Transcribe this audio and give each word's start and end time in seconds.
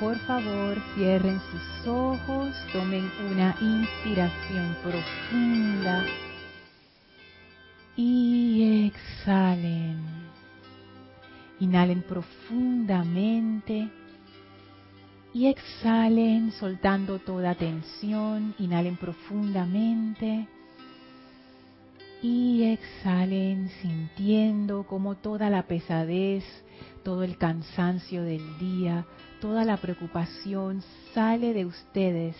por 0.00 0.18
favor 0.20 0.78
cierren 0.94 1.38
sus 1.50 1.86
ojos, 1.86 2.56
tomen 2.72 3.10
una 3.30 3.54
inspiración 3.60 4.74
profunda 4.82 6.06
y 7.96 8.86
exhalen. 8.86 9.98
Inhalen 11.60 12.02
profundamente 12.02 13.90
y 15.34 15.46
exhalen 15.46 16.52
soltando 16.52 17.18
toda 17.18 17.54
tensión. 17.54 18.54
Inhalen 18.58 18.96
profundamente 18.96 20.48
y 22.22 22.62
exhalen 22.64 23.68
sintiendo 23.82 24.84
como 24.84 25.16
toda 25.16 25.50
la 25.50 25.64
pesadez, 25.64 26.44
todo 27.04 27.22
el 27.22 27.36
cansancio 27.36 28.22
del 28.22 28.58
día, 28.58 29.06
toda 29.40 29.64
la 29.64 29.76
preocupación 29.76 30.82
sale 31.14 31.52
de 31.52 31.64
ustedes 31.64 32.36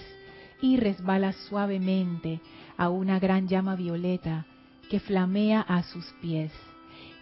y 0.63 0.77
resbala 0.77 1.33
suavemente 1.33 2.41
a 2.77 2.89
una 2.91 3.19
gran 3.19 3.49
llama 3.49 3.75
violeta 3.77 4.47
que 4.89 5.01
flamea 5.01 5.61
a 5.63 5.83
sus 5.83 6.05
pies. 6.21 6.53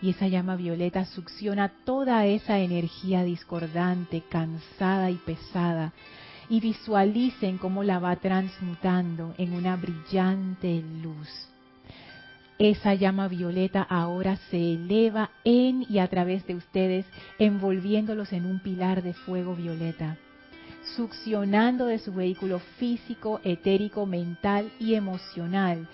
Y 0.01 0.11
esa 0.11 0.29
llama 0.29 0.57
violeta 0.57 1.05
succiona 1.05 1.69
toda 1.85 2.27
esa 2.27 2.59
energía 2.59 3.23
discordante, 3.25 4.23
cansada 4.29 5.11
y 5.11 5.17
pesada. 5.17 5.93
Y 6.49 6.61
visualicen 6.61 7.59
cómo 7.59 7.83
la 7.83 7.99
va 7.99 8.17
transmutando 8.17 9.35
en 9.39 9.53
una 9.53 9.77
brillante 9.77 10.83
luz. 11.03 11.48
Esa 12.59 12.95
llama 12.95 13.29
violeta 13.29 13.83
ahora 13.83 14.37
se 14.51 14.75
eleva 14.75 15.31
en 15.45 15.87
y 15.89 16.01
a 16.01 16.09
través 16.09 16.47
de 16.47 16.57
ustedes, 16.57 17.07
envolviéndolos 17.39 18.33
en 18.33 18.47
un 18.47 18.59
pilar 18.59 19.03
de 19.03 19.15
fuego 19.15 19.55
violeta, 19.55 20.17
succionando 20.97 21.87
de 21.87 21.99
su 21.99 22.13
vehículo 22.13 22.59
físico, 22.79 23.41
etérico, 23.45 24.07
mental 24.07 24.73
y 24.81 24.95
emocional 24.95 25.87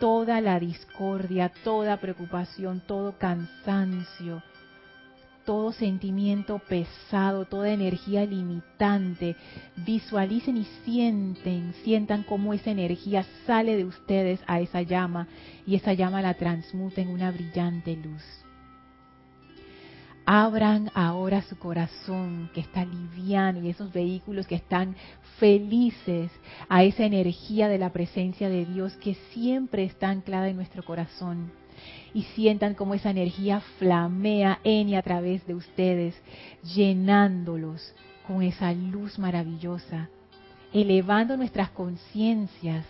toda 0.00 0.40
la 0.40 0.58
discordia, 0.58 1.52
toda 1.62 1.98
preocupación, 1.98 2.80
todo 2.80 3.18
cansancio, 3.18 4.42
todo 5.44 5.72
sentimiento 5.72 6.58
pesado, 6.58 7.44
toda 7.44 7.70
energía 7.70 8.24
limitante. 8.24 9.36
Visualicen 9.76 10.56
y 10.56 10.64
sienten, 10.84 11.74
sientan 11.84 12.22
cómo 12.22 12.54
esa 12.54 12.70
energía 12.70 13.24
sale 13.46 13.76
de 13.76 13.84
ustedes 13.84 14.40
a 14.46 14.60
esa 14.60 14.82
llama 14.82 15.28
y 15.66 15.76
esa 15.76 15.92
llama 15.92 16.22
la 16.22 16.34
transmuta 16.34 17.00
en 17.00 17.08
una 17.08 17.30
brillante 17.30 17.96
luz. 17.96 18.22
Abran 20.26 20.90
ahora 20.94 21.42
su 21.42 21.58
corazón 21.58 22.50
que 22.54 22.60
está 22.60 22.84
liviano 22.84 23.60
y 23.60 23.70
esos 23.70 23.92
vehículos 23.92 24.46
que 24.46 24.54
están 24.54 24.94
felices 25.38 26.30
a 26.68 26.84
esa 26.84 27.04
energía 27.04 27.68
de 27.68 27.78
la 27.78 27.90
presencia 27.92 28.48
de 28.48 28.64
Dios 28.66 28.96
que 28.98 29.14
siempre 29.32 29.84
está 29.84 30.10
anclada 30.10 30.48
en 30.48 30.56
nuestro 30.56 30.84
corazón 30.84 31.50
y 32.14 32.22
sientan 32.34 32.74
cómo 32.74 32.94
esa 32.94 33.10
energía 33.10 33.60
flamea 33.78 34.60
en 34.64 34.88
y 34.88 34.96
a 34.96 35.02
través 35.02 35.46
de 35.46 35.54
ustedes, 35.54 36.14
llenándolos 36.74 37.94
con 38.26 38.42
esa 38.42 38.72
luz 38.72 39.18
maravillosa, 39.18 40.08
elevando 40.72 41.36
nuestras 41.36 41.70
conciencias 41.70 42.86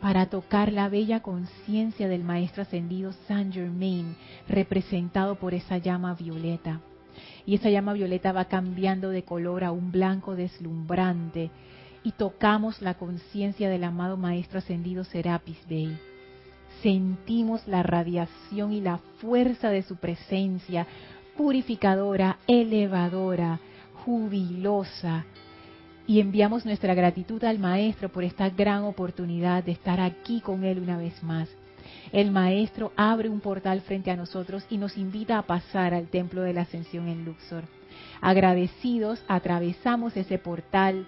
para 0.00 0.26
tocar 0.26 0.72
la 0.72 0.88
bella 0.88 1.20
conciencia 1.20 2.08
del 2.08 2.24
Maestro 2.24 2.62
Ascendido 2.62 3.12
Saint 3.28 3.54
Germain, 3.54 4.16
representado 4.48 5.36
por 5.36 5.54
esa 5.54 5.78
llama 5.78 6.14
violeta. 6.14 6.80
Y 7.46 7.54
esa 7.54 7.70
llama 7.70 7.92
violeta 7.92 8.32
va 8.32 8.46
cambiando 8.46 9.10
de 9.10 9.22
color 9.22 9.64
a 9.64 9.70
un 9.70 9.92
blanco 9.92 10.34
deslumbrante 10.34 11.50
y 12.02 12.12
tocamos 12.12 12.82
la 12.82 12.94
conciencia 12.94 13.68
del 13.68 13.84
amado 13.84 14.16
Maestro 14.16 14.58
Ascendido 14.58 15.04
Serapis 15.04 15.58
Bey 15.68 15.96
sentimos 16.82 17.66
la 17.66 17.82
radiación 17.82 18.72
y 18.72 18.80
la 18.80 18.98
fuerza 19.18 19.70
de 19.70 19.82
su 19.82 19.96
presencia, 19.96 20.86
purificadora, 21.36 22.38
elevadora, 22.46 23.60
jubilosa. 24.04 25.24
Y 26.06 26.20
enviamos 26.20 26.66
nuestra 26.66 26.94
gratitud 26.94 27.42
al 27.44 27.58
Maestro 27.58 28.08
por 28.10 28.24
esta 28.24 28.50
gran 28.50 28.82
oportunidad 28.82 29.64
de 29.64 29.72
estar 29.72 30.00
aquí 30.00 30.40
con 30.40 30.64
Él 30.64 30.80
una 30.80 30.98
vez 30.98 31.22
más. 31.22 31.48
El 32.12 32.30
Maestro 32.30 32.92
abre 32.96 33.28
un 33.28 33.40
portal 33.40 33.80
frente 33.82 34.10
a 34.10 34.16
nosotros 34.16 34.66
y 34.68 34.76
nos 34.76 34.98
invita 34.98 35.38
a 35.38 35.46
pasar 35.46 35.94
al 35.94 36.08
Templo 36.08 36.42
de 36.42 36.52
la 36.52 36.62
Ascensión 36.62 37.08
en 37.08 37.24
Luxor. 37.24 37.64
Agradecidos, 38.20 39.22
atravesamos 39.28 40.16
ese 40.16 40.38
portal 40.38 41.06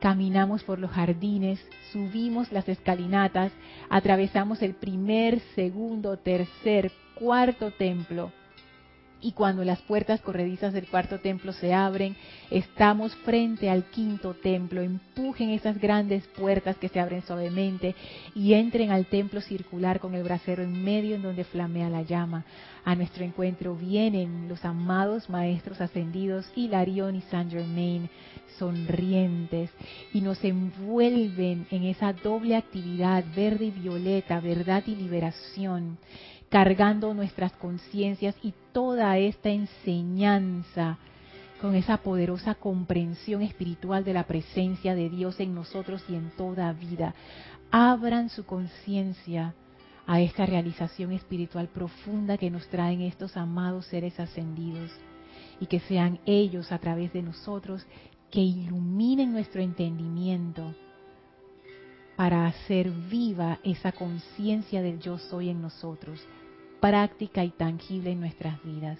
Caminamos 0.00 0.62
por 0.62 0.78
los 0.78 0.90
jardines, 0.90 1.58
subimos 1.92 2.52
las 2.52 2.68
escalinatas, 2.68 3.52
atravesamos 3.90 4.62
el 4.62 4.74
primer, 4.74 5.40
segundo, 5.54 6.16
tercer, 6.18 6.92
cuarto 7.16 7.72
templo 7.72 8.32
y 9.20 9.32
cuando 9.32 9.64
las 9.64 9.80
puertas 9.82 10.20
corredizas 10.20 10.72
del 10.72 10.86
cuarto 10.86 11.18
templo 11.18 11.52
se 11.52 11.74
abren, 11.74 12.16
estamos 12.50 13.14
frente 13.16 13.68
al 13.68 13.84
quinto 13.84 14.34
templo. 14.34 14.80
Empujen 14.80 15.50
esas 15.50 15.78
grandes 15.78 16.26
puertas 16.28 16.76
que 16.76 16.88
se 16.88 17.00
abren 17.00 17.22
suavemente 17.22 17.94
y 18.34 18.54
entren 18.54 18.90
al 18.90 19.06
templo 19.06 19.40
circular 19.40 19.98
con 19.98 20.14
el 20.14 20.22
brasero 20.22 20.62
en 20.62 20.84
medio 20.84 21.16
en 21.16 21.22
donde 21.22 21.44
flamea 21.44 21.90
la 21.90 22.02
llama. 22.02 22.44
A 22.84 22.94
nuestro 22.94 23.24
encuentro 23.24 23.74
vienen 23.74 24.48
los 24.48 24.64
amados 24.64 25.28
maestros 25.28 25.80
ascendidos 25.80 26.50
Hilarión 26.54 27.16
y 27.16 27.20
Saint 27.22 27.50
Germain, 27.50 28.08
sonrientes, 28.58 29.70
y 30.12 30.20
nos 30.20 30.42
envuelven 30.44 31.66
en 31.70 31.84
esa 31.84 32.12
doble 32.12 32.56
actividad 32.56 33.24
verde 33.34 33.66
y 33.66 33.70
violeta, 33.70 34.40
verdad 34.40 34.82
y 34.86 34.96
liberación 34.96 35.98
cargando 36.48 37.12
nuestras 37.14 37.52
conciencias 37.52 38.34
y 38.42 38.54
toda 38.72 39.18
esta 39.18 39.50
enseñanza 39.50 40.98
con 41.60 41.74
esa 41.74 41.98
poderosa 41.98 42.54
comprensión 42.54 43.42
espiritual 43.42 44.04
de 44.04 44.14
la 44.14 44.24
presencia 44.24 44.94
de 44.94 45.10
Dios 45.10 45.40
en 45.40 45.54
nosotros 45.54 46.02
y 46.08 46.14
en 46.14 46.30
toda 46.36 46.72
vida. 46.72 47.14
Abran 47.70 48.30
su 48.30 48.46
conciencia 48.46 49.54
a 50.06 50.20
esta 50.20 50.46
realización 50.46 51.12
espiritual 51.12 51.68
profunda 51.68 52.38
que 52.38 52.50
nos 52.50 52.66
traen 52.68 53.02
estos 53.02 53.36
amados 53.36 53.86
seres 53.86 54.18
ascendidos 54.18 54.90
y 55.60 55.66
que 55.66 55.80
sean 55.80 56.20
ellos 56.24 56.72
a 56.72 56.78
través 56.78 57.12
de 57.12 57.22
nosotros 57.22 57.84
que 58.30 58.40
iluminen 58.40 59.32
nuestro 59.32 59.62
entendimiento 59.62 60.74
para 62.16 62.46
hacer 62.46 62.90
viva 62.90 63.58
esa 63.62 63.92
conciencia 63.92 64.82
del 64.82 64.98
yo 65.00 65.18
soy 65.18 65.50
en 65.50 65.62
nosotros 65.62 66.20
práctica 66.80 67.44
y 67.44 67.50
tangible 67.50 68.12
en 68.12 68.20
nuestras 68.20 68.62
vidas. 68.62 68.98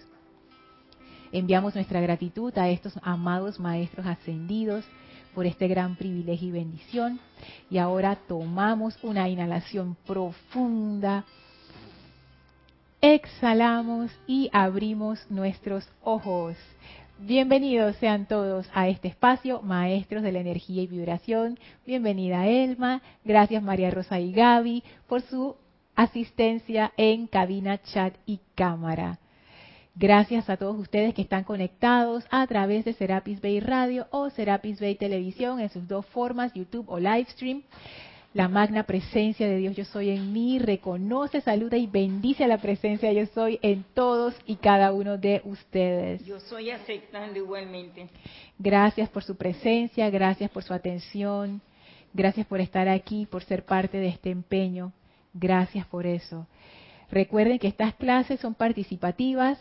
Enviamos 1.31 1.75
nuestra 1.75 2.00
gratitud 2.00 2.56
a 2.56 2.69
estos 2.69 2.99
amados 3.03 3.61
maestros 3.61 4.06
ascendidos 4.06 4.84
por 5.34 5.47
este 5.47 5.69
gran 5.69 5.97
privilegio 5.97 6.49
y 6.49 6.53
bendición. 6.53 7.21
Y 7.71 7.78
ahora 7.78 8.16
tomamos 8.16 8.99
una 9.03 9.28
inhalación 9.28 9.97
profunda, 10.06 11.25
exhalamos 13.00 14.10
y 14.27 14.49
abrimos 14.53 15.21
nuestros 15.31 15.87
ojos. 16.03 16.56
Bienvenidos 17.20 17.96
sean 17.96 18.26
todos 18.26 18.70
a 18.72 18.86
este 18.86 19.08
espacio, 19.08 19.60
maestros 19.60 20.22
de 20.22 20.30
la 20.30 20.38
energía 20.38 20.82
y 20.82 20.86
vibración. 20.86 21.58
Bienvenida 21.84 22.46
Elma, 22.46 23.02
gracias 23.24 23.60
María 23.60 23.90
Rosa 23.90 24.20
y 24.20 24.30
Gaby 24.30 24.84
por 25.08 25.22
su 25.22 25.56
asistencia 25.96 26.92
en 26.96 27.26
cabina, 27.26 27.82
chat 27.82 28.14
y 28.24 28.38
cámara. 28.54 29.18
Gracias 29.96 30.48
a 30.48 30.56
todos 30.56 30.78
ustedes 30.78 31.12
que 31.12 31.22
están 31.22 31.42
conectados 31.42 32.24
a 32.30 32.46
través 32.46 32.84
de 32.84 32.92
Serapis 32.92 33.40
Bay 33.40 33.58
Radio 33.58 34.06
o 34.10 34.30
Serapis 34.30 34.80
Bay 34.80 34.94
Televisión 34.94 35.59
en 35.59 35.71
sus 35.71 35.88
dos 35.88 36.06
formas, 36.06 36.54
YouTube 36.54 36.88
o 36.88 37.00
Livestream. 37.00 37.64
La 38.34 38.48
magna 38.48 38.83
presencia 38.84 39.48
de 39.48 39.57
Dios 39.57 39.75
yo 39.75 39.84
soy 39.84 40.10
en 40.10 40.33
mí 40.33 40.59
reconoce, 40.59 41.41
saluda 41.41 41.77
y 41.77 41.86
bendice 41.86 42.45
a 42.45 42.48
la 42.48 42.59
presencia 42.59 43.13
yo 43.13 43.27
soy 43.27 43.59
en 43.63 43.84
todos 43.95 44.34
y 44.47 44.57
cada 44.57 44.92
uno 44.92 45.16
de 45.16 45.41
ustedes. 45.45 46.25
Yo 46.25 46.39
soy 46.41 46.71
aceptando 46.71 47.39
igualmente. 47.39 48.09
Gracias 48.59 49.09
por 49.09 49.25
su 49.25 49.36
presencia, 49.36 50.10
gracias 50.10 50.51
por 50.51 50.63
su 50.63 50.75
atención, 50.75 51.60
gracias 52.13 52.47
por 52.47 52.60
estar 52.60 52.89
aquí, 52.89 53.27
por 53.27 53.42
ser 53.45 53.65
parte 53.65 53.98
de 53.98 54.09
este 54.09 54.31
empeño 54.31 54.92
Gracias 55.34 55.86
por 55.86 56.07
eso. 56.07 56.47
Recuerden 57.10 57.59
que 57.59 57.69
estas 57.69 57.95
clases 57.95 58.41
son 58.41 58.54
participativas. 58.54 59.59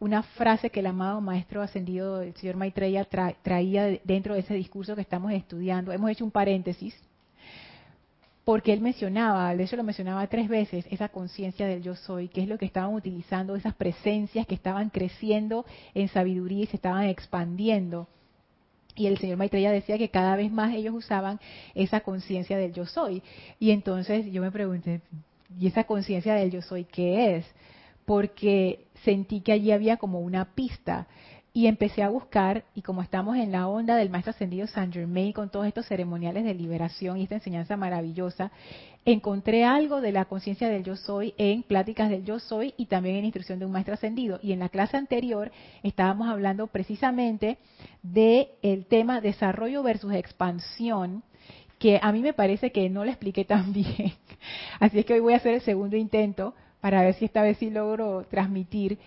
una 0.01 0.23
frase 0.23 0.71
que 0.71 0.79
el 0.79 0.87
amado 0.87 1.21
maestro 1.21 1.61
ascendido, 1.61 2.23
el 2.23 2.33
señor 2.35 2.55
Maitreya, 2.55 3.05
traía 3.05 3.99
dentro 4.03 4.33
de 4.33 4.39
ese 4.39 4.55
discurso 4.55 4.95
que 4.95 5.01
estamos 5.01 5.31
estudiando. 5.31 5.91
Hemos 5.91 6.09
hecho 6.09 6.25
un 6.25 6.31
paréntesis, 6.31 6.95
porque 8.43 8.73
él 8.73 8.81
mencionaba, 8.81 9.55
de 9.55 9.63
hecho 9.63 9.75
lo 9.75 9.83
mencionaba 9.83 10.25
tres 10.25 10.49
veces, 10.49 10.87
esa 10.89 11.09
conciencia 11.09 11.67
del 11.67 11.83
yo 11.83 11.95
soy, 11.95 12.29
que 12.29 12.41
es 12.41 12.47
lo 12.47 12.57
que 12.57 12.65
estaban 12.65 12.95
utilizando, 12.95 13.55
esas 13.55 13.75
presencias 13.75 14.47
que 14.47 14.55
estaban 14.55 14.89
creciendo 14.89 15.67
en 15.93 16.07
sabiduría 16.07 16.63
y 16.63 16.65
se 16.65 16.77
estaban 16.77 17.05
expandiendo. 17.05 18.07
Y 18.95 19.05
el 19.05 19.19
señor 19.19 19.37
Maitreya 19.37 19.71
decía 19.71 19.99
que 19.99 20.09
cada 20.09 20.35
vez 20.35 20.51
más 20.51 20.73
ellos 20.73 20.95
usaban 20.95 21.39
esa 21.75 21.99
conciencia 21.99 22.57
del 22.57 22.73
yo 22.73 22.87
soy. 22.87 23.21
Y 23.59 23.69
entonces 23.69 24.25
yo 24.31 24.41
me 24.41 24.51
pregunté, 24.51 25.01
¿y 25.59 25.67
esa 25.67 25.83
conciencia 25.83 26.33
del 26.33 26.49
yo 26.49 26.63
soy 26.63 26.85
qué 26.85 27.35
es? 27.35 27.45
Porque 28.03 28.87
sentí 29.03 29.41
que 29.41 29.51
allí 29.51 29.71
había 29.71 29.97
como 29.97 30.19
una 30.19 30.53
pista 30.53 31.07
y 31.53 31.67
empecé 31.67 32.01
a 32.01 32.09
buscar 32.09 32.63
y 32.75 32.81
como 32.81 33.01
estamos 33.01 33.35
en 33.35 33.51
la 33.51 33.67
onda 33.67 33.97
del 33.97 34.09
maestro 34.09 34.31
ascendido 34.31 34.67
Saint 34.67 34.93
Germain 34.93 35.33
con 35.33 35.49
todos 35.49 35.67
estos 35.67 35.85
ceremoniales 35.85 36.45
de 36.45 36.53
liberación 36.53 37.17
y 37.17 37.23
esta 37.23 37.35
enseñanza 37.35 37.75
maravillosa, 37.75 38.51
encontré 39.03 39.65
algo 39.65 39.99
de 39.99 40.13
la 40.13 40.25
conciencia 40.25 40.69
del 40.69 40.83
yo 40.83 40.95
soy 40.95 41.33
en 41.37 41.63
pláticas 41.63 42.09
del 42.09 42.23
yo 42.23 42.39
soy 42.39 42.73
y 42.77 42.85
también 42.85 43.17
en 43.17 43.25
instrucción 43.25 43.59
de 43.59 43.65
un 43.65 43.73
maestro 43.73 43.95
ascendido. 43.95 44.39
Y 44.41 44.53
en 44.53 44.59
la 44.59 44.69
clase 44.69 44.95
anterior 44.95 45.51
estábamos 45.83 46.29
hablando 46.29 46.67
precisamente 46.67 47.57
de 48.01 48.51
el 48.61 48.85
tema 48.85 49.19
desarrollo 49.19 49.83
versus 49.83 50.13
expansión 50.13 51.23
que 51.79 51.99
a 52.01 52.11
mí 52.13 52.21
me 52.21 52.33
parece 52.33 52.71
que 52.71 52.89
no 52.89 53.03
lo 53.03 53.11
expliqué 53.11 53.43
tan 53.43 53.73
bien. 53.73 54.13
Así 54.79 54.99
es 54.99 55.05
que 55.05 55.15
hoy 55.15 55.19
voy 55.19 55.33
a 55.33 55.37
hacer 55.37 55.55
el 55.55 55.61
segundo 55.61 55.97
intento 55.97 56.55
para 56.81 57.03
ver 57.03 57.13
si 57.13 57.25
esta 57.25 57.43
vez 57.43 57.57
sí 57.57 57.69
logro 57.69 58.25
transmitir. 58.29 58.97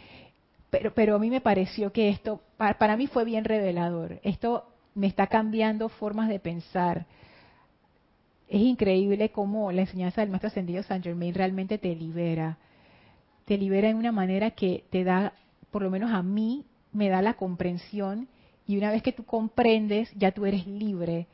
Pero, 0.95 1.17
a 1.17 1.19
mí 1.19 1.31
me 1.31 1.41
pareció 1.41 1.93
que 1.93 2.09
esto, 2.09 2.41
para, 2.57 2.97
mí 2.97 3.07
fue 3.07 3.25
bien 3.25 3.45
revelador. 3.45 4.19
Esto 4.23 4.67
me 4.95 5.07
está 5.07 5.27
cambiando 5.27 5.89
formas 5.89 6.29
de 6.29 6.41
pensar. 6.41 7.07
Es 8.49 8.61
increíble 8.61 9.31
cómo 9.31 9.71
la 9.71 9.83
enseñanza 9.83 10.21
del 10.21 10.31
Maestro 10.31 10.49
Ascendido 10.49 10.83
San 10.83 11.03
Germain 11.03 11.35
realmente 11.35 11.79
te 11.79 11.95
libera. 11.95 12.59
Te 13.45 13.59
libera 13.59 13.89
en 13.89 13.97
una 13.97 14.13
manera 14.13 14.53
que 14.53 14.85
te 14.91 15.05
da, 15.05 15.35
por 15.71 15.83
lo 15.83 15.91
menos 15.91 16.13
a 16.13 16.23
mí, 16.23 16.65
me 16.93 17.09
da 17.09 17.23
la 17.23 17.35
comprensión 17.35 18.29
y 18.67 18.77
una 18.77 18.91
vez 18.91 19.03
que 19.03 19.13
tú 19.13 19.25
comprendes, 19.25 20.11
ya 20.17 20.33
tú 20.33 20.47
eres 20.47 20.67
libre. 20.67 21.27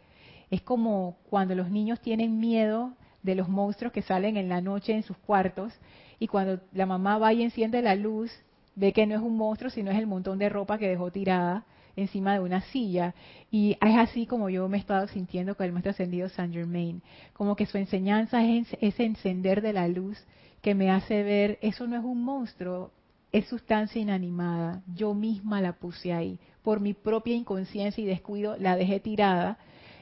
Es 0.51 0.63
como 0.63 1.17
cuando 1.29 1.55
los 1.55 1.71
niños 1.71 2.01
tienen 2.01 2.41
miedo 2.41 2.93
de 3.23 3.35
los 3.35 3.49
monstruos 3.49 3.93
que 3.93 4.03
salen 4.03 4.37
en 4.37 4.49
la 4.49 4.61
noche 4.61 4.95
en 4.95 5.03
sus 5.03 5.17
cuartos 5.19 5.73
y 6.21 6.29
cuando 6.29 6.61
la 6.73 6.87
mamá 6.87 7.19
va 7.19 7.33
y 7.33 7.43
enciende 7.43 7.83
la 7.83 7.97
luz, 7.97 8.31
ve 8.77 8.93
que 8.93 9.07
no 9.07 9.17
es 9.17 9.23
un 9.23 9.37
monstruo, 9.37 9.71
sino 9.71 9.91
es 9.91 9.99
el 9.99 10.07
montón 10.07 10.39
de 10.39 10.51
ropa 10.51 10.79
que 10.79 10.87
dejó 10.87 11.11
tirada 11.11 11.65
encima 11.97 12.35
de 12.35 12.41
una 12.41 12.61
silla. 12.61 13.15
Y 13.51 13.73
es 13.81 13.97
así 13.97 14.27
como 14.27 14.51
yo 14.51 14.69
me 14.69 14.77
he 14.77 14.81
estado 14.81 15.09
sintiendo 15.09 15.57
con 15.57 15.67
el 15.67 15.73
maestro 15.73 15.91
ascendido 15.91 16.29
Saint 16.29 16.53
Germain, 16.53 17.03
como 17.33 17.57
que 17.57 17.67
su 17.67 17.79
enseñanza 17.79 18.45
es 18.45 18.69
ese 18.81 19.05
encender 19.05 19.63
de 19.63 19.73
la 19.73 19.89
luz 19.89 20.23
que 20.61 20.75
me 20.75 20.91
hace 20.91 21.23
ver, 21.23 21.59
eso 21.63 21.87
no 21.87 21.97
es 21.97 22.05
un 22.05 22.23
monstruo, 22.23 22.93
es 23.33 23.47
sustancia 23.47 24.01
inanimada, 24.01 24.83
yo 24.95 25.15
misma 25.15 25.63
la 25.63 25.73
puse 25.73 26.13
ahí, 26.13 26.39
por 26.63 26.81
mi 26.81 26.93
propia 26.93 27.35
inconsciencia 27.35 28.05
y 28.05 28.07
descuido 28.07 28.59
la 28.59 28.77
dejé 28.77 29.01
tirada. 29.01 29.59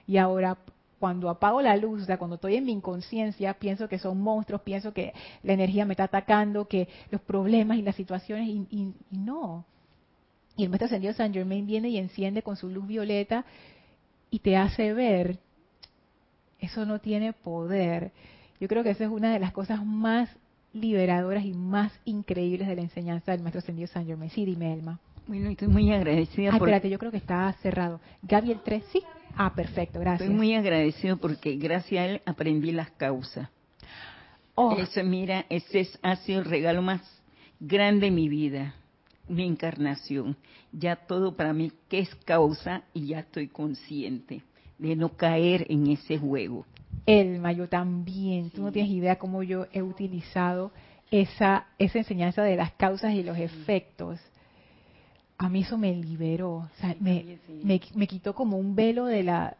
Y 0.09 0.17
ahora 0.17 0.59
cuando 0.99 1.31
apago 1.31 1.63
la 1.63 1.77
luz, 1.77 2.03
o 2.03 2.05
sea, 2.05 2.19
cuando 2.19 2.37
estoy 2.37 2.57
en 2.57 2.65
mi 2.65 2.73
inconsciencia, 2.73 3.55
pienso 3.55 3.89
que 3.89 3.99
son 3.99 4.21
monstruos, 4.21 4.63
pienso 4.63 4.93
que 4.93 5.13
la 5.43 5.53
energía 5.53 5.85
me 5.85 5.93
está 5.93 6.05
atacando, 6.05 6.67
que 6.67 6.89
los 7.11 7.21
problemas 7.21 7.79
y 7.79 7.83
las 7.83 7.97
situaciones, 7.97 8.49
y, 8.49 8.95
no. 9.11 9.65
Y 10.57 10.65
el 10.65 10.71
maestro 10.71 10.87
ascendido 10.87 11.13
San 11.15 11.33
Germain 11.33 11.67
viene 11.67 11.89
y 11.89 11.99
enciende 11.99 12.43
con 12.43 12.57
su 12.57 12.69
luz 12.69 12.87
violeta 12.87 13.45
y 14.31 14.41
te 14.41 14.57
hace 14.57 14.93
ver, 14.93 15.39
eso 16.59 16.85
no 16.85 16.99
tiene 16.99 17.33
poder. 17.33 18.13
Yo 18.61 18.67
creo 18.67 18.83
que 18.83 18.91
esa 18.91 19.05
es 19.05 19.11
una 19.11 19.33
de 19.33 19.39
las 19.39 19.53
cosas 19.53 19.85
más 19.85 20.29
liberadoras 20.73 21.45
y 21.45 21.53
más 21.53 21.93
increíbles 22.05 22.67
de 22.67 22.75
la 22.75 22.83
enseñanza 22.83 23.33
del 23.33 23.43
maestro 23.43 23.61
ascendido 23.61 23.87
San 23.87 24.07
Germain. 24.07 24.31
Sí, 24.31 24.45
dime, 24.45 24.73
Elma. 24.73 24.99
Bueno, 25.29 25.51
estoy 25.51 25.69
muy 25.69 25.93
agradecida. 25.93 26.51
Ah, 26.53 26.57
espérate, 26.57 26.89
yo 26.89 26.99
creo 26.99 27.11
que 27.11 27.19
está 27.19 27.53
cerrado. 27.61 28.01
Gaby, 28.23 28.51
el 28.51 28.61
3, 28.63 28.83
sí. 28.91 29.03
Ah, 29.37 29.55
perfecto, 29.55 30.01
gracias. 30.01 30.23
Estoy 30.23 30.35
muy 30.35 30.55
agradecido 30.55 31.19
porque 31.19 31.57
gracias 31.57 32.01
a 32.01 32.07
él 32.07 32.23
aprendí 32.25 32.73
las 32.73 32.91
causas. 32.93 33.51
Oh. 34.55 34.75
Eso, 34.79 35.05
mira, 35.05 35.45
ese 35.51 35.87
ha 36.01 36.17
sido 36.17 36.41
el 36.41 36.47
regalo 36.47 36.81
más 36.81 37.03
grande 37.61 38.07
de 38.07 38.11
mi 38.11 38.31
vida, 38.31 38.75
mi 39.29 39.47
encarnación. 39.47 40.35
Ya 40.73 40.97
todo 40.97 41.37
para 41.37 41.53
mí 41.53 41.73
que 41.91 41.99
es 41.99 42.15
causa 42.25 42.85
y 42.95 43.09
ya 43.09 43.21
estoy 43.21 43.49
consciente 43.49 44.43
de 44.79 44.97
no 44.97 45.11
caer 45.11 45.67
en 45.69 45.89
ese 45.89 46.17
juego. 46.17 46.65
Elma, 47.05 47.53
yo 47.53 47.69
también. 47.69 48.49
Tú 48.49 48.63
no 48.63 48.73
tienes 48.73 48.91
idea 48.91 49.19
cómo 49.19 49.43
yo 49.43 49.67
he 49.73 49.83
utilizado 49.83 50.73
esa, 51.11 51.67
esa 51.79 51.99
enseñanza 51.99 52.43
de 52.43 52.57
las 52.57 52.73
causas 52.73 53.13
y 53.13 53.23
los 53.23 53.37
efectos 53.37 54.19
a 55.39 55.49
mí 55.49 55.61
eso 55.61 55.79
me 55.79 55.95
liberó, 55.95 56.55
o 56.57 56.71
sea, 56.81 56.97
me, 56.99 57.39
me, 57.63 58.07
quitó 58.09 58.35
como 58.35 58.59
un 58.59 58.75
velo 58.75 59.07
de 59.07 59.23
la, 59.23 59.57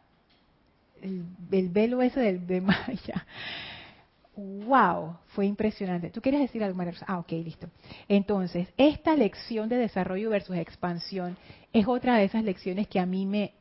el, 1.01 1.69
velo 1.69 2.01
ese 2.01 2.19
del, 2.19 2.45
de 2.45 2.59
Maya. 2.61 3.25
¡Wow! 4.35 5.17
Fue 5.27 5.45
impresionante. 5.45 6.09
¿Tú 6.09 6.21
quieres 6.21 6.41
decir 6.41 6.63
algo, 6.63 6.77
María 6.77 6.93
Ah, 7.07 7.19
ok, 7.19 7.31
listo. 7.31 7.67
Entonces, 8.07 8.67
esta 8.77 9.15
lección 9.15 9.67
de 9.69 9.77
desarrollo 9.77 10.29
versus 10.29 10.55
expansión 10.57 11.37
es 11.73 11.87
otra 11.87 12.17
de 12.17 12.25
esas 12.25 12.43
lecciones 12.43 12.87
que 12.87 12.99
a 12.99 13.05
mí 13.05 13.25
me, 13.25 13.53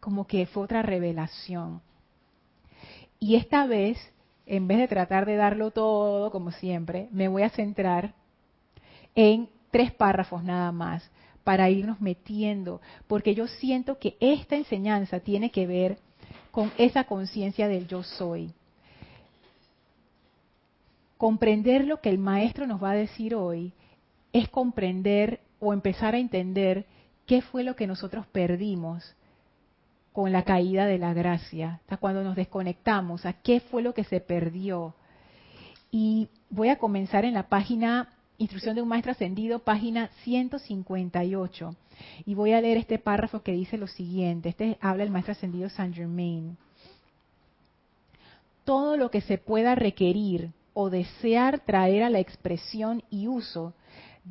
como 0.00 0.26
que 0.26 0.46
fue 0.46 0.64
otra 0.64 0.82
revelación. 0.82 1.82
Y 3.18 3.36
esta 3.36 3.66
vez, 3.66 3.98
en 4.46 4.68
vez 4.68 4.78
de 4.78 4.88
tratar 4.88 5.24
de 5.26 5.36
darlo 5.36 5.70
todo, 5.72 6.30
como 6.30 6.52
siempre, 6.52 7.08
me 7.10 7.28
voy 7.28 7.42
a 7.42 7.50
centrar 7.50 8.14
en 9.14 9.48
tres 9.70 9.92
párrafos 9.92 10.42
nada 10.42 10.70
más 10.72 11.10
para 11.44 11.70
irnos 11.70 12.00
metiendo, 12.00 12.80
porque 13.06 13.34
yo 13.34 13.46
siento 13.46 13.98
que 13.98 14.16
esta 14.18 14.56
enseñanza 14.56 15.20
tiene 15.20 15.50
que 15.50 15.66
ver 15.66 15.98
con 16.50 16.72
esa 16.78 17.04
conciencia 17.04 17.68
del 17.68 17.86
yo 17.86 18.02
soy. 18.02 18.52
Comprender 21.18 21.84
lo 21.84 22.00
que 22.00 22.08
el 22.08 22.18
maestro 22.18 22.66
nos 22.66 22.82
va 22.82 22.92
a 22.92 22.96
decir 22.96 23.34
hoy 23.34 23.72
es 24.32 24.48
comprender 24.48 25.40
o 25.60 25.72
empezar 25.72 26.14
a 26.14 26.18
entender 26.18 26.86
qué 27.26 27.42
fue 27.42 27.62
lo 27.62 27.76
que 27.76 27.86
nosotros 27.86 28.26
perdimos 28.26 29.14
con 30.12 30.32
la 30.32 30.44
caída 30.44 30.86
de 30.86 30.98
la 30.98 31.12
gracia, 31.12 31.80
hasta 31.82 31.96
cuando 31.96 32.22
nos 32.22 32.36
desconectamos, 32.36 33.26
a 33.26 33.32
qué 33.32 33.60
fue 33.60 33.82
lo 33.82 33.94
que 33.94 34.04
se 34.04 34.20
perdió. 34.20 34.94
Y 35.90 36.28
voy 36.50 36.68
a 36.68 36.78
comenzar 36.78 37.24
en 37.24 37.34
la 37.34 37.48
página 37.48 38.08
Instrucción 38.36 38.74
de 38.74 38.82
un 38.82 38.88
Maestro 38.88 39.12
Ascendido, 39.12 39.60
página 39.60 40.08
158. 40.24 41.76
Y 42.26 42.34
voy 42.34 42.52
a 42.52 42.60
leer 42.60 42.78
este 42.78 42.98
párrafo 42.98 43.42
que 43.42 43.52
dice 43.52 43.78
lo 43.78 43.86
siguiente. 43.86 44.48
Este 44.48 44.76
habla 44.80 45.04
el 45.04 45.10
Maestro 45.10 45.32
Ascendido 45.32 45.68
Saint 45.68 45.94
Germain. 45.94 46.56
Todo 48.64 48.96
lo 48.96 49.10
que 49.10 49.20
se 49.20 49.38
pueda 49.38 49.76
requerir 49.76 50.50
o 50.72 50.90
desear 50.90 51.60
traer 51.60 52.02
a 52.02 52.10
la 52.10 52.18
expresión 52.18 53.04
y 53.08 53.28
uso 53.28 53.72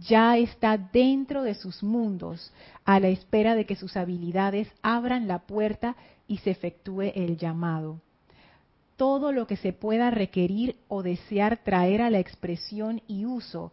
ya 0.01 0.37
está 0.37 0.77
dentro 0.77 1.43
de 1.43 1.53
sus 1.53 1.81
mundos 1.81 2.51
a 2.83 2.99
la 2.99 3.07
espera 3.07 3.55
de 3.55 3.65
que 3.65 3.75
sus 3.77 3.95
habilidades 3.95 4.67
abran 4.81 5.27
la 5.27 5.39
puerta 5.39 5.95
y 6.27 6.39
se 6.39 6.49
efectúe 6.49 7.13
el 7.15 7.37
llamado. 7.37 8.01
Todo 8.97 9.31
lo 9.31 9.47
que 9.47 9.55
se 9.55 9.71
pueda 9.71 10.11
requerir 10.11 10.75
o 10.89 11.03
desear 11.03 11.57
traer 11.63 12.01
a 12.01 12.09
la 12.09 12.19
expresión 12.19 13.01
y 13.07 13.25
uso 13.25 13.71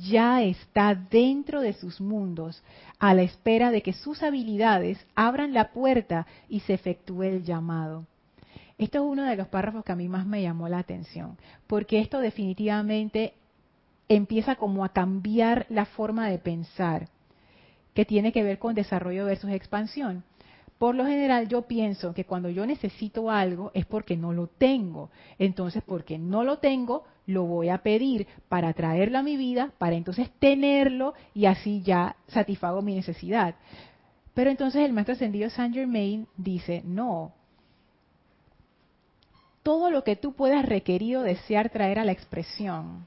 ya 0.00 0.42
está 0.42 0.94
dentro 0.94 1.60
de 1.60 1.72
sus 1.72 2.00
mundos 2.00 2.62
a 2.98 3.14
la 3.14 3.22
espera 3.22 3.70
de 3.70 3.82
que 3.82 3.92
sus 3.92 4.22
habilidades 4.22 5.04
abran 5.14 5.52
la 5.52 5.72
puerta 5.72 6.26
y 6.48 6.60
se 6.60 6.74
efectúe 6.74 7.24
el 7.24 7.44
llamado. 7.44 8.06
Esto 8.78 8.98
es 8.98 9.04
uno 9.04 9.24
de 9.24 9.36
los 9.36 9.48
párrafos 9.48 9.84
que 9.84 9.92
a 9.92 9.96
mí 9.96 10.08
más 10.08 10.26
me 10.26 10.42
llamó 10.42 10.68
la 10.68 10.78
atención, 10.78 11.36
porque 11.66 12.00
esto 12.00 12.20
definitivamente 12.20 13.34
empieza 14.08 14.56
como 14.56 14.84
a 14.84 14.90
cambiar 14.90 15.66
la 15.68 15.84
forma 15.84 16.28
de 16.28 16.38
pensar, 16.38 17.08
que 17.94 18.04
tiene 18.04 18.32
que 18.32 18.42
ver 18.42 18.58
con 18.58 18.74
desarrollo 18.74 19.26
versus 19.26 19.50
expansión. 19.50 20.24
Por 20.82 20.96
lo 20.96 21.06
general 21.06 21.46
yo 21.46 21.62
pienso 21.62 22.12
que 22.12 22.24
cuando 22.24 22.50
yo 22.50 22.66
necesito 22.66 23.30
algo 23.30 23.70
es 23.72 23.86
porque 23.86 24.16
no 24.16 24.32
lo 24.32 24.48
tengo. 24.48 25.10
Entonces, 25.38 25.80
porque 25.86 26.18
no 26.18 26.42
lo 26.42 26.58
tengo, 26.58 27.04
lo 27.24 27.44
voy 27.44 27.68
a 27.68 27.84
pedir 27.84 28.26
para 28.48 28.72
traerlo 28.72 29.18
a 29.18 29.22
mi 29.22 29.36
vida, 29.36 29.70
para 29.78 29.94
entonces 29.94 30.28
tenerlo 30.40 31.14
y 31.34 31.46
así 31.46 31.82
ya 31.82 32.16
satisfago 32.26 32.82
mi 32.82 32.96
necesidad. 32.96 33.54
Pero 34.34 34.50
entonces 34.50 34.84
el 34.84 34.92
maestro 34.92 35.12
ascendido 35.12 35.50
Saint 35.50 35.72
Germain 35.72 36.26
dice, 36.36 36.82
no, 36.84 37.30
todo 39.62 39.88
lo 39.88 40.02
que 40.02 40.16
tú 40.16 40.32
puedas 40.32 40.66
requerir 40.66 41.18
o 41.18 41.22
desear 41.22 41.70
traer 41.70 42.00
a 42.00 42.04
la 42.04 42.10
expresión 42.10 43.06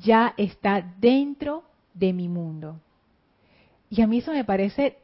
ya 0.00 0.34
está 0.36 0.82
dentro 0.98 1.62
de 1.94 2.12
mi 2.12 2.28
mundo. 2.28 2.80
Y 3.88 4.02
a 4.02 4.08
mí 4.08 4.18
eso 4.18 4.32
me 4.32 4.42
parece 4.42 5.01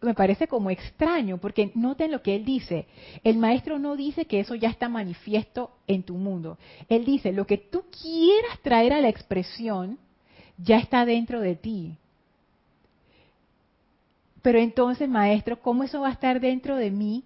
me 0.00 0.14
parece 0.14 0.46
como 0.46 0.70
extraño, 0.70 1.38
porque 1.38 1.72
noten 1.74 2.12
lo 2.12 2.22
que 2.22 2.36
él 2.36 2.44
dice. 2.44 2.86
El 3.24 3.38
maestro 3.38 3.78
no 3.78 3.96
dice 3.96 4.26
que 4.26 4.40
eso 4.40 4.54
ya 4.54 4.68
está 4.68 4.88
manifiesto 4.88 5.70
en 5.86 6.02
tu 6.02 6.14
mundo. 6.14 6.58
Él 6.88 7.04
dice, 7.04 7.32
lo 7.32 7.46
que 7.46 7.58
tú 7.58 7.84
quieras 8.02 8.60
traer 8.62 8.92
a 8.92 9.00
la 9.00 9.08
expresión 9.08 9.98
ya 10.56 10.78
está 10.78 11.04
dentro 11.04 11.40
de 11.40 11.56
ti. 11.56 11.96
Pero 14.42 14.58
entonces, 14.58 15.08
maestro, 15.08 15.60
¿cómo 15.60 15.82
eso 15.82 16.00
va 16.00 16.08
a 16.08 16.12
estar 16.12 16.40
dentro 16.40 16.76
de 16.76 16.90
mí 16.90 17.24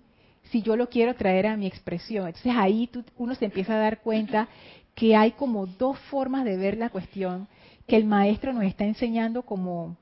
si 0.50 0.62
yo 0.62 0.76
lo 0.76 0.88
quiero 0.88 1.14
traer 1.14 1.46
a 1.46 1.56
mi 1.56 1.66
expresión? 1.66 2.26
Entonces 2.26 2.54
ahí 2.56 2.88
uno 3.16 3.34
se 3.34 3.44
empieza 3.44 3.74
a 3.74 3.78
dar 3.78 4.00
cuenta 4.00 4.48
que 4.94 5.14
hay 5.14 5.32
como 5.32 5.66
dos 5.66 5.98
formas 6.10 6.44
de 6.44 6.56
ver 6.56 6.76
la 6.76 6.90
cuestión 6.90 7.48
que 7.86 7.96
el 7.96 8.04
maestro 8.04 8.52
nos 8.52 8.64
está 8.64 8.84
enseñando 8.84 9.42
como, 9.42 9.96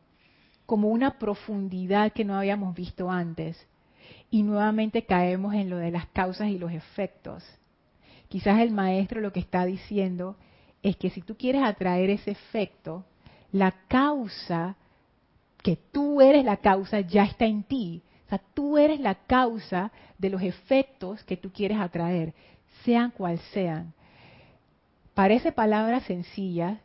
como 0.71 0.87
una 0.87 1.19
profundidad 1.19 2.12
que 2.12 2.25
no 2.25 2.37
habíamos 2.37 2.77
visto 2.77 3.11
antes. 3.11 3.67
Y 4.31 4.45
nuevamente 4.45 5.05
caemos 5.05 5.53
en 5.53 5.69
lo 5.69 5.79
de 5.79 5.91
las 5.91 6.07
causas 6.11 6.47
y 6.47 6.59
los 6.61 6.71
efectos. 6.71 7.43
Quizás 8.29 8.61
el 8.61 8.71
maestro 8.71 9.21
lo 9.21 9.33
que 9.33 9.41
está 9.41 9.65
diciendo 9.65 10.37
es 10.81 10.97
que 10.97 11.11
si 11.11 11.23
tú 11.23 11.37
quieres 11.37 11.65
atraer 11.65 12.11
ese 12.11 12.31
efecto, 12.31 13.05
la 13.50 13.73
causa, 13.89 14.77
que 15.61 15.75
tú 15.75 16.21
eres 16.21 16.45
la 16.45 16.59
causa, 16.59 17.00
ya 17.00 17.25
está 17.25 17.47
en 17.47 17.65
ti. 17.65 18.05
O 18.27 18.29
sea, 18.29 18.41
tú 18.55 18.79
eres 18.79 19.00
la 19.00 19.17
causa 19.17 19.91
de 20.19 20.31
los 20.31 20.41
efectos 20.41 21.25
que 21.25 21.37
tú 21.37 21.50
quieres 21.50 21.81
atraer, 21.81 22.33
sean 22.85 23.11
cual 23.11 23.41
sean. 23.53 23.93
Parece 25.15 25.50
palabra 25.50 25.99
sencilla, 26.03 26.81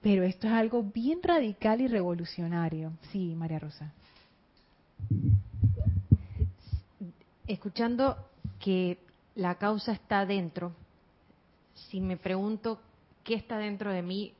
pero 0.00 0.22
esto 0.22 0.46
es 0.46 0.52
algo 0.52 0.82
bien 0.82 1.20
radical 1.22 1.80
y 1.80 1.88
revolucionario. 1.88 2.92
Sí, 3.10 3.34
María 3.34 3.58
Rosa. 3.58 3.92
Escuchando 7.46 8.16
que 8.60 8.98
la 9.34 9.56
causa 9.56 9.92
está 9.92 10.26
dentro, 10.26 10.72
si 11.74 12.00
me 12.00 12.16
pregunto 12.16 12.80
qué 13.24 13.34
está 13.34 13.58
dentro 13.58 13.92
de 13.92 14.02
mí 14.02 14.34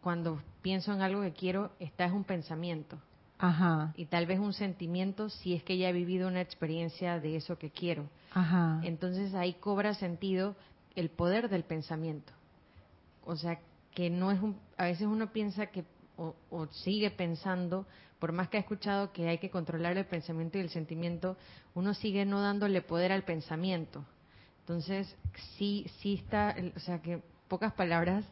cuando 0.00 0.40
pienso 0.62 0.92
en 0.92 1.02
algo 1.02 1.22
que 1.22 1.32
quiero, 1.32 1.72
está 1.80 2.04
es 2.04 2.12
un 2.12 2.24
pensamiento. 2.24 2.98
Ajá. 3.38 3.92
Y 3.96 4.06
tal 4.06 4.26
vez 4.26 4.38
un 4.38 4.52
sentimiento 4.52 5.28
si 5.28 5.54
es 5.54 5.62
que 5.62 5.78
ya 5.78 5.88
he 5.88 5.92
vivido 5.92 6.28
una 6.28 6.40
experiencia 6.40 7.20
de 7.20 7.36
eso 7.36 7.58
que 7.58 7.70
quiero. 7.70 8.08
Ajá. 8.32 8.80
Entonces 8.82 9.34
ahí 9.34 9.54
cobra 9.54 9.94
sentido 9.94 10.56
el 10.96 11.10
poder 11.10 11.48
del 11.48 11.64
pensamiento. 11.64 12.32
O 13.24 13.36
sea, 13.36 13.60
que 13.94 14.10
no 14.10 14.30
es 14.30 14.40
un, 14.40 14.58
a 14.76 14.84
veces 14.84 15.06
uno 15.06 15.32
piensa 15.32 15.66
que 15.66 15.84
o, 16.18 16.66
sigue 16.84 17.10
pensando, 17.10 17.86
por 18.18 18.32
más 18.32 18.48
que 18.48 18.56
ha 18.56 18.60
escuchado 18.60 19.12
que 19.12 19.28
hay 19.28 19.38
que 19.38 19.50
controlar 19.50 19.96
el 19.96 20.04
pensamiento 20.06 20.58
y 20.58 20.62
el 20.62 20.70
sentimiento, 20.70 21.36
uno 21.74 21.94
sigue 21.94 22.24
no 22.24 22.40
dándole 22.40 22.82
poder 22.82 23.12
al 23.12 23.22
pensamiento. 23.22 24.04
Entonces, 24.60 25.16
sí, 25.56 25.86
sí 26.00 26.14
está, 26.14 26.56
o 26.76 26.80
sea 26.80 27.00
que, 27.00 27.22
pocas 27.46 27.72
palabras, 27.72 28.24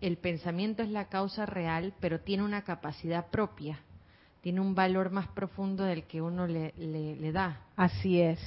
el 0.00 0.16
pensamiento 0.16 0.82
es 0.82 0.90
la 0.90 1.08
causa 1.08 1.46
real, 1.46 1.94
pero 2.00 2.20
tiene 2.20 2.42
una 2.42 2.62
capacidad 2.62 3.28
propia, 3.28 3.78
tiene 4.40 4.60
un 4.60 4.74
valor 4.74 5.10
más 5.10 5.28
profundo 5.28 5.84
del 5.84 6.04
que 6.04 6.20
uno 6.20 6.46
le, 6.46 6.74
le, 6.76 7.14
le 7.16 7.32
da. 7.32 7.60
Así 7.76 8.20
es. 8.20 8.40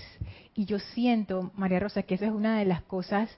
Y 0.56 0.66
yo 0.66 0.80
siento, 0.80 1.52
María 1.56 1.80
Rosa, 1.80 2.04
que 2.04 2.16
esa 2.16 2.26
es 2.26 2.32
una 2.32 2.60
de 2.60 2.66
las 2.66 2.84
cosas 2.84 3.30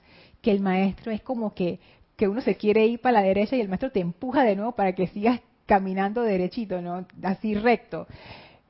que 0.42 0.50
el 0.50 0.60
maestro 0.60 1.12
es 1.12 1.22
como 1.22 1.54
que, 1.54 1.80
que 2.16 2.28
uno 2.28 2.40
se 2.40 2.56
quiere 2.56 2.86
ir 2.86 3.00
para 3.00 3.20
la 3.20 3.26
derecha 3.26 3.56
y 3.56 3.60
el 3.60 3.68
maestro 3.68 3.90
te 3.90 4.00
empuja 4.00 4.42
de 4.42 4.56
nuevo 4.56 4.72
para 4.72 4.94
que 4.94 5.06
sigas 5.08 5.40
caminando 5.66 6.22
derechito, 6.22 6.80
¿no? 6.80 7.06
Así 7.22 7.54
recto. 7.54 8.06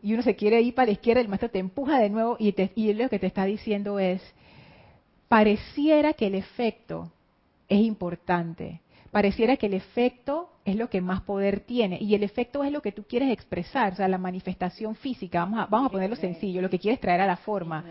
Y 0.03 0.15
uno 0.15 0.23
se 0.23 0.35
quiere 0.35 0.61
ir 0.61 0.75
para 0.75 0.87
la 0.87 0.93
izquierda, 0.93 1.21
el 1.21 1.29
maestro 1.29 1.51
te 1.51 1.59
empuja 1.59 1.99
de 1.99 2.11
nuevo 2.11 2.37
y, 2.39 2.53
te, 2.53 2.73
y 2.75 2.93
lo 2.93 3.09
que 3.09 3.19
te 3.19 3.27
está 3.27 3.45
diciendo 3.45 3.99
es, 3.99 4.23
pareciera 5.29 6.13
que 6.15 6.27
el 6.27 6.35
efecto 6.35 7.13
es 7.69 7.81
importante, 7.81 8.81
pareciera 9.11 9.57
que 9.57 9.67
el 9.67 9.75
efecto 9.75 10.51
es 10.65 10.77
lo 10.77 10.89
que 10.91 11.01
más 11.01 11.23
poder 11.23 11.61
tiene 11.61 11.99
y 12.01 12.15
el 12.15 12.23
efecto 12.23 12.65
es 12.65 12.73
lo 12.73 12.83
que 12.83 12.93
tú 12.93 13.05
quieres 13.05 13.31
expresar, 13.31 13.93
o 13.93 13.97
sea, 13.97 14.09
la 14.09 14.19
manifestación 14.19 14.95
física, 14.97 15.41
vamos 15.41 15.61
a, 15.61 15.67
vamos 15.67 15.89
a 15.89 15.93
ponerlo 15.93 16.17
sencillo, 16.17 16.63
lo 16.63 16.71
que 16.71 16.79
quieres 16.79 17.01
traer 17.01 17.21
a 17.21 17.27
la 17.27 17.37
forma. 17.37 17.85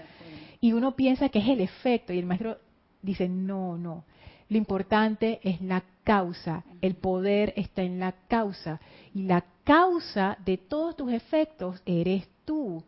Y 0.61 0.73
uno 0.73 0.95
piensa 0.95 1.29
que 1.29 1.39
es 1.39 1.47
el 1.47 1.61
efecto 1.61 2.13
y 2.13 2.19
el 2.19 2.25
maestro 2.25 2.57
dice, 3.01 3.27
no, 3.29 3.77
no, 3.77 4.03
lo 4.49 4.57
importante 4.57 5.39
es 5.43 5.61
la 5.61 5.83
causa, 6.03 6.63
el 6.81 6.95
poder 6.95 7.53
está 7.55 7.81
en 7.81 7.99
la 7.99 8.13
causa 8.27 8.79
y 9.13 9.23
la 9.23 9.43
causa 9.63 10.37
de 10.45 10.57
todos 10.57 10.95
tus 10.95 11.11
efectos 11.11 11.81
eres 11.85 12.27
tú. 12.45 12.83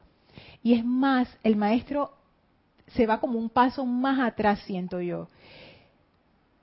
Y 0.61 0.73
es 0.73 0.85
más, 0.85 1.27
el 1.43 1.55
maestro 1.55 2.11
se 2.87 3.07
va 3.07 3.19
como 3.19 3.39
un 3.39 3.49
paso 3.49 3.85
más 3.85 4.19
atrás, 4.19 4.59
siento 4.65 5.01
yo. 5.01 5.27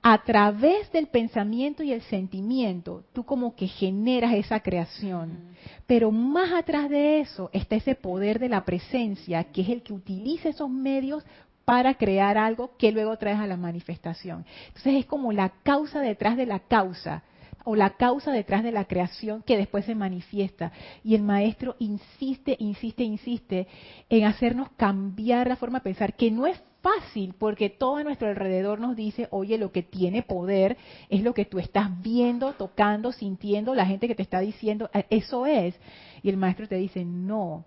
A 0.01 0.23
través 0.23 0.91
del 0.91 1.07
pensamiento 1.07 1.81
y 1.81 1.91
el 1.91 2.03
sentimiento, 2.03 3.03
tú 3.11 3.23
como 3.23 3.55
que 3.55 3.67
generas 3.67 4.35
esa 4.35 4.59
creación. 4.59 5.55
Pero 5.87 6.11
más 6.11 6.53
atrás 6.53 6.91
de 6.91 7.21
eso 7.21 7.49
está 7.51 7.75
ese 7.75 7.95
poder 7.95 8.37
de 8.37 8.47
la 8.47 8.63
presencia, 8.63 9.45
que 9.45 9.61
es 9.61 9.69
el 9.69 9.81
que 9.81 9.93
utiliza 9.93 10.49
esos 10.49 10.69
medios 10.69 11.25
para 11.65 11.95
crear 11.95 12.37
algo 12.37 12.77
que 12.77 12.91
luego 12.91 13.17
traes 13.17 13.39
a 13.39 13.47
la 13.47 13.57
manifestación. 13.57 14.45
Entonces 14.67 14.95
es 14.95 15.05
como 15.05 15.33
la 15.33 15.49
causa 15.63 15.99
detrás 15.99 16.37
de 16.37 16.45
la 16.45 16.59
causa 16.59 17.23
o 17.65 17.75
la 17.75 17.91
causa 17.91 18.31
detrás 18.31 18.63
de 18.63 18.71
la 18.71 18.85
creación 18.85 19.41
que 19.41 19.57
después 19.57 19.85
se 19.85 19.95
manifiesta. 19.95 20.71
Y 21.03 21.15
el 21.15 21.23
maestro 21.23 21.75
insiste, 21.79 22.55
insiste, 22.59 23.03
insiste 23.03 23.67
en 24.07 24.25
hacernos 24.25 24.69
cambiar 24.77 25.47
la 25.47 25.55
forma 25.55 25.79
de 25.79 25.83
pensar, 25.83 26.15
que 26.15 26.31
no 26.31 26.45
es 26.45 26.61
fácil 26.81 27.33
porque 27.37 27.71
todo 27.71 27.97
a 27.97 28.03
nuestro 28.03 28.27
alrededor 28.27 28.79
nos 28.79 28.95
dice, 28.95 29.27
oye, 29.31 29.57
lo 29.57 29.71
que 29.71 29.81
tiene 29.81 30.21
poder 30.21 30.77
es 31.09 31.23
lo 31.23 31.33
que 31.33 31.45
tú 31.45 31.57
estás 31.57 31.89
viendo, 32.03 32.53
tocando, 32.53 33.11
sintiendo, 33.11 33.73
la 33.73 33.87
gente 33.87 34.07
que 34.07 34.15
te 34.15 34.21
está 34.21 34.39
diciendo, 34.39 34.91
eh, 34.93 35.05
eso 35.09 35.47
es. 35.47 35.75
Y 36.21 36.29
el 36.29 36.37
maestro 36.37 36.67
te 36.67 36.75
dice, 36.75 37.03
no. 37.03 37.65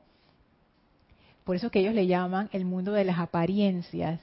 Por 1.49 1.57
eso 1.57 1.71
que 1.71 1.79
ellos 1.79 1.95
le 1.95 2.07
llaman 2.07 2.51
el 2.53 2.67
mundo 2.67 2.93
de 2.93 3.07
las 3.07 3.19
apariencias, 3.19 4.21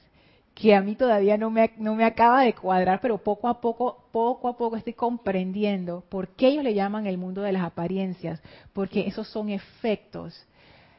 que 0.54 0.76
a 0.76 0.80
mí 0.80 0.94
todavía 0.94 1.36
no 1.36 1.50
me, 1.50 1.72
no 1.76 1.96
me 1.96 2.04
acaba 2.04 2.42
de 2.42 2.54
cuadrar, 2.54 3.00
pero 3.00 3.18
poco 3.18 3.48
a 3.48 3.60
poco, 3.60 4.04
poco 4.12 4.46
a 4.46 4.56
poco 4.56 4.76
estoy 4.76 4.92
comprendiendo 4.92 6.04
por 6.08 6.28
qué 6.28 6.46
ellos 6.46 6.62
le 6.62 6.72
llaman 6.72 7.04
el 7.08 7.18
mundo 7.18 7.42
de 7.42 7.50
las 7.50 7.64
apariencias, 7.64 8.40
porque 8.72 9.08
esos 9.08 9.26
son 9.26 9.48
efectos 9.48 10.46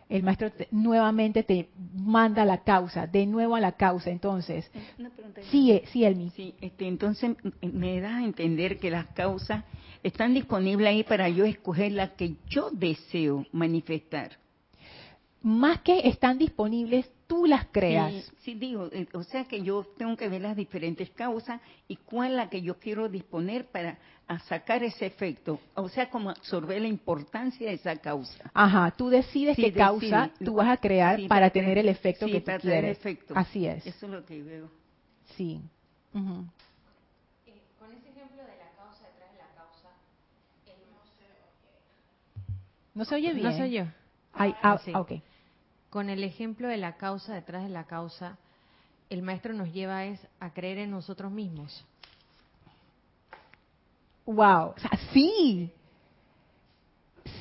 el 0.10 0.22
maestro 0.24 0.52
nuevamente 0.72 1.44
te 1.44 1.70
manda 1.96 2.44
la 2.44 2.58
causa, 2.58 3.08
de 3.08 3.26
nuevo 3.26 3.56
a 3.56 3.62
la 3.62 3.72
causa. 3.74 4.10
Entonces, 4.10 4.70
sí, 5.50 5.82
sí, 5.94 6.04
Elmi. 6.04 6.30
Sí, 6.32 6.56
este, 6.60 6.90
entonces 6.90 7.38
me 7.62 8.02
da 8.02 8.18
a 8.18 8.24
entender 8.26 8.80
que 8.80 8.92
las 8.92 9.06
causas 9.08 9.64
están 10.04 10.34
disponibles 10.34 10.90
ahí 10.90 11.04
para 11.06 11.30
yo 11.30 11.46
escoger 11.46 11.94
la 11.94 12.16
que 12.16 12.36
yo 12.50 12.70
deseo 12.70 13.46
manifestar. 13.54 14.32
Más 15.44 15.82
que 15.82 16.08
están 16.08 16.38
disponibles, 16.38 17.10
tú 17.28 17.46
las 17.46 17.68
creas. 17.68 18.32
Sí, 18.40 18.56
digo, 18.56 18.90
eh, 18.92 19.08
o 19.14 19.24
sea 19.24 19.46
que 19.46 19.62
yo 19.62 19.86
tengo 19.98 20.18
que 20.18 20.30
ver 20.30 20.42
las 20.42 20.56
diferentes 20.56 21.10
causas 21.12 21.62
y 21.88 21.98
cuál 21.98 22.32
es 22.32 22.38
la 22.38 22.50
que 22.50 22.62
yo 22.62 22.80
quiero 22.80 23.08
disponer 23.08 23.68
para 23.68 24.00
sacar 24.48 24.84
ese 24.84 25.06
efecto. 25.06 25.60
O 25.76 25.90
sea, 25.90 26.10
como 26.10 26.32
absorber 26.32 26.82
la 26.82 26.88
importancia 26.88 27.68
de 27.68 27.76
esa 27.76 27.96
causa. 27.98 28.50
Ajá, 28.54 28.92
tú 28.92 29.10
decides 29.10 29.56
qué 29.56 29.72
causa 29.72 30.32
tú 30.44 30.56
vas 30.56 30.70
a 30.70 30.78
crear 30.78 31.20
para, 31.28 31.50
tener 31.50 31.78
el 31.78 31.90
efecto 31.90 32.26
que 32.26 32.42
tú 32.42 32.52
quieres. 32.60 32.98
Efecto. 32.98 33.34
Así 33.38 33.68
es. 33.68 33.86
Eso 33.86 34.08
es 34.08 34.12
lo 34.12 34.26
que 34.26 34.42
veo. 34.42 34.70
Sí. 35.36 35.62
Eh, 36.16 37.62
con 37.78 37.92
ese 37.92 38.10
ejemplo 38.10 38.42
de 38.44 38.58
la 38.58 38.72
causa 38.76 39.06
detrás 39.06 39.32
de 39.32 39.38
la 39.38 39.50
causa, 39.56 39.90
no 42.96 43.06
se 43.06 43.16
oye 43.16 43.34
bien. 43.34 43.46
No 43.46 43.52
se 43.52 43.64
oye. 43.64 43.88
Ay, 44.34 44.56
ah, 44.64 44.80
ah 44.94 45.00
okay 45.00 45.24
con 45.90 46.10
el 46.10 46.24
ejemplo 46.24 46.68
de 46.68 46.78
la 46.78 46.98
causa 46.98 47.34
detrás 47.34 47.64
de 47.64 47.70
la 47.70 47.86
causa, 47.86 48.38
el 49.10 49.22
maestro 49.22 49.54
nos 49.54 49.72
lleva 49.74 50.06
es 50.06 50.20
a 50.40 50.52
creer 50.52 50.80
en 50.80 50.92
nosotros 50.92 51.32
mismos. 51.32 51.86
Wow, 54.26 54.74
o 54.76 54.80
sea, 54.80 54.92
sí, 55.14 55.72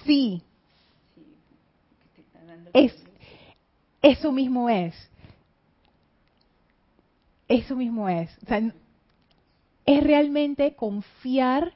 sí, 0.04 0.40
es, 2.72 2.94
eso 4.00 4.30
mismo 4.30 4.70
es, 4.70 4.94
eso 7.48 7.74
mismo 7.74 8.08
es, 8.08 8.30
es 9.84 10.04
realmente 10.04 10.74
confiar 10.76 11.72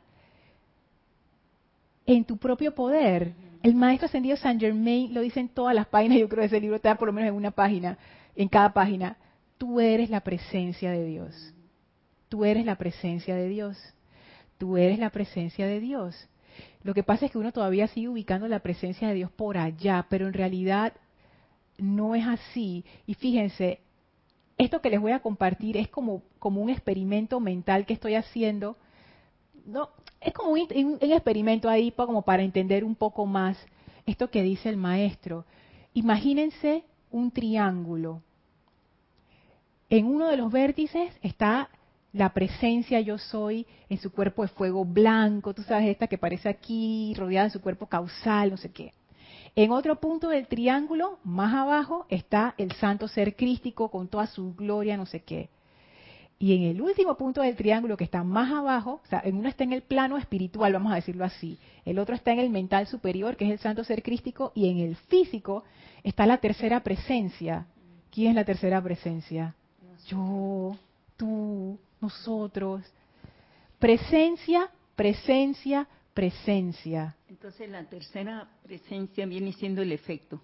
en 2.06 2.24
tu 2.24 2.36
propio 2.36 2.74
poder 2.74 3.34
el 3.62 3.74
maestro 3.74 4.06
ascendido 4.06 4.36
Saint 4.36 4.60
Germain 4.60 5.12
lo 5.12 5.20
dice 5.20 5.40
en 5.40 5.48
todas 5.48 5.74
las 5.74 5.86
páginas, 5.86 6.18
yo 6.18 6.28
creo 6.28 6.40
que 6.40 6.46
ese 6.46 6.60
libro 6.60 6.76
está 6.76 6.94
por 6.96 7.08
lo 7.08 7.12
menos 7.12 7.28
en 7.28 7.34
una 7.34 7.50
página, 7.50 7.98
en 8.34 8.48
cada 8.48 8.72
página. 8.72 9.16
Tú 9.58 9.80
eres 9.80 10.08
la 10.08 10.20
presencia 10.20 10.90
de 10.90 11.04
Dios. 11.04 11.54
Tú 12.28 12.44
eres 12.44 12.64
la 12.64 12.76
presencia 12.76 13.34
de 13.34 13.48
Dios. 13.48 13.76
Tú 14.56 14.76
eres 14.76 14.98
la 14.98 15.10
presencia 15.10 15.66
de 15.66 15.80
Dios. 15.80 16.28
Lo 16.82 16.94
que 16.94 17.02
pasa 17.02 17.26
es 17.26 17.32
que 17.32 17.38
uno 17.38 17.52
todavía 17.52 17.86
sigue 17.88 18.08
ubicando 18.08 18.48
la 18.48 18.60
presencia 18.60 19.08
de 19.08 19.14
Dios 19.14 19.30
por 19.30 19.58
allá, 19.58 20.06
pero 20.08 20.26
en 20.26 20.32
realidad 20.32 20.94
no 21.76 22.14
es 22.14 22.26
así. 22.26 22.84
Y 23.06 23.14
fíjense, 23.14 23.80
esto 24.56 24.80
que 24.80 24.90
les 24.90 25.00
voy 25.00 25.12
a 25.12 25.20
compartir 25.20 25.76
es 25.76 25.88
como, 25.88 26.22
como 26.38 26.62
un 26.62 26.70
experimento 26.70 27.40
mental 27.40 27.84
que 27.84 27.94
estoy 27.94 28.14
haciendo. 28.14 28.76
No, 29.66 29.90
es 30.20 30.34
como 30.34 30.50
un, 30.50 30.98
experimento 31.00 31.68
ahí 31.68 31.90
como 31.92 32.22
para 32.22 32.42
entender 32.42 32.84
un 32.84 32.94
poco 32.94 33.26
más 33.26 33.56
esto 34.06 34.30
que 34.30 34.42
dice 34.42 34.68
el 34.68 34.76
maestro. 34.76 35.44
Imagínense 35.94 36.84
un 37.10 37.30
triángulo. 37.30 38.22
En 39.88 40.06
uno 40.06 40.28
de 40.28 40.36
los 40.36 40.52
vértices 40.52 41.12
está 41.22 41.68
la 42.12 42.32
presencia 42.32 43.00
yo 43.00 43.18
soy 43.18 43.66
en 43.88 43.98
su 43.98 44.12
cuerpo 44.12 44.42
de 44.42 44.48
fuego 44.48 44.84
blanco, 44.84 45.54
tú 45.54 45.62
sabes, 45.62 45.88
esta 45.88 46.06
que 46.06 46.18
parece 46.18 46.48
aquí, 46.48 47.14
rodeada 47.16 47.46
de 47.46 47.52
su 47.52 47.60
cuerpo 47.60 47.86
causal, 47.86 48.50
no 48.50 48.56
sé 48.56 48.70
qué. 48.70 48.92
En 49.56 49.72
otro 49.72 50.00
punto 50.00 50.28
del 50.28 50.46
triángulo, 50.46 51.18
más 51.24 51.54
abajo, 51.54 52.06
está 52.08 52.54
el 52.58 52.72
santo 52.72 53.08
ser 53.08 53.36
crístico 53.36 53.90
con 53.90 54.08
toda 54.08 54.26
su 54.26 54.54
gloria, 54.54 54.96
no 54.96 55.06
sé 55.06 55.20
qué. 55.20 55.50
Y 56.42 56.56
en 56.56 56.62
el 56.62 56.80
último 56.80 57.18
punto 57.18 57.42
del 57.42 57.54
triángulo, 57.54 57.98
que 57.98 58.04
está 58.04 58.24
más 58.24 58.50
abajo, 58.50 59.02
o 59.04 59.06
sea, 59.08 59.20
en 59.22 59.36
uno 59.36 59.46
está 59.46 59.62
en 59.62 59.74
el 59.74 59.82
plano 59.82 60.16
espiritual, 60.16 60.72
vamos 60.72 60.90
a 60.90 60.94
decirlo 60.94 61.26
así, 61.26 61.58
el 61.84 61.98
otro 61.98 62.14
está 62.14 62.32
en 62.32 62.38
el 62.38 62.48
mental 62.48 62.86
superior, 62.86 63.36
que 63.36 63.44
es 63.44 63.50
el 63.50 63.58
santo 63.58 63.84
ser 63.84 64.02
crístico, 64.02 64.50
y 64.54 64.70
en 64.70 64.78
el 64.78 64.96
físico 64.96 65.64
está 66.02 66.24
la 66.24 66.38
tercera 66.38 66.82
presencia. 66.82 67.66
¿Quién 68.10 68.30
es 68.30 68.36
la 68.36 68.46
tercera 68.46 68.82
presencia? 68.82 69.54
Yo, 70.06 70.74
tú, 71.18 71.78
nosotros. 72.00 72.84
Presencia, 73.78 74.70
presencia, 74.96 75.86
presencia. 76.14 77.16
Entonces 77.28 77.68
la 77.68 77.84
tercera 77.84 78.48
presencia 78.62 79.26
viene 79.26 79.52
siendo 79.52 79.82
el 79.82 79.92
efecto 79.92 80.40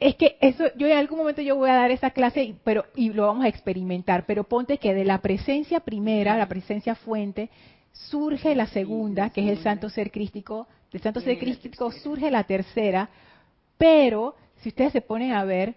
es 0.00 0.16
que 0.16 0.38
eso, 0.40 0.64
yo 0.76 0.86
en 0.86 0.96
algún 0.96 1.18
momento 1.18 1.42
yo 1.42 1.56
voy 1.56 1.68
a 1.68 1.74
dar 1.74 1.90
esa 1.90 2.10
clase, 2.10 2.54
pero 2.64 2.86
y 2.96 3.12
lo 3.12 3.26
vamos 3.26 3.44
a 3.44 3.48
experimentar. 3.48 4.24
Pero 4.24 4.44
ponte 4.44 4.78
que 4.78 4.94
de 4.94 5.04
la 5.04 5.18
presencia 5.18 5.80
primera, 5.80 6.38
la 6.38 6.48
presencia 6.48 6.94
fuente, 6.94 7.50
surge 7.92 8.54
la 8.54 8.66
segunda, 8.66 9.28
que 9.28 9.42
es 9.42 9.58
el 9.58 9.62
Santo 9.62 9.90
Ser 9.90 10.10
Crístico. 10.10 10.66
Del 10.90 11.02
Santo 11.02 11.20
Ser 11.20 11.38
Crístico 11.38 11.92
surge 11.92 12.30
la 12.30 12.44
tercera, 12.44 13.10
pero 13.76 14.34
si 14.62 14.70
ustedes 14.70 14.92
se 14.92 15.02
ponen 15.02 15.32
a 15.32 15.44
ver, 15.44 15.74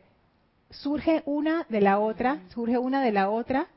surge 0.70 1.22
una 1.26 1.66
de 1.70 1.82
la 1.82 2.00
otra, 2.00 2.44
surge 2.54 2.78
una 2.78 3.04
de 3.04 3.12
la 3.12 3.30
otra 3.30 3.68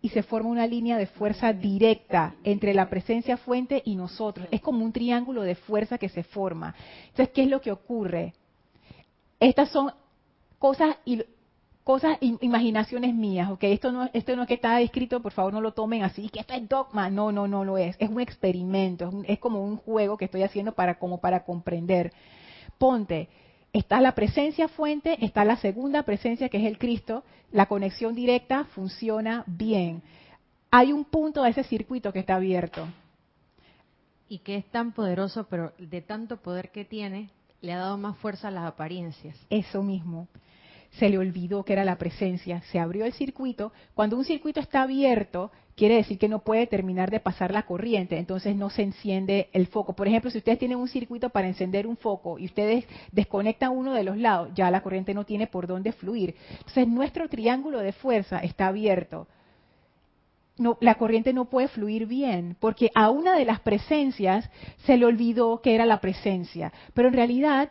y 0.00 0.10
se 0.10 0.22
forma 0.22 0.50
una 0.50 0.66
línea 0.68 0.98
de 0.98 1.06
fuerza 1.06 1.52
directa 1.52 2.34
entre 2.44 2.74
la 2.74 2.88
presencia 2.88 3.36
fuente 3.38 3.82
y 3.84 3.96
nosotros. 3.96 4.46
Es 4.52 4.60
como 4.60 4.84
un 4.84 4.92
triángulo 4.92 5.42
de 5.42 5.56
fuerza 5.56 5.98
que 5.98 6.08
se 6.08 6.22
forma. 6.22 6.74
Entonces, 7.08 7.30
¿qué 7.34 7.42
es 7.42 7.48
lo 7.48 7.60
que 7.60 7.72
ocurre? 7.72 8.34
Estas 9.44 9.68
son 9.68 9.92
cosas 10.58 10.96
y 11.04 11.22
cosas 11.84 12.16
imaginaciones 12.22 13.14
mías, 13.14 13.50
¿ok? 13.50 13.64
Esto 13.64 13.92
no, 13.92 14.08
esto 14.14 14.34
no 14.34 14.42
es 14.42 14.48
que 14.48 14.54
está 14.54 14.80
escrito, 14.80 15.20
por 15.20 15.32
favor 15.32 15.52
no 15.52 15.60
lo 15.60 15.74
tomen 15.74 16.02
así, 16.02 16.30
que 16.30 16.40
esto 16.40 16.54
es 16.54 16.66
dogma, 16.66 17.10
no, 17.10 17.30
no, 17.30 17.46
no 17.46 17.62
lo 17.62 17.76
es, 17.76 17.94
es 17.98 18.08
un 18.08 18.22
experimento, 18.22 19.12
es, 19.26 19.38
como 19.38 19.62
un 19.62 19.76
juego 19.76 20.16
que 20.16 20.24
estoy 20.24 20.44
haciendo 20.44 20.72
para 20.72 20.98
como 20.98 21.18
para 21.18 21.44
comprender. 21.44 22.10
Ponte, 22.78 23.28
está 23.74 24.00
la 24.00 24.14
presencia 24.14 24.66
fuente, 24.66 25.22
está 25.22 25.44
la 25.44 25.58
segunda 25.58 26.04
presencia 26.04 26.48
que 26.48 26.56
es 26.56 26.64
el 26.64 26.78
Cristo, 26.78 27.22
la 27.52 27.66
conexión 27.66 28.14
directa 28.14 28.64
funciona 28.74 29.44
bien. 29.46 30.02
Hay 30.70 30.90
un 30.90 31.04
punto 31.04 31.42
de 31.42 31.50
ese 31.50 31.64
circuito 31.64 32.14
que 32.14 32.20
está 32.20 32.36
abierto. 32.36 32.88
Y 34.26 34.38
que 34.38 34.56
es 34.56 34.64
tan 34.70 34.92
poderoso, 34.92 35.46
pero 35.50 35.74
de 35.76 36.00
tanto 36.00 36.38
poder 36.38 36.70
que 36.70 36.86
tiene, 36.86 37.28
le 37.64 37.72
ha 37.72 37.78
dado 37.78 37.96
más 37.96 38.16
fuerza 38.18 38.48
a 38.48 38.50
las 38.50 38.64
apariencias. 38.64 39.36
Eso 39.48 39.82
mismo. 39.82 40.28
Se 40.98 41.08
le 41.08 41.18
olvidó 41.18 41.64
que 41.64 41.72
era 41.72 41.84
la 41.84 41.96
presencia, 41.96 42.60
se 42.70 42.78
abrió 42.78 43.04
el 43.04 43.14
circuito. 43.14 43.72
Cuando 43.94 44.16
un 44.16 44.24
circuito 44.24 44.60
está 44.60 44.82
abierto, 44.82 45.50
quiere 45.74 45.96
decir 45.96 46.18
que 46.18 46.28
no 46.28 46.40
puede 46.40 46.68
terminar 46.68 47.10
de 47.10 47.18
pasar 47.18 47.52
la 47.52 47.66
corriente, 47.66 48.16
entonces 48.16 48.54
no 48.54 48.70
se 48.70 48.82
enciende 48.82 49.48
el 49.52 49.66
foco. 49.66 49.94
Por 49.94 50.06
ejemplo, 50.06 50.30
si 50.30 50.38
ustedes 50.38 50.58
tienen 50.58 50.78
un 50.78 50.86
circuito 50.86 51.30
para 51.30 51.48
encender 51.48 51.88
un 51.88 51.96
foco 51.96 52.38
y 52.38 52.44
ustedes 52.44 52.84
desconectan 53.10 53.72
uno 53.72 53.92
de 53.94 54.04
los 54.04 54.18
lados, 54.18 54.50
ya 54.54 54.70
la 54.70 54.82
corriente 54.82 55.14
no 55.14 55.24
tiene 55.24 55.48
por 55.48 55.66
dónde 55.66 55.92
fluir. 55.92 56.36
Entonces 56.58 56.86
nuestro 56.86 57.28
triángulo 57.28 57.80
de 57.80 57.92
fuerza 57.92 58.38
está 58.38 58.68
abierto 58.68 59.26
no, 60.56 60.78
la 60.80 60.94
corriente 60.96 61.32
no 61.32 61.46
puede 61.46 61.68
fluir 61.68 62.06
bien, 62.06 62.56
porque 62.60 62.90
a 62.94 63.10
una 63.10 63.36
de 63.36 63.44
las 63.44 63.60
presencias 63.60 64.48
se 64.84 64.96
le 64.96 65.04
olvidó 65.04 65.60
que 65.60 65.74
era 65.74 65.84
la 65.84 66.00
presencia. 66.00 66.72
Pero 66.94 67.08
en 67.08 67.14
realidad 67.14 67.70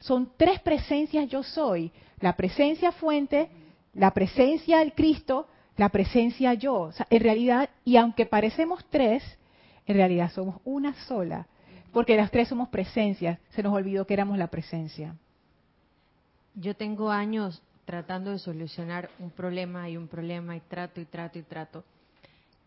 son 0.00 0.30
tres 0.36 0.60
presencias 0.60 1.28
yo 1.28 1.42
soy. 1.42 1.90
La 2.20 2.36
presencia 2.36 2.92
fuente, 2.92 3.48
la 3.94 4.12
presencia 4.12 4.78
del 4.78 4.92
Cristo, 4.92 5.48
la 5.76 5.88
presencia 5.88 6.54
yo. 6.54 6.90
en 7.08 7.20
realidad, 7.20 7.70
y 7.84 7.96
aunque 7.96 8.26
parecemos 8.26 8.84
tres, 8.90 9.22
en 9.86 9.96
realidad 9.96 10.30
somos 10.32 10.56
una 10.64 10.94
sola. 11.06 11.46
Porque 11.92 12.16
las 12.16 12.30
tres 12.30 12.48
somos 12.48 12.68
presencias. 12.68 13.38
Se 13.50 13.62
nos 13.62 13.72
olvidó 13.72 14.06
que 14.06 14.12
éramos 14.12 14.36
la 14.36 14.48
presencia. 14.48 15.14
Yo 16.54 16.76
tengo 16.76 17.10
años 17.10 17.62
tratando 17.86 18.32
de 18.32 18.38
solucionar 18.38 19.08
un 19.18 19.30
problema 19.30 19.88
y 19.88 19.96
un 19.96 20.08
problema 20.08 20.54
y 20.54 20.60
trato 20.60 21.00
y 21.00 21.06
trato 21.06 21.38
y 21.38 21.42
trato 21.42 21.84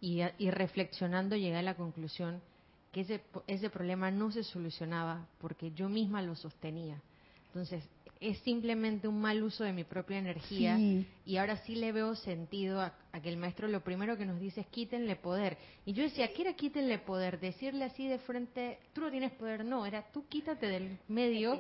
y, 0.02 0.50
reflexionando 0.50 1.36
llegué 1.36 1.58
a 1.58 1.62
la 1.62 1.76
conclusión 1.76 2.42
que 2.92 3.02
ese, 3.02 3.22
ese 3.48 3.70
problema 3.70 4.12
no 4.12 4.32
se 4.32 4.44
solucionaba 4.44 5.28
porque 5.40 5.72
yo 5.72 5.88
misma 5.88 6.22
lo 6.22 6.36
sostenía. 6.36 7.00
Entonces, 7.48 7.84
es 8.22 8.38
simplemente 8.40 9.08
un 9.08 9.20
mal 9.20 9.42
uso 9.42 9.64
de 9.64 9.74
mi 9.74 9.84
propia 9.84 10.20
energía 10.20 10.78
y 11.26 11.38
ahora 11.38 11.58
sí 11.66 11.74
le 11.76 11.92
veo 11.92 12.16
sentido 12.16 12.80
a, 12.80 12.94
que 13.22 13.30
el 13.30 13.38
maestro 13.38 13.68
lo 13.68 13.82
primero 13.82 14.16
que 14.16 14.26
nos 14.26 14.40
dice 14.40 14.62
es 14.62 14.68
quítenle 14.68 15.16
poder. 15.16 15.58
Y 15.86 15.94
yo 15.94 16.04
decía, 16.04 16.32
¿qué 16.32 16.44
era 16.44 16.54
quítenle 16.54 17.00
poder? 17.00 17.40
Decirle 17.40 17.86
así 17.86 18.08
de 18.08 18.20
frente, 18.20 18.78
tú 18.94 19.02
no 19.02 19.10
tienes 19.10 19.32
poder, 19.32 19.66
no, 19.66 19.88
era 19.88 20.04
tú 20.12 20.28
quítate 20.28 20.68
del 20.68 21.00
medio 21.08 21.60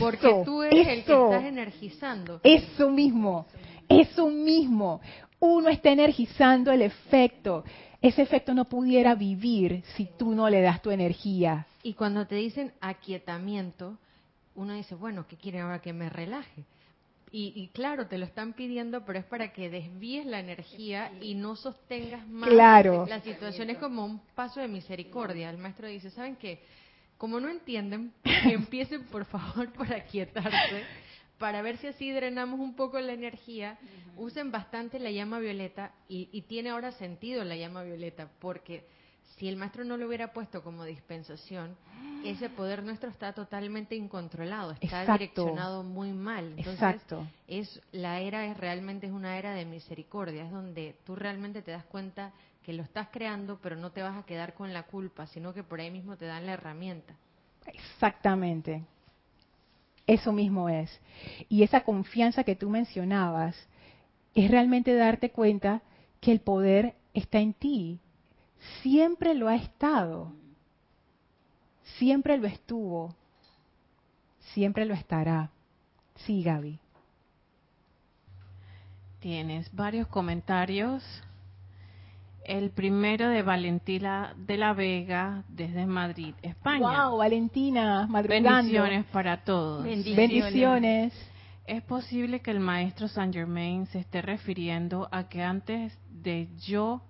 porque 0.00 0.42
tú 0.44 0.62
eres 0.62 0.88
el 0.88 1.04
que 1.04 1.12
estás 1.12 1.44
energizando. 1.44 2.40
Eso 2.42 2.88
mismo, 2.88 3.46
eso 3.86 4.28
mismo 4.30 5.02
uno 5.40 5.68
está 5.70 5.90
energizando 5.90 6.70
el 6.70 6.82
efecto. 6.82 7.64
Ese 8.00 8.22
efecto 8.22 8.54
no 8.54 8.66
pudiera 8.66 9.14
vivir 9.14 9.82
si 9.96 10.08
tú 10.18 10.34
no 10.34 10.48
le 10.48 10.60
das 10.60 10.80
tu 10.80 10.90
energía. 10.90 11.66
Y 11.82 11.94
cuando 11.94 12.26
te 12.26 12.36
dicen 12.36 12.72
aquietamiento, 12.80 13.98
uno 14.54 14.74
dice, 14.74 14.94
bueno, 14.94 15.26
¿qué 15.26 15.36
quieren 15.36 15.62
ahora 15.62 15.80
que 15.80 15.92
me 15.92 16.08
relaje? 16.08 16.64
Y, 17.32 17.68
claro, 17.68 18.08
te 18.08 18.18
lo 18.18 18.24
están 18.24 18.54
pidiendo, 18.54 19.04
pero 19.04 19.20
es 19.20 19.24
para 19.24 19.52
que 19.52 19.70
desvíes 19.70 20.26
la 20.26 20.40
energía 20.40 21.12
y 21.20 21.36
no 21.36 21.54
sostengas 21.54 22.26
más 22.26 22.50
claro. 22.50 23.06
la 23.06 23.20
situación. 23.20 23.70
Es 23.70 23.78
como 23.78 24.04
un 24.04 24.20
paso 24.34 24.58
de 24.58 24.66
misericordia. 24.66 25.48
El 25.48 25.58
maestro 25.58 25.86
dice, 25.86 26.10
¿saben 26.10 26.34
qué? 26.34 26.60
Como 27.16 27.38
no 27.38 27.48
entienden, 27.48 28.12
empiecen 28.24 29.04
por 29.04 29.26
favor 29.26 29.72
por 29.72 29.94
aquietarse 29.94 30.84
para 31.40 31.62
ver 31.62 31.78
si 31.78 31.86
así 31.86 32.12
drenamos 32.12 32.60
un 32.60 32.74
poco 32.74 33.00
la 33.00 33.14
energía, 33.14 33.78
usen 34.18 34.52
bastante 34.52 34.98
la 34.98 35.10
llama 35.10 35.38
violeta 35.38 35.90
y, 36.06 36.28
y 36.32 36.42
tiene 36.42 36.68
ahora 36.68 36.92
sentido 36.92 37.42
la 37.44 37.56
llama 37.56 37.82
violeta, 37.82 38.28
porque 38.40 38.84
si 39.38 39.48
el 39.48 39.56
maestro 39.56 39.84
no 39.84 39.96
lo 39.96 40.06
hubiera 40.06 40.34
puesto 40.34 40.62
como 40.62 40.84
dispensación, 40.84 41.78
ese 42.24 42.50
poder 42.50 42.82
nuestro 42.82 43.08
está 43.08 43.32
totalmente 43.32 43.96
incontrolado, 43.96 44.72
está 44.82 45.10
direccionado 45.10 45.82
muy 45.82 46.12
mal. 46.12 46.58
Exacto. 46.58 47.26
es 47.48 47.80
la 47.90 48.20
era 48.20 48.44
es 48.44 48.58
realmente 48.58 49.06
es 49.06 49.12
una 49.12 49.38
era 49.38 49.54
de 49.54 49.64
misericordia, 49.64 50.44
es 50.44 50.52
donde 50.52 50.94
tú 51.06 51.16
realmente 51.16 51.62
te 51.62 51.70
das 51.70 51.86
cuenta 51.86 52.32
que 52.62 52.74
lo 52.74 52.82
estás 52.82 53.08
creando, 53.10 53.58
pero 53.62 53.76
no 53.76 53.92
te 53.92 54.02
vas 54.02 54.18
a 54.18 54.26
quedar 54.26 54.52
con 54.52 54.74
la 54.74 54.82
culpa, 54.82 55.26
sino 55.26 55.54
que 55.54 55.62
por 55.62 55.80
ahí 55.80 55.90
mismo 55.90 56.18
te 56.18 56.26
dan 56.26 56.44
la 56.44 56.52
herramienta. 56.52 57.14
Exactamente. 57.64 58.84
Eso 60.06 60.32
mismo 60.32 60.68
es. 60.68 61.00
Y 61.48 61.62
esa 61.62 61.82
confianza 61.82 62.44
que 62.44 62.56
tú 62.56 62.68
mencionabas 62.68 63.56
es 64.34 64.50
realmente 64.50 64.94
darte 64.94 65.30
cuenta 65.30 65.82
que 66.20 66.32
el 66.32 66.40
poder 66.40 66.94
está 67.14 67.38
en 67.38 67.54
ti. 67.54 68.00
Siempre 68.82 69.34
lo 69.34 69.48
ha 69.48 69.56
estado. 69.56 70.32
Siempre 71.98 72.38
lo 72.38 72.46
estuvo. 72.46 73.14
Siempre 74.54 74.84
lo 74.84 74.94
estará. 74.94 75.50
Sí, 76.26 76.42
Gaby. 76.42 76.78
Tienes 79.20 79.74
varios 79.74 80.06
comentarios 80.08 81.04
el 82.44 82.70
primero 82.70 83.28
de 83.28 83.42
Valentina 83.42 84.34
de 84.36 84.56
la 84.56 84.72
Vega 84.72 85.44
desde 85.48 85.86
Madrid, 85.86 86.34
España. 86.42 87.06
Wow, 87.06 87.18
Valentina, 87.18 88.06
madrugando. 88.08 88.50
Bendiciones 88.50 89.04
para 89.06 89.44
todos. 89.44 89.84
Bendiciones. 89.84 91.12
Es 91.66 91.82
posible 91.82 92.40
que 92.40 92.50
el 92.50 92.60
maestro 92.60 93.08
Saint 93.08 93.32
Germain 93.32 93.86
se 93.86 94.00
esté 94.00 94.22
refiriendo 94.22 95.08
a 95.12 95.28
que 95.28 95.42
antes 95.42 95.96
de 96.10 96.48
yo 96.58 97.02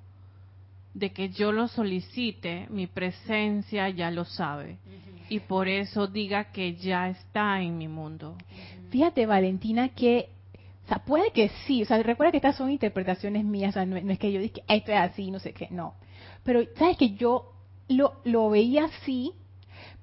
de 0.92 1.12
que 1.12 1.28
yo 1.28 1.52
lo 1.52 1.68
solicite, 1.68 2.66
mi 2.70 2.86
presencia 2.86 3.88
ya 3.90 4.10
lo 4.10 4.24
sabe. 4.24 4.78
Y 5.28 5.38
por 5.40 5.68
eso 5.68 6.08
diga 6.08 6.50
que 6.52 6.74
ya 6.74 7.08
está 7.08 7.62
en 7.62 7.78
mi 7.78 7.86
mundo. 7.86 8.36
Fíjate, 8.90 9.26
Valentina, 9.26 9.90
que 9.90 10.30
puede 10.98 11.30
que 11.30 11.50
sí, 11.66 11.82
o 11.82 11.86
sea, 11.86 12.02
recuerda 12.02 12.32
que 12.32 12.38
estas 12.38 12.56
son 12.56 12.70
interpretaciones 12.70 13.44
mías, 13.44 13.70
o 13.70 13.72
sea, 13.74 13.86
no, 13.86 13.96
es 13.96 14.18
que 14.18 14.32
yo 14.32 14.40
diga, 14.40 14.62
esto 14.68 14.90
es 14.90 14.98
así, 14.98 15.30
no 15.30 15.38
sé 15.38 15.52
qué, 15.52 15.68
no. 15.70 15.94
Pero, 16.42 16.62
¿sabes 16.76 16.96
que 16.96 17.10
Yo 17.14 17.52
lo, 17.88 18.20
lo 18.24 18.50
veía 18.50 18.86
así, 18.86 19.32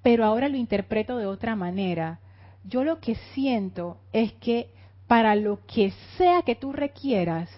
pero 0.02 0.26
ahora 0.26 0.50
lo 0.50 0.58
interpreto 0.58 1.18
de 1.18 1.26
otra 1.26 1.56
manera. 1.56 2.20
Yo 2.64 2.84
lo 2.84 3.00
que 3.00 3.16
siento 3.34 3.98
es 4.14 4.34
que 4.34 4.70
para 5.08 5.36
lo 5.36 5.60
que 5.66 5.94
sea 6.18 6.42
que 6.42 6.56
tú 6.56 6.74
requieras, 6.74 7.50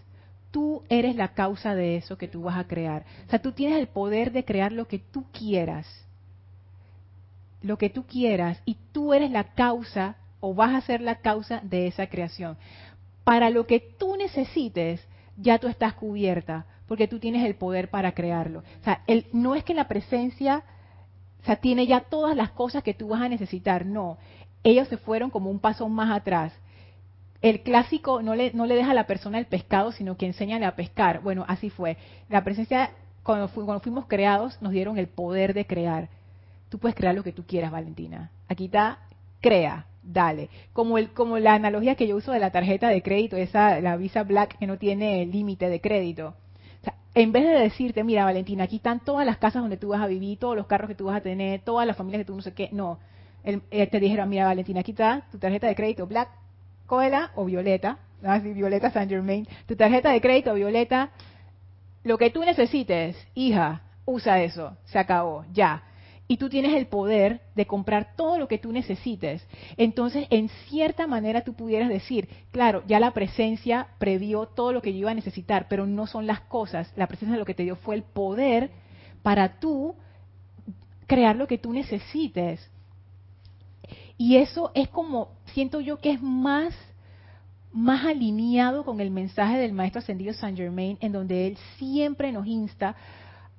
tú 0.52 0.84
eres 0.90 1.16
la 1.16 1.30
causa 1.30 1.76
de 1.76 1.98
eso 1.98 2.18
que 2.18 2.28
tú 2.28 2.44
vas 2.44 2.58
a 2.58 2.68
crear. 2.68 3.06
O 3.28 3.30
sea, 3.30 3.40
tú 3.40 3.52
tienes 3.52 3.80
el 3.80 3.88
poder 3.88 4.32
de 4.32 4.46
crear 4.46 4.72
lo 4.72 4.88
que 4.88 5.00
tú 5.00 5.26
quieras. 5.32 5.88
Lo 7.62 7.78
que 7.78 7.90
tú 7.90 8.06
quieras 8.06 8.62
y 8.66 8.78
tú 8.92 9.14
eres 9.14 9.32
la 9.32 9.54
causa 9.54 10.16
o 10.40 10.54
vas 10.54 10.74
a 10.74 10.82
ser 10.82 11.02
la 11.02 11.16
causa 11.16 11.60
de 11.64 11.88
esa 11.88 12.08
creación 12.08 12.58
para 13.30 13.52
lo 13.52 13.68
que 13.68 13.80
tú 13.80 14.16
necesites, 14.16 15.08
ya 15.38 15.60
tú 15.60 15.68
estás 15.68 15.94
cubierta, 15.94 16.66
porque 16.88 17.08
tú 17.08 17.20
tienes 17.20 17.46
el 17.46 17.54
poder 17.54 17.92
para 17.92 18.14
crearlo. 18.14 18.64
O 18.82 18.84
sea, 18.84 19.04
no 19.34 19.54
es 19.54 19.64
que 19.64 19.76
la 19.76 19.88
presencia, 19.88 20.64
o 21.40 21.46
sea, 21.46 21.58
tiene 21.58 21.86
ya 21.86 22.00
todas 22.00 22.36
las 22.36 22.50
cosas 22.50 22.82
que 22.82 22.96
tú 22.96 23.10
vas 23.10 23.22
a 23.22 23.30
necesitar, 23.30 23.86
no. 23.86 24.18
Ellos 24.64 24.88
se 24.88 24.98
fueron 24.98 25.30
como 25.30 25.52
un 25.52 25.60
paso 25.60 25.88
más 25.90 26.10
atrás. 26.10 26.54
El 27.44 27.62
clásico 27.62 28.24
no 28.24 28.34
le, 28.34 28.52
no 28.54 28.66
le 28.66 28.74
deja 28.74 28.90
a 28.90 28.96
la 28.96 29.06
persona 29.06 29.38
el 29.38 29.46
pescado, 29.46 29.92
sino 29.92 30.18
que 30.18 30.26
enseña 30.26 30.68
a 30.68 30.76
pescar. 30.76 31.22
Bueno, 31.22 31.46
así 31.48 31.70
fue. 31.70 31.98
La 32.30 32.44
presencia, 32.44 32.90
cuando, 33.22 33.48
cuando 33.50 33.80
fuimos 33.80 34.08
creados, 34.08 34.60
nos 34.60 34.72
dieron 34.72 34.98
el 34.98 35.08
poder 35.08 35.54
de 35.54 35.68
crear. 35.68 36.10
Tú 36.70 36.80
puedes 36.80 36.96
crear 36.96 37.14
lo 37.14 37.24
que 37.24 37.32
tú 37.32 37.46
quieras, 37.46 37.70
Valentina. 37.70 38.32
Aquí 38.48 38.66
está, 38.66 38.98
crea 39.40 39.86
dale. 40.04 40.50
Como 40.74 40.98
el 40.98 41.12
como 41.12 41.38
la 41.40 41.54
analogía 41.54 41.96
que 41.96 42.08
yo 42.08 42.16
uso 42.16 42.32
de 42.32 42.40
la 42.40 42.52
tarjeta 42.52 42.90
de 42.90 43.02
crédito, 43.02 43.38
esa 43.38 43.80
la 43.82 43.98
Visa 43.98 44.24
Black 44.24 44.58
que 44.58 44.68
no 44.68 44.78
tiene 44.78 45.26
límite 45.26 45.70
de 45.70 45.82
crédito. 45.82 46.36
en 47.16 47.32
vez 47.32 47.44
de 47.44 47.60
decirte, 47.60 48.04
mira 48.04 48.24
Valentina, 48.26 48.66
aquí 48.66 48.78
están 48.78 49.00
todas 49.02 49.26
las 49.26 49.38
casas 49.38 49.62
donde 49.62 49.78
tú 49.78 49.90
vas 49.90 50.02
a 50.02 50.08
vivir, 50.08 50.38
todos 50.38 50.56
los 50.56 50.68
carros 50.68 50.88
que 50.88 50.96
tú 50.96 51.06
vas 51.06 51.18
a 51.18 51.22
tener, 51.22 51.62
todas 51.62 51.86
las 51.88 51.98
familias 51.98 52.22
que 52.22 52.26
tú 52.26 52.36
no 52.36 52.42
sé 52.42 52.54
qué, 52.54 52.70
no. 52.72 53.00
Eh, 53.44 53.88
te 53.88 54.00
dijeron, 54.00 54.30
mira 54.30 54.46
Valentina, 54.46 54.82
aquí 54.82 54.92
está 54.92 55.24
tu 55.32 55.40
tarjeta 55.40 55.68
de 55.68 55.76
crédito 55.76 56.08
Black, 56.08 56.30
cógela 56.86 57.32
o 57.36 57.46
Violeta, 57.46 57.98
así 58.24 58.54
Violeta 58.54 58.92
Saint 58.92 59.10
Germain, 59.10 59.48
tu 59.66 59.76
tarjeta 59.76 60.12
de 60.12 60.22
crédito 60.22 60.54
Violeta, 60.54 61.12
lo 62.04 62.18
que 62.18 62.30
tú 62.30 62.42
necesites, 62.42 63.18
hija, 63.34 63.82
usa 64.06 64.42
eso, 64.42 64.78
se 64.86 65.00
acabó, 65.00 65.46
ya 65.52 65.84
y 66.32 66.38
tú 66.38 66.48
tienes 66.48 66.76
el 66.76 66.86
poder 66.86 67.42
de 67.56 67.66
comprar 67.66 68.16
todo 68.16 68.38
lo 68.38 68.48
que 68.48 68.60
tú 68.60 68.72
necesites. 68.72 69.44
Entonces, 69.78 70.28
en 70.30 70.48
cierta 70.70 71.08
manera 71.08 71.44
tú 71.44 71.56
pudieras 71.56 71.90
decir, 71.90 72.30
claro, 72.52 72.84
ya 72.88 73.00
la 73.00 73.12
presencia 73.12 73.88
previó 73.98 74.46
todo 74.46 74.72
lo 74.72 74.84
que 74.84 74.94
yo 74.94 75.00
iba 75.00 75.12
a 75.12 75.16
necesitar, 75.16 75.66
pero 75.68 75.88
no 75.88 76.06
son 76.06 76.28
las 76.28 76.42
cosas. 76.42 76.94
La 76.96 77.08
presencia 77.08 77.36
lo 77.36 77.46
que 77.46 77.56
te 77.56 77.64
dio 77.64 77.78
fue 77.78 77.96
el 77.96 78.04
poder 78.04 78.70
para 79.24 79.60
tú 79.60 79.96
crear 81.08 81.36
lo 81.36 81.48
que 81.48 81.58
tú 81.58 81.74
necesites. 81.74 82.70
Y 84.16 84.36
eso 84.36 84.70
es 84.76 84.88
como, 84.88 85.30
siento 85.56 85.82
yo 85.82 85.98
que 85.98 86.12
es 86.12 86.22
más 86.22 86.76
más 87.72 88.06
alineado 88.06 88.84
con 88.84 89.00
el 89.00 89.12
mensaje 89.12 89.58
del 89.58 89.74
maestro 89.74 90.00
ascendido 90.00 90.34
Saint 90.34 90.58
Germain, 90.58 90.98
en 91.02 91.12
donde 91.12 91.48
él 91.48 91.58
siempre 91.78 92.32
nos 92.32 92.48
insta 92.48 92.96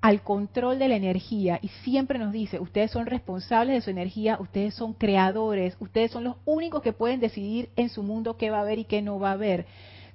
al 0.00 0.22
control 0.22 0.78
de 0.78 0.88
la 0.88 0.96
energía 0.96 1.58
y 1.60 1.68
siempre 1.82 2.18
nos 2.18 2.32
dice, 2.32 2.58
ustedes 2.58 2.90
son 2.90 3.06
responsables 3.06 3.74
de 3.74 3.80
su 3.82 3.90
energía, 3.90 4.38
ustedes 4.40 4.74
son 4.74 4.94
creadores, 4.94 5.76
ustedes 5.78 6.10
son 6.10 6.24
los 6.24 6.36
únicos 6.46 6.82
que 6.82 6.94
pueden 6.94 7.20
decidir 7.20 7.68
en 7.76 7.90
su 7.90 8.02
mundo 8.02 8.36
qué 8.36 8.50
va 8.50 8.58
a 8.58 8.62
haber 8.62 8.78
y 8.78 8.84
qué 8.84 9.02
no 9.02 9.18
va 9.18 9.30
a 9.30 9.34
haber. 9.34 9.66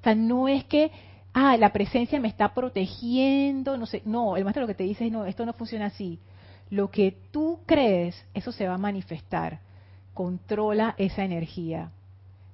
O 0.01 0.03
sea, 0.03 0.15
no 0.15 0.47
es 0.47 0.63
que, 0.63 0.91
ah, 1.33 1.55
la 1.57 1.71
presencia 1.71 2.19
me 2.19 2.27
está 2.27 2.53
protegiendo, 2.53 3.77
no 3.77 3.85
sé, 3.85 4.01
no, 4.05 4.37
el 4.37 4.43
maestro 4.43 4.61
lo 4.61 4.67
que 4.67 4.73
te 4.73 4.83
dice 4.83 5.05
es, 5.05 5.11
no, 5.11 5.25
esto 5.25 5.45
no 5.45 5.53
funciona 5.53 5.87
así. 5.87 6.19
Lo 6.71 6.89
que 6.89 7.15
tú 7.31 7.59
crees, 7.67 8.25
eso 8.33 8.51
se 8.51 8.67
va 8.67 8.75
a 8.75 8.79
manifestar. 8.79 9.59
Controla 10.15 10.95
esa 10.97 11.23
energía. 11.23 11.91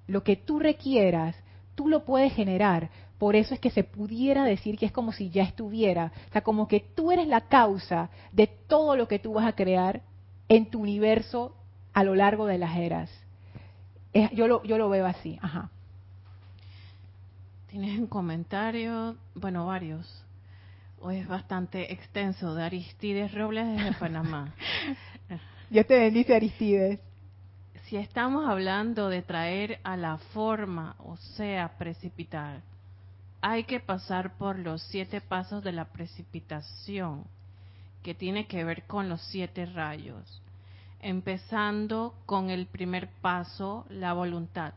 Lo 0.08 0.24
que 0.24 0.36
tú 0.36 0.60
requieras, 0.60 1.36
tú 1.76 1.88
lo 1.88 2.04
puedes 2.04 2.34
generar, 2.34 2.90
por 3.22 3.36
eso 3.36 3.54
es 3.54 3.60
que 3.60 3.70
se 3.70 3.84
pudiera 3.84 4.44
decir 4.46 4.80
que 4.80 4.88
es 4.88 4.92
como 4.92 5.12
si 5.12 5.30
ya 5.30 5.44
estuviera. 5.44 6.12
O 6.30 6.32
sea, 6.32 6.42
como 6.42 6.68
que 6.68 6.80
tú 6.80 7.12
eres 7.12 7.28
la 7.28 7.42
causa 7.42 8.10
de 8.32 8.48
todo 8.48 8.96
lo 8.96 9.08
que 9.08 9.20
tú 9.20 9.34
vas 9.34 9.46
a 9.46 9.54
crear 9.54 10.02
en 10.50 10.72
tu 10.72 10.82
universo 10.82 11.56
a 11.94 12.04
lo 12.04 12.16
largo 12.16 12.48
de 12.48 12.58
las 12.58 12.76
eras. 12.76 13.12
Yo 14.34 14.48
lo, 14.48 14.64
yo 14.64 14.80
lo 14.80 14.90
veo 14.90 15.06
así. 15.06 15.38
Ajá. 15.40 15.70
¿Tienes 17.68 18.00
un 18.00 18.08
comentario? 18.08 19.16
Bueno, 19.36 19.68
varios. 19.68 20.26
Hoy 21.00 21.18
es 21.18 21.28
bastante 21.28 21.94
extenso 21.94 22.56
de 22.56 22.64
Aristides 22.64 23.36
Robles 23.36 23.68
desde 23.68 23.94
Panamá. 24.00 24.56
Yo 25.70 25.86
te 25.86 25.96
bendice, 25.96 26.36
Aristides. 26.36 27.00
Si 27.84 27.98
estamos 27.98 28.50
hablando 28.50 29.10
de 29.10 29.22
traer 29.22 29.80
a 29.84 29.96
la 29.96 30.18
forma, 30.18 30.96
o 30.98 31.18
sea, 31.18 31.78
precipitar, 31.78 32.64
hay 33.42 33.64
que 33.64 33.80
pasar 33.80 34.38
por 34.38 34.60
los 34.60 34.84
siete 34.84 35.20
pasos 35.20 35.64
de 35.64 35.72
la 35.72 35.86
precipitación, 35.86 37.26
que 38.04 38.14
tiene 38.14 38.48
que 38.48 38.64
ver 38.64 38.84
con 38.84 39.10
los 39.10 39.22
siete 39.22 39.66
rayos, 39.66 40.42
empezando 41.00 42.14
con 42.28 42.52
el 42.52 42.68
primer 42.68 43.10
paso, 43.22 43.86
la 43.90 44.14
voluntad. 44.14 44.74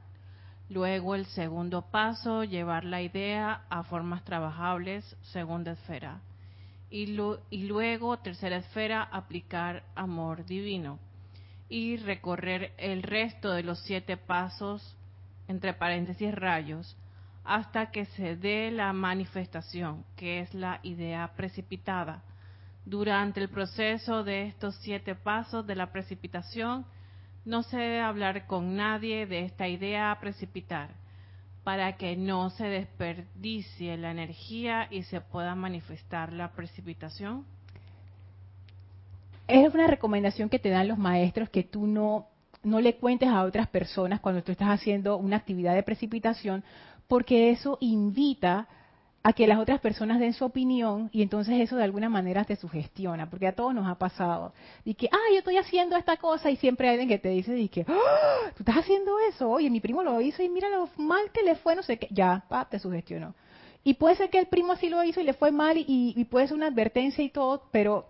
Luego 0.70 1.14
el 1.14 1.26
segundo 1.26 1.82
paso, 1.82 2.42
llevar 2.42 2.84
la 2.84 3.02
idea 3.02 3.64
a 3.68 3.82
formas 3.82 4.24
trabajables, 4.24 5.04
segunda 5.32 5.72
esfera. 5.72 6.20
Y, 6.90 7.18
y 7.50 7.66
luego, 7.66 8.18
tercera 8.18 8.56
esfera, 8.56 9.02
aplicar 9.02 9.82
amor 9.94 10.46
divino. 10.46 10.98
Y 11.68 11.98
recorrer 11.98 12.72
el 12.78 13.02
resto 13.02 13.50
de 13.52 13.62
los 13.62 13.78
siete 13.80 14.16
pasos, 14.16 14.96
entre 15.48 15.74
paréntesis 15.74 16.34
rayos, 16.34 16.96
hasta 17.44 17.90
que 17.90 18.06
se 18.06 18.36
dé 18.36 18.70
la 18.70 18.92
manifestación, 18.92 20.04
que 20.16 20.40
es 20.40 20.54
la 20.54 20.80
idea 20.82 21.32
precipitada. 21.36 22.22
Durante 22.86 23.40
el 23.40 23.48
proceso 23.48 24.24
de 24.24 24.46
estos 24.46 24.74
siete 24.76 25.14
pasos 25.14 25.66
de 25.66 25.76
la 25.76 25.92
precipitación, 25.92 26.86
no 27.44 27.62
se 27.62 27.76
debe 27.76 28.00
hablar 28.00 28.46
con 28.46 28.76
nadie 28.76 29.26
de 29.26 29.44
esta 29.44 29.68
idea 29.68 30.10
a 30.10 30.20
precipitar, 30.20 30.90
para 31.62 31.96
que 31.96 32.16
no 32.16 32.50
se 32.50 32.64
desperdicie 32.64 33.96
la 33.98 34.10
energía 34.10 34.88
y 34.90 35.02
se 35.02 35.20
pueda 35.20 35.54
manifestar 35.54 36.32
la 36.32 36.52
precipitación. 36.52 37.44
Es 39.46 39.72
una 39.74 39.86
recomendación 39.86 40.48
que 40.48 40.58
te 40.58 40.70
dan 40.70 40.88
los 40.88 40.96
maestros 40.96 41.50
que 41.50 41.62
tú 41.62 41.86
no 41.86 42.28
no 42.64 42.80
le 42.80 42.96
cuentes 42.96 43.28
a 43.28 43.42
otras 43.42 43.68
personas 43.68 44.20
cuando 44.20 44.42
tú 44.42 44.52
estás 44.52 44.68
haciendo 44.68 45.16
una 45.18 45.36
actividad 45.36 45.74
de 45.74 45.82
precipitación, 45.82 46.64
porque 47.08 47.50
eso 47.50 47.78
invita 47.80 48.68
a 49.26 49.32
que 49.32 49.46
las 49.46 49.58
otras 49.58 49.80
personas 49.80 50.20
den 50.20 50.34
su 50.34 50.44
opinión 50.44 51.08
y 51.10 51.22
entonces 51.22 51.58
eso 51.58 51.76
de 51.76 51.84
alguna 51.84 52.10
manera 52.10 52.44
te 52.44 52.56
sugestiona, 52.56 53.30
porque 53.30 53.46
a 53.46 53.54
todos 53.54 53.74
nos 53.74 53.86
ha 53.88 53.94
pasado. 53.94 54.52
Y 54.84 54.94
que, 54.94 55.08
ah, 55.10 55.30
yo 55.32 55.38
estoy 55.38 55.56
haciendo 55.56 55.96
esta 55.96 56.18
cosa 56.18 56.50
y 56.50 56.56
siempre 56.56 56.88
hay 56.88 56.94
alguien 57.00 57.08
que 57.08 57.18
te 57.18 57.30
dice, 57.30 57.58
y 57.58 57.68
que, 57.68 57.86
¡Ah! 57.88 58.50
tú 58.54 58.58
estás 58.58 58.76
haciendo 58.76 59.18
eso, 59.20 59.48
oye, 59.48 59.70
mi 59.70 59.80
primo 59.80 60.02
lo 60.02 60.20
hizo 60.20 60.42
y 60.42 60.50
mira 60.50 60.68
lo 60.68 60.90
mal 60.98 61.30
que 61.32 61.42
le 61.42 61.54
fue, 61.54 61.74
no 61.74 61.82
sé 61.82 61.98
qué, 61.98 62.08
ya, 62.10 62.44
pa, 62.48 62.66
te 62.66 62.78
sugestionó. 62.78 63.34
Y 63.82 63.94
puede 63.94 64.16
ser 64.16 64.28
que 64.28 64.38
el 64.38 64.46
primo 64.46 64.72
así 64.72 64.90
lo 64.90 65.02
hizo 65.02 65.20
y 65.20 65.24
le 65.24 65.32
fue 65.32 65.50
mal 65.50 65.78
y, 65.78 65.84
y 65.86 66.24
puede 66.26 66.46
ser 66.46 66.56
una 66.56 66.66
advertencia 66.66 67.24
y 67.24 67.30
todo, 67.30 67.62
pero 67.72 68.06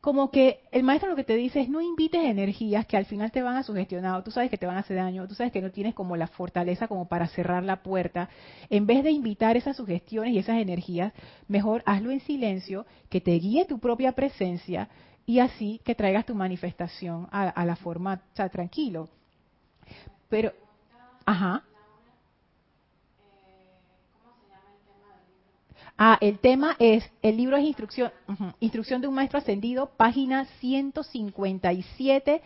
como 0.00 0.30
que 0.30 0.60
el 0.72 0.82
maestro 0.82 1.10
lo 1.10 1.16
que 1.16 1.24
te 1.24 1.36
dice 1.36 1.60
es 1.60 1.68
no 1.68 1.82
invites 1.82 2.24
energías 2.24 2.86
que 2.86 2.96
al 2.96 3.04
final 3.04 3.30
te 3.30 3.42
van 3.42 3.56
a 3.56 3.62
sugestionar, 3.62 4.24
tú 4.24 4.30
sabes 4.30 4.50
que 4.50 4.56
te 4.56 4.66
van 4.66 4.76
a 4.76 4.80
hacer 4.80 4.96
daño, 4.96 5.28
tú 5.28 5.34
sabes 5.34 5.52
que 5.52 5.60
no 5.60 5.70
tienes 5.70 5.94
como 5.94 6.16
la 6.16 6.26
fortaleza 6.26 6.88
como 6.88 7.06
para 7.06 7.28
cerrar 7.28 7.62
la 7.64 7.82
puerta. 7.82 8.30
En 8.70 8.86
vez 8.86 9.04
de 9.04 9.10
invitar 9.10 9.58
esas 9.58 9.76
sugestiones 9.76 10.32
y 10.32 10.38
esas 10.38 10.58
energías, 10.58 11.12
mejor 11.48 11.82
hazlo 11.84 12.10
en 12.10 12.20
silencio, 12.20 12.86
que 13.10 13.20
te 13.20 13.32
guíe 13.32 13.66
tu 13.66 13.78
propia 13.78 14.12
presencia 14.12 14.88
y 15.26 15.40
así 15.40 15.80
que 15.84 15.94
traigas 15.94 16.24
tu 16.24 16.34
manifestación 16.34 17.28
a, 17.30 17.64
la 17.64 17.76
forma, 17.76 18.22
o 18.32 18.36
sea, 18.36 18.48
tranquilo. 18.48 19.08
Pero, 20.28 20.52
ajá. 21.26 21.64
Ah, 26.02 26.16
el 26.22 26.38
tema 26.38 26.76
es, 26.78 27.04
el 27.20 27.36
libro 27.36 27.58
es 27.58 27.64
instrucción, 27.64 28.10
instrucción 28.58 29.02
de 29.02 29.06
un 29.06 29.14
maestro 29.14 29.38
ascendido, 29.38 29.90
página 29.98 30.46
157. 30.46 32.40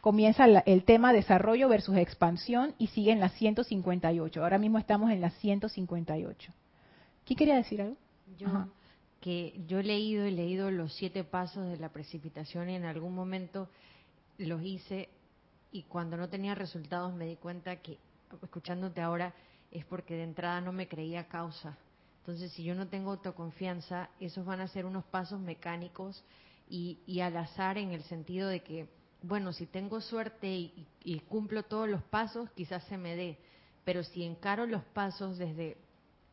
Comienza 0.00 0.44
el 0.44 0.84
tema 0.84 1.12
desarrollo 1.12 1.68
versus 1.68 1.96
expansión 1.96 2.76
y 2.78 2.86
sigue 2.86 3.10
en 3.10 3.18
la 3.18 3.30
158. 3.30 4.40
Ahora 4.40 4.58
mismo 4.58 4.78
estamos 4.78 5.10
en 5.10 5.20
la 5.20 5.30
158. 5.30 6.52
¿Qué 7.24 7.34
quería 7.34 7.56
decir 7.56 7.82
algo? 7.82 7.96
Yo, 8.38 8.68
que 9.20 9.60
yo 9.66 9.80
he 9.80 9.82
leído 9.82 10.24
y 10.24 10.30
leído 10.30 10.70
los 10.70 10.94
siete 10.94 11.24
pasos 11.24 11.68
de 11.68 11.78
la 11.78 11.88
precipitación 11.88 12.70
y 12.70 12.76
en 12.76 12.84
algún 12.84 13.16
momento 13.16 13.68
los 14.38 14.62
hice 14.62 15.08
y 15.72 15.82
cuando 15.82 16.16
no 16.16 16.28
tenía 16.28 16.54
resultados 16.54 17.12
me 17.12 17.26
di 17.26 17.34
cuenta 17.34 17.82
que, 17.82 17.98
escuchándote 18.44 19.00
ahora, 19.00 19.34
es 19.72 19.84
porque 19.86 20.14
de 20.14 20.22
entrada 20.22 20.60
no 20.60 20.70
me 20.70 20.86
creía 20.86 21.26
causa 21.26 21.76
entonces, 22.26 22.50
si 22.54 22.64
yo 22.64 22.74
no 22.74 22.88
tengo 22.88 23.12
autoconfianza, 23.12 24.10
esos 24.18 24.44
van 24.44 24.60
a 24.60 24.66
ser 24.66 24.84
unos 24.84 25.04
pasos 25.04 25.38
mecánicos 25.38 26.24
y, 26.68 27.20
al 27.20 27.36
azar 27.36 27.78
en 27.78 27.92
el 27.92 28.02
sentido 28.02 28.48
de 28.48 28.64
que, 28.64 28.88
bueno, 29.22 29.52
si 29.52 29.64
tengo 29.64 30.00
suerte 30.00 30.48
y, 30.48 31.22
cumplo 31.28 31.62
todos 31.62 31.88
los 31.88 32.02
pasos, 32.02 32.50
quizás 32.56 32.82
se 32.86 32.98
me 32.98 33.14
dé. 33.14 33.38
Pero 33.84 34.02
si 34.02 34.24
encaro 34.24 34.66
los 34.66 34.82
pasos 34.86 35.38
desde 35.38 35.76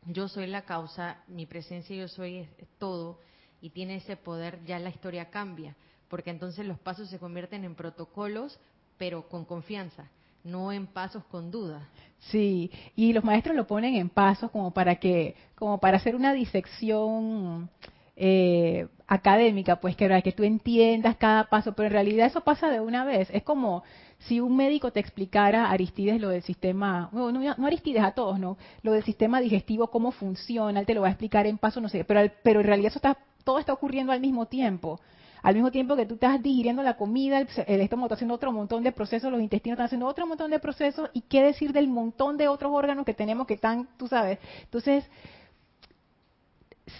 yo 0.07 0.27
soy 0.27 0.47
la 0.47 0.63
causa, 0.63 1.21
mi 1.27 1.45
presencia 1.45 1.95
yo 1.95 2.07
soy 2.07 2.49
todo 2.79 3.19
y 3.61 3.69
tiene 3.69 3.97
ese 3.97 4.17
poder, 4.17 4.65
ya 4.65 4.79
la 4.79 4.89
historia 4.89 5.29
cambia. 5.29 5.75
Porque 6.09 6.31
entonces 6.31 6.65
los 6.65 6.79
pasos 6.79 7.07
se 7.11 7.19
convierten 7.19 7.65
en 7.65 7.75
protocolos, 7.75 8.59
pero 8.97 9.29
con 9.29 9.45
confianza 9.45 10.09
no 10.43 10.71
en 10.71 10.87
pasos 10.87 11.23
con 11.25 11.51
duda. 11.51 11.87
Sí, 12.31 12.71
y 12.95 13.13
los 13.13 13.23
maestros 13.23 13.55
lo 13.55 13.67
ponen 13.67 13.95
en 13.95 14.09
pasos 14.09 14.49
como 14.51 14.71
para 14.71 14.95
que, 14.95 15.35
como 15.55 15.79
para 15.79 15.97
hacer 15.97 16.15
una 16.15 16.33
disección 16.33 17.69
eh, 18.15 18.87
académica, 19.07 19.77
pues 19.77 19.95
que, 19.95 20.21
que 20.23 20.31
tú 20.31 20.43
entiendas 20.43 21.17
cada 21.17 21.45
paso, 21.45 21.73
pero 21.73 21.87
en 21.87 21.93
realidad 21.93 22.27
eso 22.27 22.41
pasa 22.41 22.69
de 22.69 22.79
una 22.79 23.03
vez. 23.03 23.29
Es 23.31 23.43
como 23.43 23.83
si 24.19 24.39
un 24.39 24.55
médico 24.55 24.91
te 24.91 24.99
explicara, 24.99 25.69
Aristides, 25.69 26.21
lo 26.21 26.29
del 26.29 26.43
sistema, 26.43 27.09
no, 27.11 27.31
no, 27.31 27.67
Aristides, 27.67 28.03
a 28.03 28.11
todos, 28.11 28.39
¿no? 28.39 28.57
Lo 28.81 28.93
del 28.93 29.03
sistema 29.03 29.41
digestivo, 29.41 29.87
cómo 29.87 30.11
funciona, 30.11 30.79
él 30.79 30.85
te 30.85 30.93
lo 30.93 31.01
va 31.01 31.07
a 31.07 31.11
explicar 31.11 31.45
en 31.45 31.57
paso, 31.57 31.81
no 31.81 31.89
sé, 31.89 32.05
pero, 32.05 32.31
pero 32.41 32.61
en 32.61 32.67
realidad 32.67 32.89
eso 32.89 32.99
está, 32.99 33.17
todo 33.43 33.59
está 33.59 33.73
ocurriendo 33.73 34.13
al 34.13 34.21
mismo 34.21 34.45
tiempo 34.45 34.99
al 35.43 35.55
mismo 35.55 35.71
tiempo 35.71 35.97
que 35.97 36.05
tú 36.05 36.13
estás 36.13 36.41
digiriendo 36.41 36.81
la 36.83 36.95
comida, 36.95 37.39
el, 37.39 37.81
estómago 37.81 38.07
está 38.07 38.15
haciendo 38.15 38.33
otro 38.33 38.53
montón 38.53 38.81
de 38.81 38.93
procesos, 38.93 39.29
los 39.29 39.41
intestinos 39.41 39.75
están 39.75 39.87
haciendo 39.87 40.07
otro 40.07 40.25
montón 40.25 40.49
de 40.49 40.59
procesos, 40.59 41.09
y 41.13 41.21
qué 41.21 41.43
decir 41.43 41.73
del 41.73 41.89
montón 41.89 42.37
de 42.37 42.47
otros 42.47 42.71
órganos 42.73 43.05
que 43.05 43.13
tenemos 43.13 43.45
que 43.45 43.55
están, 43.55 43.89
tú 43.97 44.07
sabes. 44.07 44.39
Entonces, 44.63 45.03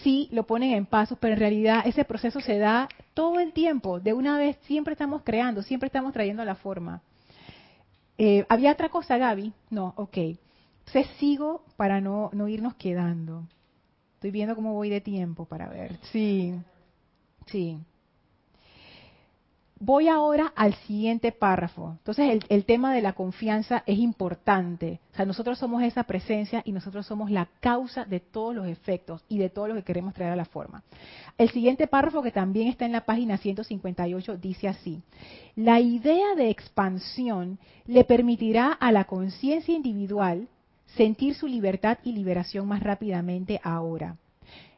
sí 0.02 0.28
lo 0.30 0.46
ponen 0.46 0.74
en 0.74 0.84
pasos, 0.84 1.16
pero 1.18 1.32
en 1.32 1.40
realidad 1.40 1.86
ese 1.86 2.04
proceso 2.04 2.38
se 2.40 2.58
da 2.58 2.86
todo 3.14 3.40
el 3.40 3.54
tiempo, 3.54 3.98
de 3.98 4.12
una 4.12 4.36
vez, 4.36 4.58
siempre 4.66 4.92
estamos 4.92 5.22
creando, 5.24 5.62
siempre 5.62 5.86
estamos 5.86 6.12
trayendo 6.12 6.44
la 6.44 6.54
forma. 6.54 7.00
Eh, 8.18 8.44
¿Había 8.50 8.72
otra 8.72 8.90
cosa, 8.90 9.16
Gaby? 9.16 9.54
No, 9.70 9.94
ok. 9.96 10.18
Entonces 10.18 11.06
sigo 11.18 11.64
para 11.78 12.02
no, 12.02 12.28
no 12.34 12.46
irnos 12.46 12.74
quedando. 12.74 13.44
Estoy 14.16 14.32
viendo 14.32 14.54
cómo 14.54 14.74
voy 14.74 14.90
de 14.90 15.00
tiempo 15.00 15.46
para 15.46 15.66
ver. 15.70 15.98
Sí, 16.12 16.54
sí. 17.46 17.78
Voy 19.80 20.06
ahora 20.08 20.52
al 20.54 20.74
siguiente 20.86 21.32
párrafo. 21.32 21.96
Entonces, 21.98 22.40
el, 22.48 22.64
tema 22.64 22.94
de 22.94 23.02
la 23.02 23.12
confianza 23.12 23.82
es 23.86 23.98
importante. 23.98 25.00
O 25.12 25.16
sea, 25.16 25.26
nosotros 25.26 25.58
somos 25.58 25.82
esa 25.82 26.04
presencia 26.04 26.62
y 26.64 26.72
nosotros 26.72 27.06
somos 27.06 27.30
la 27.30 27.48
causa 27.60 28.04
de 28.04 28.20
todos 28.20 28.54
los 28.54 28.68
efectos 28.68 29.24
y 29.28 29.38
de 29.38 29.50
todo 29.50 29.66
lo 29.66 29.74
que 29.74 29.82
queremos 29.82 30.14
traer 30.14 30.32
a 30.32 30.36
la 30.36 30.44
forma. 30.44 30.84
El 31.38 31.50
siguiente 31.50 31.88
párrafo, 31.88 32.22
que 32.22 32.30
también 32.30 32.68
está 32.68 32.86
en 32.86 32.92
la 32.92 33.04
página 33.04 33.36
158, 33.36 34.36
dice 34.36 34.68
así. 34.68 35.02
La 35.56 35.80
idea 35.80 36.36
de 36.36 36.50
expansión 36.50 37.58
le 37.84 38.04
permitirá 38.04 38.72
a 38.72 38.92
la 38.92 39.04
conciencia 39.04 39.74
individual 39.74 40.48
sentir 40.96 41.34
su 41.34 41.48
libertad 41.48 41.98
y 42.04 42.12
liberación 42.12 42.68
más 42.68 42.80
rápidamente 42.80 43.60
ahora. 43.64 44.16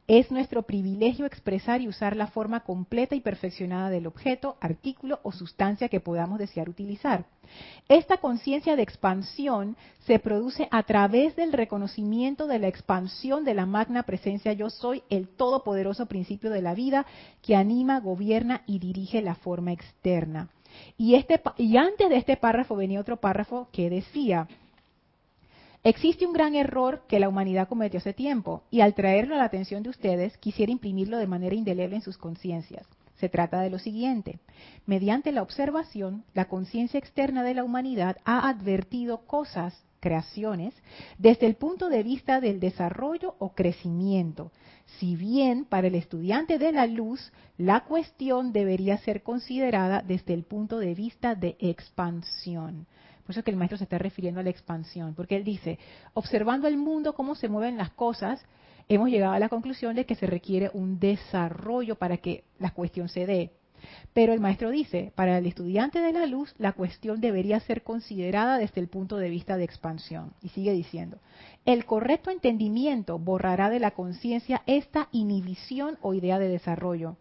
Es 0.09 0.31
nuestro 0.31 0.63
privilegio 0.63 1.27
expresar 1.27 1.81
y 1.81 1.89
usar 1.89 2.15
la 2.15 2.29
forma 2.29 2.61
completa 2.61 3.17
y 3.17 3.21
perfeccionada 3.21 3.91
del 3.91 4.07
objeto, 4.07 4.57
artículo 4.61 5.19
o 5.25 5.33
sustancia 5.33 5.89
que 5.89 5.99
podamos 5.99 6.39
desear 6.39 6.69
utilizar. 6.69 7.25
Esta 7.89 8.19
conciencia 8.19 8.77
de 8.77 8.83
expansión 8.83 9.77
se 10.07 10.21
produce 10.21 10.69
a 10.71 10.85
través 10.85 11.35
del 11.35 11.53
reconocimiento 11.53 12.47
de 12.47 12.61
la 12.61 12.69
expansión 12.69 13.45
de 13.45 13.55
la 13.55 13.67
magna 13.67 14.05
presencia 14.05 14.53
yo 14.53 14.71
soy, 14.71 15.03
el 15.11 15.27
todopoderoso 15.29 16.07
principio 16.07 16.51
de 16.51 16.63
la 16.63 16.75
vida 16.75 17.05
que 17.43 17.57
anima, 17.57 17.99
gobierna 17.99 18.63
y 18.67 18.79
dirige 18.79 19.23
la 19.23 19.35
forma 19.35 19.73
externa. 19.73 20.51
Y, 20.97 21.15
este, 21.15 21.41
y 21.57 21.79
antes 21.79 22.09
de 22.09 22.17
este 22.17 22.37
párrafo 22.37 22.77
venía 22.77 23.01
otro 23.01 23.17
párrafo 23.17 23.69
que 23.73 23.91
decía, 23.91 24.47
Existe 25.89 26.27
un 26.27 26.33
gran 26.33 26.57
error 26.57 27.05
que 27.07 27.21
la 27.21 27.29
humanidad 27.29 27.69
cometió 27.69 27.99
hace 27.99 28.13
tiempo 28.13 28.65
y 28.73 28.81
al 28.81 28.97
traerlo 28.97 29.37
a 29.37 29.39
la 29.39 29.45
atención 29.45 29.85
de 29.85 29.91
ustedes 29.91 30.37
quisiera 30.39 30.73
imprimirlo 30.73 31.17
de 31.17 31.29
manera 31.29 31.55
indeleble 31.55 31.95
en 31.95 32.03
sus 32.03 32.19
conciencias. 32.19 32.85
Se 33.21 33.29
trata 33.29 33.61
de 33.61 33.71
lo 33.71 33.79
siguiente. 33.79 34.41
Mediante 34.85 35.31
la 35.31 35.43
observación, 35.43 36.25
la 36.35 36.47
conciencia 36.47 36.99
externa 36.99 37.45
de 37.45 37.55
la 37.55 37.63
humanidad 37.63 38.17
ha 38.25 38.49
advertido 38.49 39.27
cosas, 39.29 39.81
creaciones, 40.01 40.75
desde 41.19 41.47
el 41.47 41.55
punto 41.55 41.89
de 41.89 42.03
vista 42.03 42.41
del 42.41 42.59
desarrollo 42.59 43.37
o 43.39 43.55
crecimiento. 43.55 44.51
Si 44.99 45.15
bien 45.15 45.65
para 45.67 45.87
el 45.87 45.95
estudiante 45.95 46.59
de 46.59 46.73
la 46.73 46.89
luz, 46.89 47.33
la 47.59 47.85
cuestión 47.85 48.53
debería 48.53 48.99
ser 48.99 49.23
considerada 49.23 50.03
desde 50.03 50.35
el 50.35 50.43
punto 50.43 50.81
de 50.81 50.97
vista 50.97 51.37
de 51.37 51.57
expansión. 51.61 52.89
Por 53.27 53.33
eso 53.33 53.41
es 53.41 53.45
que 53.45 53.51
el 53.51 53.57
maestro 53.57 53.77
se 53.77 53.85
está 53.85 53.99
refiriendo 53.99 54.39
a 54.39 54.45
la 54.45 54.51
expansión, 54.51 55.15
porque 55.15 55.35
él 55.35 55.43
dice, 55.43 55.81
observando 56.15 56.69
el 56.69 56.77
mundo, 56.77 57.15
cómo 57.15 57.35
se 57.35 57.49
mueven 57.49 57.77
las 57.77 57.91
cosas, 57.91 58.45
hemos 58.89 59.11
llegado 59.11 59.33
a 59.33 59.41
la 59.41 59.49
conclusión 59.49 59.97
de 59.97 60.07
que 60.07 60.15
se 60.15 60.27
requiere 60.27 60.71
un 60.73 61.01
desarrollo 61.01 61.97
para 61.97 62.19
que 62.19 62.45
la 62.61 62.71
cuestión 62.71 63.09
se 63.09 63.27
dé. 63.27 63.51
Pero 64.13 64.33
el 64.33 64.41
maestro 64.41 64.71
dice, 64.71 65.13
para 65.17 65.39
el 65.39 65.47
estudiante 65.47 66.01
de 66.01 66.13
la 66.13 66.27
luz, 66.27 66.55
la 66.59 66.73
cuestión 66.73 67.21
debería 67.21 67.59
ser 67.59 67.83
considerada 67.83 68.59
desde 68.59 68.81
el 68.81 68.89
punto 68.89 69.17
de 69.17 69.29
vista 69.29 69.57
de 69.57 69.65
expansión. 69.65 70.33
Y 70.41 70.51
sigue 70.51 70.73
diciendo, 70.73 71.19
el 71.65 71.85
correcto 71.85 72.31
entendimiento 72.31 73.19
borrará 73.19 73.71
de 73.71 73.81
la 73.81 73.91
conciencia 73.91 74.63
esta 74.67 75.09
inhibición 75.11 75.99
o 76.01 76.15
idea 76.15 76.39
de 76.39 76.49
desarrollo. 76.49 77.17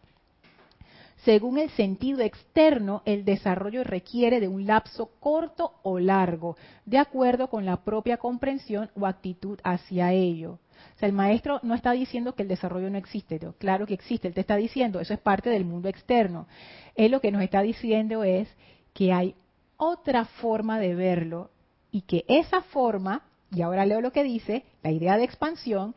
Según 1.26 1.58
el 1.58 1.72
sentido 1.72 2.22
externo, 2.22 3.02
el 3.04 3.26
desarrollo 3.26 3.84
requiere 3.84 4.40
de 4.40 4.48
un 4.48 4.68
lapso 4.68 5.10
corto 5.20 5.74
o 5.82 5.98
largo, 5.98 6.56
de 6.86 7.00
acuerdo 7.00 7.50
con 7.50 7.66
la 7.66 7.84
propia 7.84 8.18
comprensión 8.18 8.92
o 8.96 9.08
actitud 9.08 9.60
hacia 9.64 10.14
ello. 10.14 10.60
O 10.96 11.00
sea, 11.00 11.10
el 11.10 11.16
maestro 11.16 11.60
no 11.64 11.74
está 11.74 11.94
diciendo 11.94 12.36
que 12.36 12.44
el 12.44 12.48
desarrollo 12.48 12.92
no 12.92 13.00
existe, 13.00 13.40
claro 13.58 13.88
que 13.88 13.96
existe, 13.96 14.28
él 14.28 14.36
te 14.36 14.42
está 14.42 14.56
diciendo, 14.56 15.00
eso 15.00 15.16
es 15.16 15.20
parte 15.20 15.50
del 15.50 15.66
mundo 15.66 15.90
externo. 15.90 16.48
Él 16.94 17.12
lo 17.12 17.22
que 17.22 17.32
nos 17.32 17.42
está 17.42 17.64
diciendo 17.64 18.24
es 18.24 18.48
que 18.94 19.12
hay 19.12 19.34
otra 19.78 20.26
forma 20.26 20.80
de 20.80 20.94
verlo 20.94 21.50
y 21.92 22.02
que 22.02 22.24
esa 22.28 22.62
forma, 22.62 23.24
y 23.52 23.64
ahora 23.64 23.88
leo 23.88 24.00
lo 24.00 24.12
que 24.12 24.24
dice, 24.24 24.64
la 24.84 24.92
idea 24.92 25.18
de 25.18 25.24
expansión, 25.24 25.96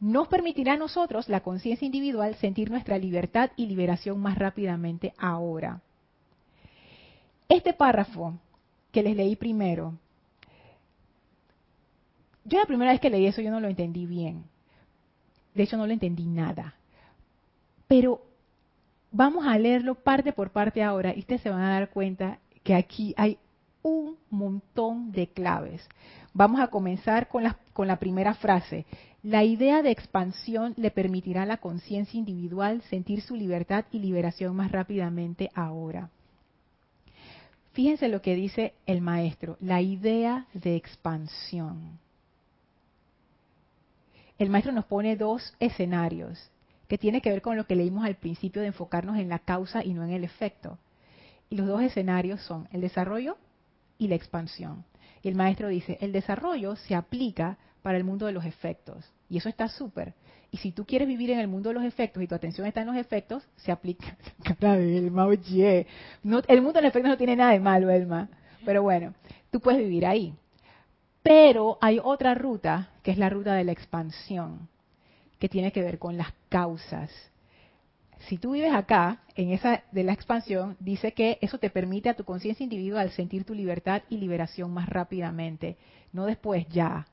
nos 0.00 0.28
permitirá 0.28 0.74
a 0.74 0.76
nosotros, 0.76 1.28
la 1.28 1.40
conciencia 1.40 1.86
individual, 1.86 2.34
sentir 2.36 2.70
nuestra 2.70 2.98
libertad 2.98 3.50
y 3.56 3.66
liberación 3.66 4.20
más 4.20 4.38
rápidamente 4.38 5.12
ahora. 5.18 5.80
Este 7.48 7.72
párrafo 7.72 8.38
que 8.92 9.02
les 9.02 9.16
leí 9.16 9.34
primero, 9.36 9.94
yo 12.44 12.58
la 12.58 12.66
primera 12.66 12.92
vez 12.92 13.00
que 13.00 13.10
leí 13.10 13.26
eso 13.26 13.42
yo 13.42 13.50
no 13.50 13.60
lo 13.60 13.68
entendí 13.68 14.06
bien. 14.06 14.44
De 15.54 15.64
hecho 15.64 15.76
no 15.76 15.86
lo 15.86 15.92
entendí 15.92 16.26
nada. 16.26 16.74
Pero 17.86 18.22
vamos 19.10 19.46
a 19.46 19.58
leerlo 19.58 19.94
parte 19.96 20.32
por 20.32 20.50
parte 20.50 20.82
ahora 20.82 21.14
y 21.14 21.20
ustedes 21.20 21.42
se 21.42 21.50
van 21.50 21.62
a 21.62 21.70
dar 21.70 21.90
cuenta 21.90 22.38
que 22.62 22.74
aquí 22.74 23.14
hay 23.16 23.38
un 23.82 24.16
montón 24.30 25.12
de 25.12 25.28
claves. 25.28 25.86
Vamos 26.38 26.60
a 26.60 26.68
comenzar 26.68 27.26
con 27.26 27.42
la, 27.42 27.96
primera 27.96 28.32
frase. 28.32 28.86
La 29.24 29.42
idea 29.42 29.82
de 29.82 29.90
expansión 29.90 30.72
le 30.76 30.92
permitirá 30.92 31.42
a 31.42 31.46
la 31.46 31.56
conciencia 31.56 32.16
individual 32.16 32.80
sentir 32.82 33.22
su 33.22 33.34
libertad 33.34 33.86
y 33.90 33.98
liberación 33.98 34.54
más 34.54 34.70
rápidamente 34.70 35.50
ahora. 35.52 36.10
Fíjense 37.72 38.06
lo 38.06 38.22
que 38.22 38.36
dice 38.36 38.74
el 38.86 39.00
maestro, 39.00 39.56
la 39.58 39.80
idea 39.80 40.46
de 40.54 40.76
expansión. 40.76 41.98
El 44.38 44.48
maestro 44.48 44.70
nos 44.70 44.84
pone 44.84 45.16
dos 45.16 45.56
escenarios 45.58 46.52
que 46.86 46.98
tiene 46.98 47.20
que 47.20 47.30
ver 47.30 47.42
con 47.42 47.56
lo 47.56 47.66
que 47.66 47.74
leímos 47.74 48.04
al 48.04 48.14
principio 48.14 48.62
de 48.62 48.68
enfocarnos 48.68 49.18
en 49.18 49.28
la 49.28 49.40
causa 49.40 49.84
y 49.84 49.92
no 49.92 50.04
en 50.04 50.10
el 50.10 50.22
efecto. 50.22 50.78
Y 51.50 51.56
los 51.56 51.66
dos 51.66 51.82
escenarios 51.82 52.40
son 52.42 52.68
el 52.70 52.80
desarrollo 52.80 53.36
y 53.98 54.06
la 54.06 54.14
expansión. 54.14 54.84
El 55.28 55.34
maestro 55.34 55.68
dice, 55.68 55.98
el 56.00 56.12
desarrollo 56.12 56.76
se 56.76 56.94
aplica 56.94 57.58
para 57.82 57.98
el 57.98 58.04
mundo 58.04 58.26
de 58.26 58.32
los 58.32 58.44
efectos. 58.44 59.04
Y 59.28 59.36
eso 59.36 59.48
está 59.48 59.68
súper. 59.68 60.14
Y 60.50 60.56
si 60.56 60.72
tú 60.72 60.86
quieres 60.86 61.06
vivir 61.06 61.30
en 61.30 61.38
el 61.38 61.48
mundo 61.48 61.68
de 61.68 61.74
los 61.74 61.84
efectos 61.84 62.22
y 62.22 62.26
tu 62.26 62.34
atención 62.34 62.66
está 62.66 62.80
en 62.80 62.86
los 62.86 62.96
efectos, 62.96 63.46
se 63.56 63.70
aplica. 63.70 64.16
El 64.60 65.10
mundo 65.10 65.32
de 65.36 66.82
los 66.82 66.90
efectos 66.90 67.10
no 67.10 67.16
tiene 67.18 67.36
nada 67.36 67.52
de 67.52 67.60
malo, 67.60 67.90
Elma. 67.90 68.28
Pero 68.64 68.82
bueno, 68.82 69.14
tú 69.50 69.60
puedes 69.60 69.80
vivir 69.80 70.06
ahí. 70.06 70.34
Pero 71.22 71.76
hay 71.80 72.00
otra 72.02 72.34
ruta, 72.34 72.88
que 73.02 73.10
es 73.10 73.18
la 73.18 73.28
ruta 73.28 73.54
de 73.54 73.64
la 73.64 73.72
expansión, 73.72 74.68
que 75.38 75.50
tiene 75.50 75.72
que 75.72 75.82
ver 75.82 75.98
con 75.98 76.16
las 76.16 76.32
causas 76.48 77.10
si 78.26 78.38
tú 78.38 78.52
vives 78.52 78.72
acá, 78.72 79.22
en 79.36 79.50
esa 79.50 79.84
de 79.92 80.04
la 80.04 80.12
expansión, 80.12 80.76
dice 80.80 81.12
que 81.12 81.38
eso 81.40 81.58
te 81.58 81.70
permite 81.70 82.08
a 82.08 82.14
tu 82.14 82.24
conciencia 82.24 82.64
individual 82.64 83.10
sentir 83.10 83.44
tu 83.44 83.54
libertad 83.54 84.02
y 84.08 84.16
liberación 84.16 84.72
más 84.72 84.88
rápidamente, 84.88 85.76
no 86.12 86.26
después 86.26 86.66
ya. 86.68 87.06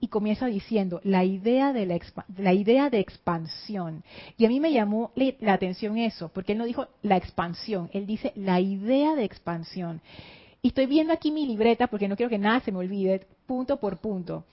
Y 0.00 0.08
comienza 0.08 0.46
diciendo 0.46 1.00
la 1.04 1.24
idea 1.24 1.72
de 1.72 1.86
la, 1.86 1.98
la 2.36 2.52
idea 2.52 2.90
de 2.90 2.98
expansión. 2.98 4.02
Y 4.36 4.44
a 4.44 4.48
mí 4.48 4.60
me 4.60 4.72
llamó 4.72 5.12
la 5.14 5.54
atención 5.54 5.96
eso, 5.96 6.28
porque 6.28 6.52
él 6.52 6.58
no 6.58 6.66
dijo 6.66 6.88
la 7.02 7.16
expansión, 7.16 7.88
él 7.92 8.06
dice 8.06 8.32
la 8.34 8.60
idea 8.60 9.14
de 9.14 9.24
expansión. 9.24 10.02
Y 10.60 10.68
estoy 10.68 10.86
viendo 10.86 11.12
aquí 11.12 11.30
mi 11.30 11.46
libreta 11.46 11.86
porque 11.86 12.08
no 12.08 12.16
quiero 12.16 12.30
que 12.30 12.38
nada 12.38 12.60
se 12.60 12.72
me 12.72 12.78
olvide, 12.78 13.26
punto 13.46 13.78
por 13.78 13.98
punto. 13.98 14.44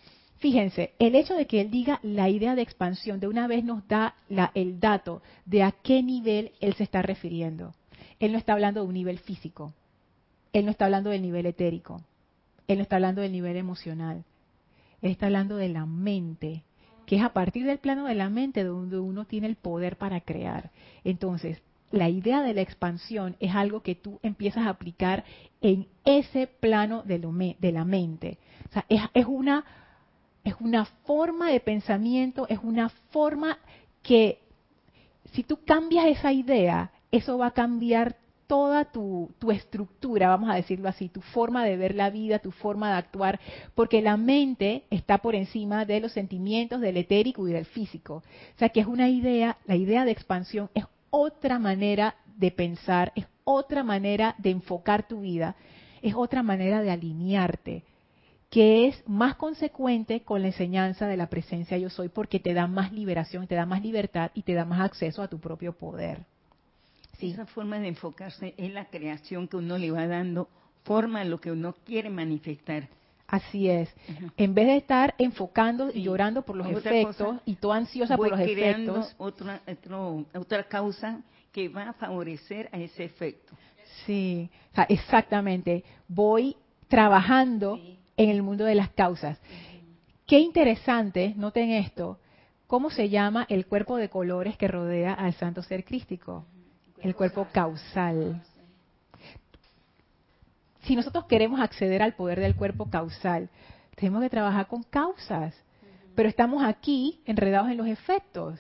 Fíjense, 0.42 0.96
el 0.98 1.14
hecho 1.14 1.36
de 1.36 1.46
que 1.46 1.62
él 1.62 1.70
diga 1.70 2.00
la 2.02 2.28
idea 2.28 2.56
de 2.56 2.64
expansión 2.64 3.20
de 3.20 3.28
una 3.28 3.46
vez 3.46 3.64
nos 3.64 3.88
da 3.88 4.16
el 4.56 4.80
dato 4.80 5.22
de 5.46 5.62
a 5.62 5.72
qué 5.72 6.02
nivel 6.02 6.54
él 6.62 6.74
se 6.74 6.84
está 6.84 7.04
refiriendo. 7.04 7.76
Él 8.20 8.32
no 8.32 8.40
está 8.40 8.54
hablando 8.54 8.82
de 8.82 8.88
un 8.88 8.96
nivel 8.96 9.20
físico, 9.20 9.72
él 10.52 10.66
no 10.66 10.72
está 10.72 10.86
hablando 10.86 11.12
del 11.12 11.22
nivel 11.22 11.46
etérico, 11.46 12.02
él 12.68 12.80
no 12.80 12.82
está 12.82 12.96
hablando 12.96 13.22
del 13.22 13.32
nivel 13.32 13.56
emocional, 13.56 14.24
él 15.04 15.12
está 15.12 15.28
hablando 15.28 15.58
de 15.58 15.70
la 15.70 15.86
mente, 15.86 16.64
que 17.06 17.18
es 17.18 17.22
a 17.22 17.34
partir 17.34 17.68
del 17.68 17.78
plano 17.78 18.06
de 18.06 18.16
la 18.16 18.32
mente 18.32 18.64
donde 18.64 18.98
uno 18.98 19.26
tiene 19.26 19.46
el 19.46 19.58
poder 19.58 19.96
para 19.98 20.22
crear. 20.22 20.72
Entonces, 21.04 21.62
la 21.92 22.10
idea 22.10 22.42
de 22.42 22.56
la 22.56 22.62
expansión 22.62 23.36
es 23.40 23.54
algo 23.54 23.84
que 23.84 23.94
tú 23.94 24.20
empiezas 24.24 24.66
a 24.66 24.70
aplicar 24.70 25.24
en 25.62 25.88
ese 26.04 26.48
plano 26.48 27.04
de, 27.04 27.20
la 27.72 27.86
mente. 27.86 28.40
O 28.70 28.74
sea, 28.74 28.86
es 28.90 29.26
una 29.28 29.66
es 30.44 30.56
una 30.60 30.86
forma 30.86 31.50
de 31.50 31.60
pensamiento, 31.60 32.48
es 32.50 32.60
una 32.64 32.90
forma 33.12 33.60
que 34.02 34.40
si 35.34 35.44
tú 35.44 35.60
cambias 35.66 36.06
esa 36.08 36.32
idea, 36.34 36.92
eso 37.12 37.38
va 37.38 37.48
a 37.48 37.52
cambiar 37.52 38.16
toda 38.48 38.84
tu, 38.84 39.30
estructura, 39.50 40.28
vamos 40.28 40.50
a 40.50 40.56
decirlo 40.56 40.90
así, 40.90 41.08
tu 41.08 41.22
forma 41.22 41.64
de 41.64 41.78
ver 41.78 41.96
la 41.96 42.10
vida, 42.10 42.40
tu 42.40 42.52
forma 42.52 42.90
de 42.90 42.98
actuar, 42.98 43.40
porque 43.76 44.02
la 44.02 44.18
mente 44.18 44.84
está 44.90 45.20
por 45.20 45.36
encima 45.36 45.86
de 45.86 46.02
los 46.02 46.12
sentimientos, 46.12 46.82
del 46.82 46.98
etérico 46.98 47.48
y 47.48 47.54
del 47.54 47.64
físico. 47.64 48.16
O 48.16 48.60
sea 48.60 48.68
que 48.68 48.82
es 48.82 48.88
una 48.88 49.08
idea, 49.08 49.58
la 49.66 49.78
idea 49.78 50.04
de 50.04 50.12
expansión 50.12 50.70
es 50.74 50.84
otra 51.12 51.60
manera 51.60 52.16
de 52.36 52.52
pensar, 52.52 53.14
es 53.16 53.26
otra 53.46 53.84
manera 53.84 54.36
de 54.38 54.50
enfocar 54.50 55.08
tu 55.08 55.22
vida, 55.22 55.56
es 56.02 56.14
otra 56.14 56.44
manera 56.44 56.82
de 56.82 56.92
alinearte 56.92 57.86
que 58.52 58.88
es 58.88 59.02
más 59.08 59.36
consecuente 59.36 60.22
con 60.22 60.42
la 60.42 60.50
enseñanza 60.50 61.08
de 61.08 61.16
la 61.16 61.28
presencia 61.28 61.78
yo 61.78 61.90
soy 61.90 62.10
porque 62.10 62.38
te 62.38 62.54
da 62.54 62.68
más 62.68 62.92
liberación, 62.92 63.48
te 63.48 63.56
da 63.56 63.66
más 63.66 63.82
libertad 63.82 64.30
y 64.36 64.44
te 64.44 64.54
da 64.54 64.66
más 64.66 64.82
acceso 64.82 65.24
a 65.24 65.30
tu 65.30 65.40
propio 65.40 65.72
poder. 65.72 66.26
Sí. 67.18 67.32
Esa 67.32 67.46
forma 67.46 67.80
de 67.80 67.88
enfocarse 67.88 68.54
en 68.58 68.74
la 68.74 68.86
creación 68.86 69.48
que 69.48 69.56
uno 69.56 69.78
le 69.78 69.90
va 69.90 70.06
dando 70.06 70.50
forma 70.84 71.22
a 71.22 71.24
lo 71.24 71.40
que 71.40 71.50
uno 71.50 71.74
quiere 71.86 72.10
manifestar. 72.10 72.90
Así 73.26 73.70
es. 73.70 73.90
En 74.36 74.54
vez 74.54 74.68
de 74.68 74.76
estar 74.76 75.16
enfocando 75.18 75.90
y 75.90 76.04
llorando 76.04 76.42
por 76.42 76.58
los 76.58 76.68
efectos 76.68 77.38
y 77.46 77.56
todo 77.56 77.72
ansiosa 77.72 78.18
por 78.18 78.32
los 78.32 78.40
efectos. 78.42 79.16
Otra, 79.18 79.62
otra 80.34 80.64
causa 80.66 81.22
que 81.54 81.70
va 81.70 81.90
a 81.90 81.94
favorecer 81.94 82.68
a 82.74 82.80
ese 82.80 83.06
efecto. 83.06 83.54
Sí, 84.06 84.50
exactamente. 84.90 85.86
Voy 86.10 86.58
trabajando 86.90 87.80
en 88.24 88.30
el 88.30 88.44
mundo 88.44 88.66
de 88.66 88.76
las 88.76 88.90
causas. 88.90 89.40
Qué 90.28 90.40
interesante, 90.40 91.34
noten 91.36 91.72
esto, 91.72 92.20
cómo 92.68 92.92
se 92.92 93.10
llama 93.10 93.48
el 93.50 93.66
cuerpo 93.66 93.98
de 93.98 94.10
colores 94.10 94.58
que 94.58 94.68
rodea 94.68 95.14
al 95.14 95.34
santo 95.34 95.64
ser 95.64 95.84
crístico. 95.84 96.46
El 97.00 97.16
cuerpo 97.16 97.48
causal. 97.52 98.44
Si 100.84 100.96
nosotros 100.96 101.26
queremos 101.26 101.60
acceder 101.60 102.04
al 102.04 102.14
poder 102.14 102.40
del 102.40 102.56
cuerpo 102.56 102.90
causal, 102.92 103.50
tenemos 103.96 104.22
que 104.22 104.30
trabajar 104.30 104.68
con 104.68 104.84
causas. 104.84 105.56
Pero 106.14 106.30
estamos 106.30 106.64
aquí 106.64 107.22
enredados 107.26 107.72
en 107.72 107.78
los 107.78 107.88
efectos. 107.88 108.60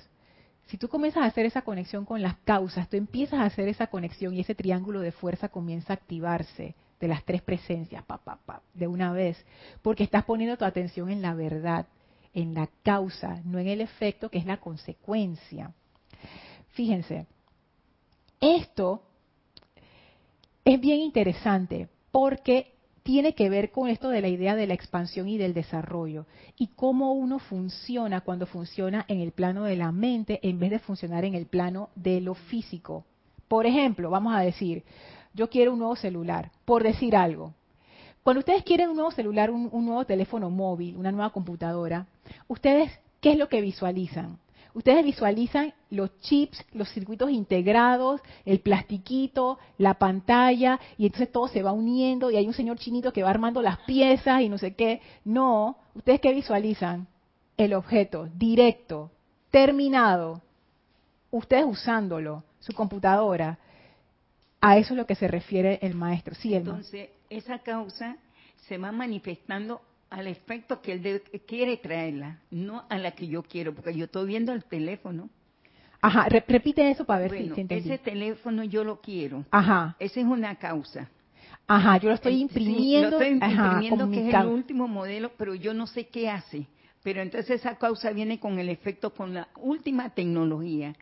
Si 0.65 0.77
tú 0.77 0.87
comienzas 0.87 1.21
a 1.23 1.27
hacer 1.27 1.45
esa 1.45 1.61
conexión 1.61 2.05
con 2.05 2.21
las 2.23 2.35
causas, 2.45 2.89
tú 2.89 2.97
empiezas 2.97 3.39
a 3.39 3.45
hacer 3.45 3.67
esa 3.67 3.87
conexión 3.87 4.33
y 4.33 4.39
ese 4.39 4.55
triángulo 4.55 5.01
de 5.01 5.11
fuerza 5.11 5.49
comienza 5.49 5.93
a 5.93 5.97
activarse 5.97 6.73
de 7.01 7.07
las 7.07 7.25
tres 7.25 7.41
presencias, 7.41 8.05
pa, 8.05 8.19
pa, 8.19 8.37
pa, 8.37 8.61
de 8.73 8.87
una 8.87 9.11
vez, 9.11 9.43
porque 9.81 10.03
estás 10.03 10.23
poniendo 10.23 10.55
tu 10.55 10.63
atención 10.63 11.09
en 11.09 11.21
la 11.21 11.33
verdad, 11.33 11.87
en 12.33 12.53
la 12.53 12.69
causa, 12.83 13.41
no 13.43 13.59
en 13.59 13.67
el 13.67 13.81
efecto 13.81 14.29
que 14.29 14.37
es 14.37 14.45
la 14.45 14.57
consecuencia. 14.57 15.73
Fíjense, 16.69 17.25
esto 18.39 19.03
es 20.63 20.79
bien 20.79 20.99
interesante 20.99 21.89
porque 22.11 22.75
tiene 23.03 23.33
que 23.33 23.49
ver 23.49 23.71
con 23.71 23.89
esto 23.89 24.09
de 24.09 24.21
la 24.21 24.27
idea 24.27 24.55
de 24.55 24.67
la 24.67 24.75
expansión 24.75 25.27
y 25.27 25.37
del 25.37 25.55
desarrollo 25.55 26.27
y 26.55 26.67
cómo 26.67 27.13
uno 27.13 27.39
funciona 27.39 28.21
cuando 28.21 28.45
funciona 28.45 29.05
en 29.07 29.21
el 29.21 29.31
plano 29.31 29.63
de 29.63 29.75
la 29.75 29.91
mente 29.91 30.39
en 30.43 30.59
vez 30.59 30.69
de 30.69 30.79
funcionar 30.79 31.25
en 31.25 31.33
el 31.33 31.47
plano 31.47 31.89
de 31.95 32.21
lo 32.21 32.35
físico. 32.35 33.05
Por 33.47 33.65
ejemplo, 33.65 34.09
vamos 34.09 34.35
a 34.35 34.41
decir, 34.41 34.83
yo 35.33 35.49
quiero 35.49 35.73
un 35.73 35.79
nuevo 35.79 35.95
celular, 35.95 36.51
por 36.65 36.83
decir 36.83 37.15
algo. 37.15 37.53
Cuando 38.23 38.39
ustedes 38.39 38.63
quieren 38.63 38.89
un 38.89 38.95
nuevo 38.95 39.11
celular, 39.11 39.49
un, 39.49 39.85
nuevo 39.85 40.05
teléfono 40.05 40.49
móvil, 40.49 40.95
una 40.95 41.11
nueva 41.11 41.31
computadora, 41.31 42.05
ustedes, 42.47 42.91
¿qué 43.19 43.31
es 43.31 43.37
lo 43.37 43.49
que 43.49 43.61
visualizan? 43.61 44.37
Ustedes 44.73 45.03
visualizan 45.03 45.73
los 45.89 46.17
chips, 46.21 46.63
los 46.71 46.87
circuitos 46.89 47.29
integrados, 47.31 48.21
el 48.45 48.59
plastiquito, 48.59 49.57
la 49.77 49.95
pantalla, 49.95 50.79
y 50.97 51.07
entonces 51.07 51.31
todo 51.31 51.47
se 51.47 51.63
va 51.63 51.73
uniendo 51.73 52.31
y 52.31 52.37
hay 52.37 52.47
un 52.47 52.53
señor 52.53 52.77
chinito 52.77 53.11
que 53.11 53.23
va 53.23 53.31
armando 53.31 53.61
las 53.61 53.79
piezas 53.79 54.41
y 54.41 54.49
no 54.49 54.57
sé 54.57 54.75
qué. 54.75 55.01
No, 55.25 55.77
¿ustedes 55.95 56.21
qué 56.21 56.31
visualizan? 56.33 57.07
El 57.57 57.73
objeto, 57.73 58.29
directo, 58.35 59.11
terminado. 59.49 60.41
Ustedes 61.31 61.65
usándolo, 61.65 62.43
su 62.59 62.73
computadora. 62.73 63.57
A 64.61 64.77
eso 64.77 64.93
es 64.93 64.97
lo 64.97 65.07
que 65.07 65.15
se 65.15 65.27
refiere 65.27 65.79
el 65.81 65.95
maestro. 65.95 66.35
Sí, 66.35 66.53
Entonces, 66.53 67.09
esa 67.29 67.59
causa 67.59 68.17
se 68.67 68.77
va 68.77 68.91
manifestando 68.91 69.81
al 70.11 70.27
efecto 70.27 70.81
que 70.81 70.93
él 70.93 71.21
quiere 71.47 71.77
traerla, 71.77 72.39
no 72.51 72.83
a 72.89 72.97
la 72.99 73.11
que 73.11 73.27
yo 73.27 73.41
quiero, 73.41 73.73
porque 73.73 73.95
yo 73.95 74.05
estoy 74.05 74.27
viendo 74.27 74.53
el 74.53 74.63
teléfono. 74.65 75.29
Ajá, 76.01 76.27
repite 76.29 76.89
eso 76.91 77.05
para 77.05 77.21
ver 77.21 77.31
si, 77.31 77.37
entendí. 77.59 77.75
Ese 77.75 77.97
teléfono 77.97 78.63
yo 78.63 78.83
lo 78.83 79.01
quiero. 79.01 79.45
Ajá. 79.51 79.95
Esa 79.99 80.19
es 80.19 80.25
una 80.25 80.55
causa. 80.55 81.09
Ajá, 81.67 81.97
yo 81.97 82.09
lo 82.09 82.15
estoy 82.15 82.41
imprimiendo. 82.41 83.11
lo 83.11 83.21
estoy 83.21 83.33
imprimiendo 83.33 84.11
que 84.11 84.29
es 84.29 84.33
el 84.33 84.47
último 84.47 84.87
modelo, 84.87 85.31
pero 85.37 85.55
yo 85.55 85.73
no 85.73 85.87
sé 85.87 86.07
qué 86.07 86.29
hace. 86.29 86.67
Pero 87.03 87.21
entonces 87.21 87.61
esa 87.61 87.77
causa 87.77 88.11
viene 88.11 88.39
con 88.39 88.59
el 88.59 88.69
efecto, 88.69 89.11
con 89.11 89.33
la 89.33 89.47
última 89.55 90.09
tecnología. 90.09 90.93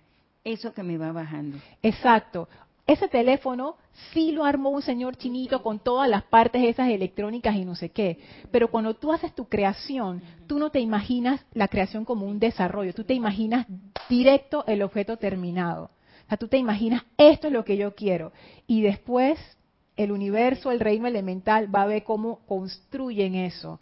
Eso 0.43 0.73
que 0.73 0.83
me 0.83 0.97
va 0.97 1.11
bajando. 1.11 1.57
Exacto 1.81 2.47
ese 2.89 3.07
teléfono 3.07 3.75
sí 4.11 4.31
lo 4.31 4.45
armó 4.45 4.69
un 4.69 4.81
señor 4.81 5.15
chinito 5.15 5.61
con 5.61 5.77
todas 5.77 6.09
las 6.09 6.23
partes 6.23 6.63
esas 6.63 6.89
electrónicas 6.89 7.55
y 7.55 7.63
no 7.63 7.75
sé 7.75 7.89
qué. 7.89 8.17
Pero 8.49 8.71
cuando 8.71 8.95
tú 8.95 9.11
haces 9.11 9.35
tu 9.35 9.47
creación, 9.47 10.23
tú 10.47 10.57
no 10.57 10.71
te 10.71 10.79
imaginas 10.79 11.45
la 11.53 11.67
creación 11.67 12.03
como 12.03 12.25
un 12.25 12.39
desarrollo, 12.39 12.93
tú 12.93 13.03
te 13.03 13.13
imaginas 13.13 13.67
directo 14.09 14.63
el 14.65 14.81
objeto 14.81 15.17
terminado. 15.17 15.91
O 16.25 16.29
sea, 16.29 16.37
tú 16.37 16.47
te 16.47 16.57
imaginas, 16.57 17.03
esto 17.17 17.47
es 17.47 17.53
lo 17.53 17.63
que 17.63 17.77
yo 17.77 17.93
quiero. 17.93 18.31
Y 18.65 18.81
después 18.81 19.39
el 19.95 20.11
universo, 20.11 20.71
el 20.71 20.79
reino 20.79 21.07
elemental 21.07 21.73
va 21.73 21.83
a 21.83 21.87
ver 21.87 22.03
cómo 22.03 22.39
construyen 22.47 23.35
eso. 23.35 23.79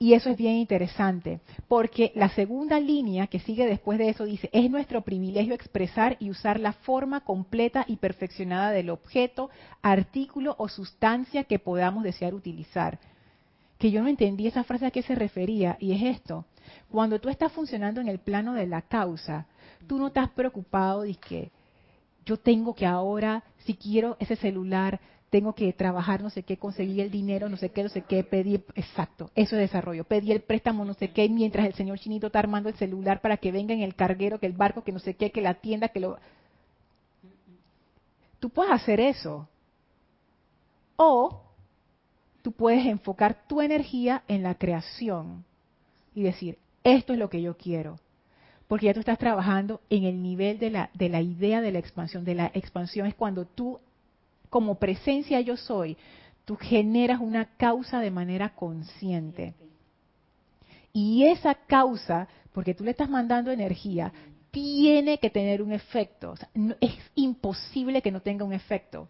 Y 0.00 0.14
eso 0.14 0.30
es 0.30 0.36
bien 0.36 0.54
interesante, 0.54 1.40
porque 1.66 2.12
la 2.14 2.28
segunda 2.28 2.78
línea 2.78 3.26
que 3.26 3.40
sigue 3.40 3.66
después 3.66 3.98
de 3.98 4.10
eso 4.10 4.24
dice, 4.24 4.48
es 4.52 4.70
nuestro 4.70 5.02
privilegio 5.02 5.54
expresar 5.54 6.16
y 6.20 6.30
usar 6.30 6.60
la 6.60 6.72
forma 6.72 7.22
completa 7.22 7.84
y 7.88 7.96
perfeccionada 7.96 8.70
del 8.70 8.90
objeto, 8.90 9.50
artículo 9.82 10.54
o 10.58 10.68
sustancia 10.68 11.44
que 11.44 11.58
podamos 11.58 12.04
desear 12.04 12.32
utilizar. 12.32 13.00
Que 13.76 13.90
yo 13.90 14.00
no 14.00 14.08
entendí 14.08 14.46
esa 14.46 14.62
frase 14.62 14.86
a 14.86 14.92
qué 14.92 15.02
se 15.02 15.16
refería, 15.16 15.76
y 15.80 15.92
es 15.92 16.16
esto. 16.16 16.44
Cuando 16.92 17.18
tú 17.20 17.28
estás 17.28 17.50
funcionando 17.50 18.00
en 18.00 18.06
el 18.06 18.20
plano 18.20 18.54
de 18.54 18.68
la 18.68 18.82
causa, 18.82 19.46
tú 19.88 19.98
no 19.98 20.08
estás 20.08 20.30
preocupado 20.30 21.02
de 21.02 21.14
que 21.16 21.50
yo 22.24 22.36
tengo 22.36 22.72
que 22.72 22.86
ahora, 22.86 23.42
si 23.64 23.74
quiero 23.74 24.16
ese 24.20 24.36
celular, 24.36 25.00
tengo 25.30 25.54
que 25.54 25.72
trabajar, 25.72 26.22
no 26.22 26.30
sé 26.30 26.42
qué, 26.42 26.56
conseguir 26.56 27.00
el 27.00 27.10
dinero, 27.10 27.48
no 27.48 27.56
sé 27.56 27.70
qué, 27.70 27.82
no 27.82 27.88
sé 27.88 28.02
qué, 28.02 28.24
pedir, 28.24 28.64
exacto, 28.74 29.30
eso 29.34 29.56
es 29.56 29.60
desarrollo, 29.60 30.04
pedir 30.04 30.32
el 30.32 30.40
préstamo, 30.40 30.84
no 30.84 30.94
sé 30.94 31.10
qué, 31.10 31.28
mientras 31.28 31.66
el 31.66 31.74
señor 31.74 31.98
chinito 31.98 32.28
está 32.28 32.38
armando 32.38 32.68
el 32.68 32.76
celular 32.76 33.20
para 33.20 33.36
que 33.36 33.52
venga 33.52 33.74
en 33.74 33.82
el 33.82 33.94
carguero, 33.94 34.38
que 34.38 34.46
el 34.46 34.54
barco, 34.54 34.84
que 34.84 34.92
no 34.92 34.98
sé 34.98 35.14
qué, 35.14 35.30
que 35.30 35.42
la 35.42 35.54
tienda, 35.54 35.88
que 35.88 36.00
lo... 36.00 36.18
Tú 38.40 38.50
puedes 38.50 38.72
hacer 38.72 39.00
eso. 39.00 39.48
O 40.96 41.42
tú 42.42 42.52
puedes 42.52 42.86
enfocar 42.86 43.46
tu 43.46 43.60
energía 43.60 44.22
en 44.28 44.42
la 44.42 44.54
creación 44.54 45.44
y 46.14 46.22
decir, 46.22 46.58
esto 46.84 47.12
es 47.12 47.18
lo 47.18 47.28
que 47.28 47.42
yo 47.42 47.56
quiero. 47.56 47.98
Porque 48.68 48.86
ya 48.86 48.94
tú 48.94 49.00
estás 49.00 49.18
trabajando 49.18 49.80
en 49.90 50.04
el 50.04 50.22
nivel 50.22 50.58
de 50.58 50.70
la, 50.70 50.90
de 50.94 51.08
la 51.08 51.20
idea 51.20 51.60
de 51.60 51.72
la 51.72 51.78
expansión. 51.78 52.24
De 52.24 52.34
la 52.34 52.50
expansión 52.54 53.06
es 53.06 53.14
cuando 53.14 53.44
tú 53.44 53.80
como 54.50 54.76
presencia 54.76 55.40
yo 55.40 55.56
soy, 55.56 55.96
tú 56.44 56.56
generas 56.56 57.20
una 57.20 57.44
causa 57.56 58.00
de 58.00 58.10
manera 58.10 58.54
consciente. 58.54 59.54
Y 60.92 61.24
esa 61.24 61.54
causa, 61.54 62.28
porque 62.52 62.74
tú 62.74 62.84
le 62.84 62.92
estás 62.92 63.08
mandando 63.08 63.50
energía, 63.50 64.12
tiene 64.50 65.18
que 65.18 65.30
tener 65.30 65.62
un 65.62 65.72
efecto. 65.72 66.34
es 66.80 66.94
imposible 67.14 68.02
que 68.02 68.10
no 68.10 68.20
tenga 68.20 68.44
un 68.44 68.52
efecto. 68.52 69.08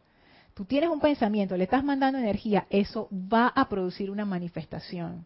Tú 0.55 0.65
tienes 0.65 0.91
un 0.91 1.01
pensamiento, 1.01 1.57
le 1.57 1.65
estás 1.65 1.85
mandando 1.85 2.19
energía, 2.19 2.67
eso 2.69 3.09
va 3.13 3.47
a 3.47 3.69
producir 3.69 4.11
una 4.11 4.25
manifestación. 4.25 5.25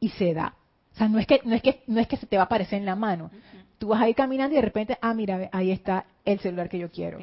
Y 0.00 0.08
se 0.08 0.34
da. 0.34 0.56
O 0.92 0.96
sea, 0.96 1.08
no 1.08 1.18
es 1.18 1.26
que, 1.26 1.40
no 1.44 1.54
es 1.54 1.62
que, 1.62 1.82
no 1.86 2.00
es 2.00 2.08
que 2.08 2.16
se 2.16 2.26
te 2.26 2.36
va 2.36 2.42
a 2.42 2.46
aparecer 2.46 2.78
en 2.78 2.86
la 2.86 2.96
mano. 2.96 3.30
Tú 3.78 3.88
vas 3.88 4.02
a 4.02 4.08
ir 4.08 4.14
caminando 4.14 4.54
y 4.54 4.56
de 4.56 4.62
repente, 4.62 4.98
ah, 5.00 5.14
mira, 5.14 5.48
ahí 5.52 5.70
está 5.70 6.06
el 6.24 6.38
celular 6.40 6.68
que 6.68 6.78
yo 6.78 6.90
quiero. 6.90 7.18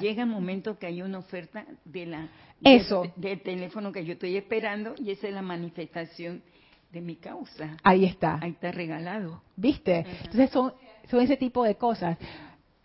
llega 0.00 0.24
un 0.24 0.30
momento 0.30 0.78
que 0.78 0.86
hay 0.86 1.02
una 1.02 1.18
oferta 1.18 1.64
de 1.84 2.06
la 2.06 2.28
Eso. 2.62 3.12
del 3.16 3.40
teléfono 3.42 3.92
que 3.92 4.04
yo 4.04 4.14
estoy 4.14 4.36
esperando 4.36 4.94
y 4.98 5.10
esa 5.10 5.28
es 5.28 5.34
la 5.34 5.42
manifestación 5.42 6.42
de 6.90 7.00
mi 7.00 7.16
causa. 7.16 7.76
Ahí 7.82 8.04
está. 8.04 8.38
Ahí 8.40 8.50
está 8.50 8.72
regalado. 8.72 9.42
¿Viste? 9.56 10.06
Entonces 10.24 10.50
son, 10.50 10.72
son 11.10 11.20
ese 11.20 11.36
tipo 11.36 11.64
de 11.64 11.76
cosas. 11.76 12.16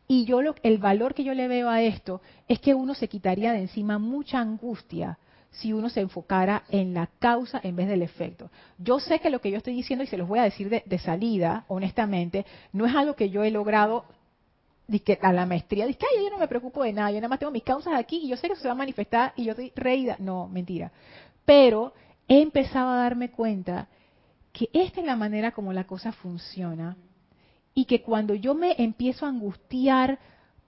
Y 0.07 0.25
yo 0.25 0.41
lo, 0.41 0.55
el 0.63 0.77
valor 0.77 1.13
que 1.13 1.23
yo 1.23 1.33
le 1.33 1.47
veo 1.47 1.69
a 1.69 1.81
esto 1.81 2.21
es 2.47 2.59
que 2.59 2.73
uno 2.73 2.93
se 2.93 3.07
quitaría 3.07 3.53
de 3.53 3.61
encima 3.61 3.97
mucha 3.97 4.39
angustia 4.39 5.17
si 5.51 5.73
uno 5.73 5.89
se 5.89 5.99
enfocara 5.99 6.63
en 6.69 6.93
la 6.93 7.07
causa 7.19 7.59
en 7.63 7.75
vez 7.75 7.87
del 7.87 8.01
efecto. 8.01 8.49
Yo 8.77 8.99
sé 8.99 9.19
que 9.19 9.29
lo 9.29 9.41
que 9.41 9.51
yo 9.51 9.57
estoy 9.57 9.75
diciendo, 9.75 10.03
y 10.03 10.07
se 10.07 10.17
los 10.17 10.27
voy 10.27 10.39
a 10.39 10.43
decir 10.43 10.69
de, 10.69 10.99
salida, 10.99 11.65
honestamente, 11.67 12.45
no 12.71 12.85
es 12.85 12.95
algo 12.95 13.15
que 13.15 13.29
yo 13.29 13.43
he 13.43 13.51
logrado 13.51 14.05
a 15.21 15.33
la 15.33 15.45
maestría. 15.45 15.85
Dice 15.85 15.99
que 15.99 16.23
yo 16.23 16.29
no 16.29 16.37
me 16.37 16.47
preocupo 16.47 16.83
de 16.83 16.93
nada, 16.93 17.11
yo 17.11 17.17
nada 17.17 17.29
más 17.29 17.39
tengo 17.39 17.51
mis 17.51 17.63
causas 17.63 17.93
aquí 17.93 18.21
y 18.23 18.29
yo 18.29 18.37
sé 18.37 18.47
que 18.49 18.55
se 18.55 18.67
va 18.67 18.73
a 18.73 18.75
manifestar 18.75 19.33
y 19.35 19.45
yo 19.45 19.51
estoy 19.51 19.71
reída. 19.75 20.15
No, 20.19 20.47
mentira. 20.47 20.91
Pero 21.45 21.93
he 22.27 22.41
empezado 22.41 22.89
a 22.89 22.97
darme 22.97 23.31
cuenta 23.31 23.87
que 24.53 24.69
esta 24.73 24.99
es 24.99 25.05
la 25.05 25.15
manera 25.15 25.51
como 25.51 25.73
la 25.73 25.85
cosa 25.85 26.11
funciona 26.11 26.97
y 27.73 27.85
que 27.85 28.01
cuando 28.01 28.35
yo 28.35 28.53
me 28.53 28.75
empiezo 28.77 29.25
a 29.25 29.29
angustiar 29.29 30.19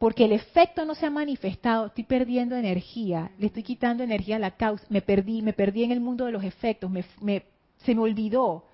porque 0.04 0.26
el 0.26 0.34
efecto 0.34 0.84
no 0.84 0.96
se 0.96 1.06
ha 1.06 1.10
manifestado, 1.10 1.86
estoy 1.86 2.04
perdiendo 2.04 2.58
energía, 2.58 3.32
le 3.40 3.48
estoy 3.48 3.64
quitando 3.64 4.04
energía 4.04 4.36
a 4.36 4.40
la 4.40 4.52
causa, 4.52 4.86
me 4.90 5.02
perdí, 5.02 5.42
me 5.42 5.54
perdí 5.54 5.86
en 5.86 5.94
el 5.94 6.02
mundo 6.02 6.26
de 6.26 6.34
los 6.34 6.44
efectos, 6.44 6.92
se 6.92 7.96
me 7.96 8.02
olvidó, 8.02 8.66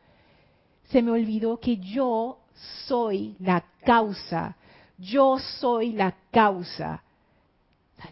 se 0.86 1.04
me 1.04 1.12
olvidó 1.12 1.60
que 1.60 1.78
yo 1.78 2.40
soy 2.88 3.36
la 3.42 3.64
causa, 3.86 4.58
yo 4.98 5.38
soy 5.38 5.92
la 5.92 6.16
causa, 6.32 7.04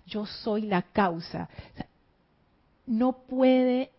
yo 0.06 0.28
soy 0.28 0.68
la 0.68 0.84
causa. 0.84 1.50
no 2.86 3.14
puede, 3.14 3.90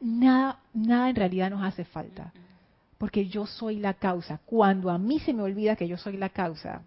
nada, 0.00 0.60
nada 0.72 1.10
en 1.10 1.16
realidad 1.16 1.50
nos 1.50 1.64
hace 1.64 1.84
falta, 1.84 2.32
porque 2.98 3.26
yo 3.26 3.46
soy 3.46 3.80
la 3.80 3.94
causa. 3.94 4.38
Cuando 4.46 4.90
a 4.90 4.98
mí 4.98 5.18
se 5.18 5.32
me 5.32 5.42
olvida 5.42 5.74
que 5.74 5.88
yo 5.88 5.96
soy 5.96 6.18
la 6.18 6.28
causa, 6.28 6.82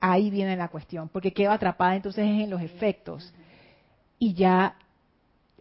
ahí 0.00 0.30
viene 0.30 0.56
la 0.56 0.68
cuestión, 0.68 1.08
porque 1.08 1.32
quedo 1.32 1.52
atrapada 1.52 1.96
entonces 1.96 2.24
en 2.24 2.50
los 2.50 2.60
efectos 2.60 3.32
y 4.18 4.34
ya 4.34 4.76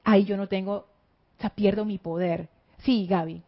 ahí 0.04 0.26
yo 0.26 0.38
no 0.38 0.48
tengo, 0.48 0.74
o 0.76 1.42
sea, 1.42 1.50
pierdo 1.50 1.86
mi 1.86 1.98
poder. 1.98 2.50
Sí, 2.80 3.06
Gaby. 3.08 3.44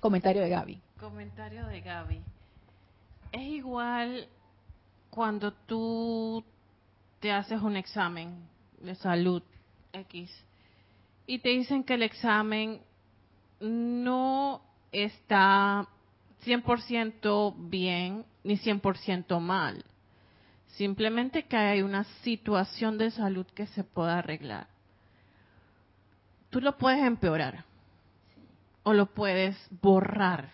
Comentario 0.00 0.42
de 0.42 0.48
Gaby. 0.48 0.80
Comentario 0.98 1.66
de 1.66 1.80
Gaby. 1.80 2.20
Es 3.32 3.42
igual 3.42 4.28
cuando 5.10 5.52
tú 5.52 6.44
te 7.20 7.32
haces 7.32 7.60
un 7.60 7.76
examen 7.76 8.48
de 8.80 8.94
salud 8.94 9.42
X 9.92 10.30
y 11.26 11.38
te 11.38 11.50
dicen 11.50 11.84
que 11.84 11.94
el 11.94 12.02
examen 12.02 12.80
no 13.60 14.62
está 14.90 15.86
100% 16.44 17.54
bien 17.56 18.24
ni 18.44 18.56
100% 18.56 19.40
mal. 19.40 19.84
Simplemente 20.68 21.44
que 21.44 21.56
hay 21.56 21.82
una 21.82 22.04
situación 22.22 22.98
de 22.98 23.10
salud 23.10 23.46
que 23.54 23.66
se 23.66 23.84
pueda 23.84 24.18
arreglar. 24.18 24.68
Tú 26.50 26.60
lo 26.60 26.76
puedes 26.78 27.04
empeorar 27.04 27.64
o 28.82 28.92
lo 28.92 29.06
puedes 29.06 29.56
borrar. 29.82 30.50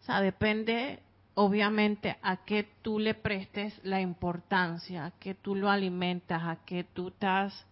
O 0.00 0.04
sea, 0.04 0.20
depende 0.20 1.00
obviamente 1.34 2.16
a 2.22 2.44
qué 2.44 2.68
tú 2.82 2.98
le 2.98 3.14
prestes 3.14 3.78
la 3.82 4.00
importancia, 4.00 5.06
a 5.06 5.10
qué 5.12 5.34
tú 5.34 5.54
lo 5.54 5.70
alimentas, 5.70 6.42
a 6.42 6.64
qué 6.64 6.84
tú 6.84 7.08
estás 7.08 7.66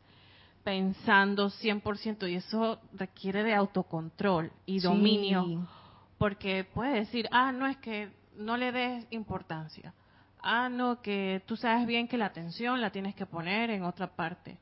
pensando 0.65 1.51
100% 1.51 2.31
y 2.31 2.37
eso 2.37 2.79
requiere 2.93 3.43
de 3.43 3.55
autocontrol 3.55 4.53
y 4.65 4.79
dominio 4.81 5.67
porque 6.23 6.63
puede 6.63 7.01
decir, 7.01 7.29
ah, 7.33 7.51
no 7.51 7.67
es 7.67 7.77
que 7.79 8.09
no 8.37 8.57
le 8.57 8.73
des 8.73 9.07
importancia. 9.11 9.95
Ah, 10.43 10.69
no, 10.69 11.01
que 11.01 11.43
tú 11.47 11.57
sabes 11.57 11.87
bien 11.87 12.09
que 12.09 12.19
la 12.19 12.27
atención 12.27 12.81
la 12.81 12.91
tienes 12.91 13.15
que 13.15 13.27
poner 13.27 13.71
en 13.71 13.85
otra 13.85 14.09
parte. 14.09 14.59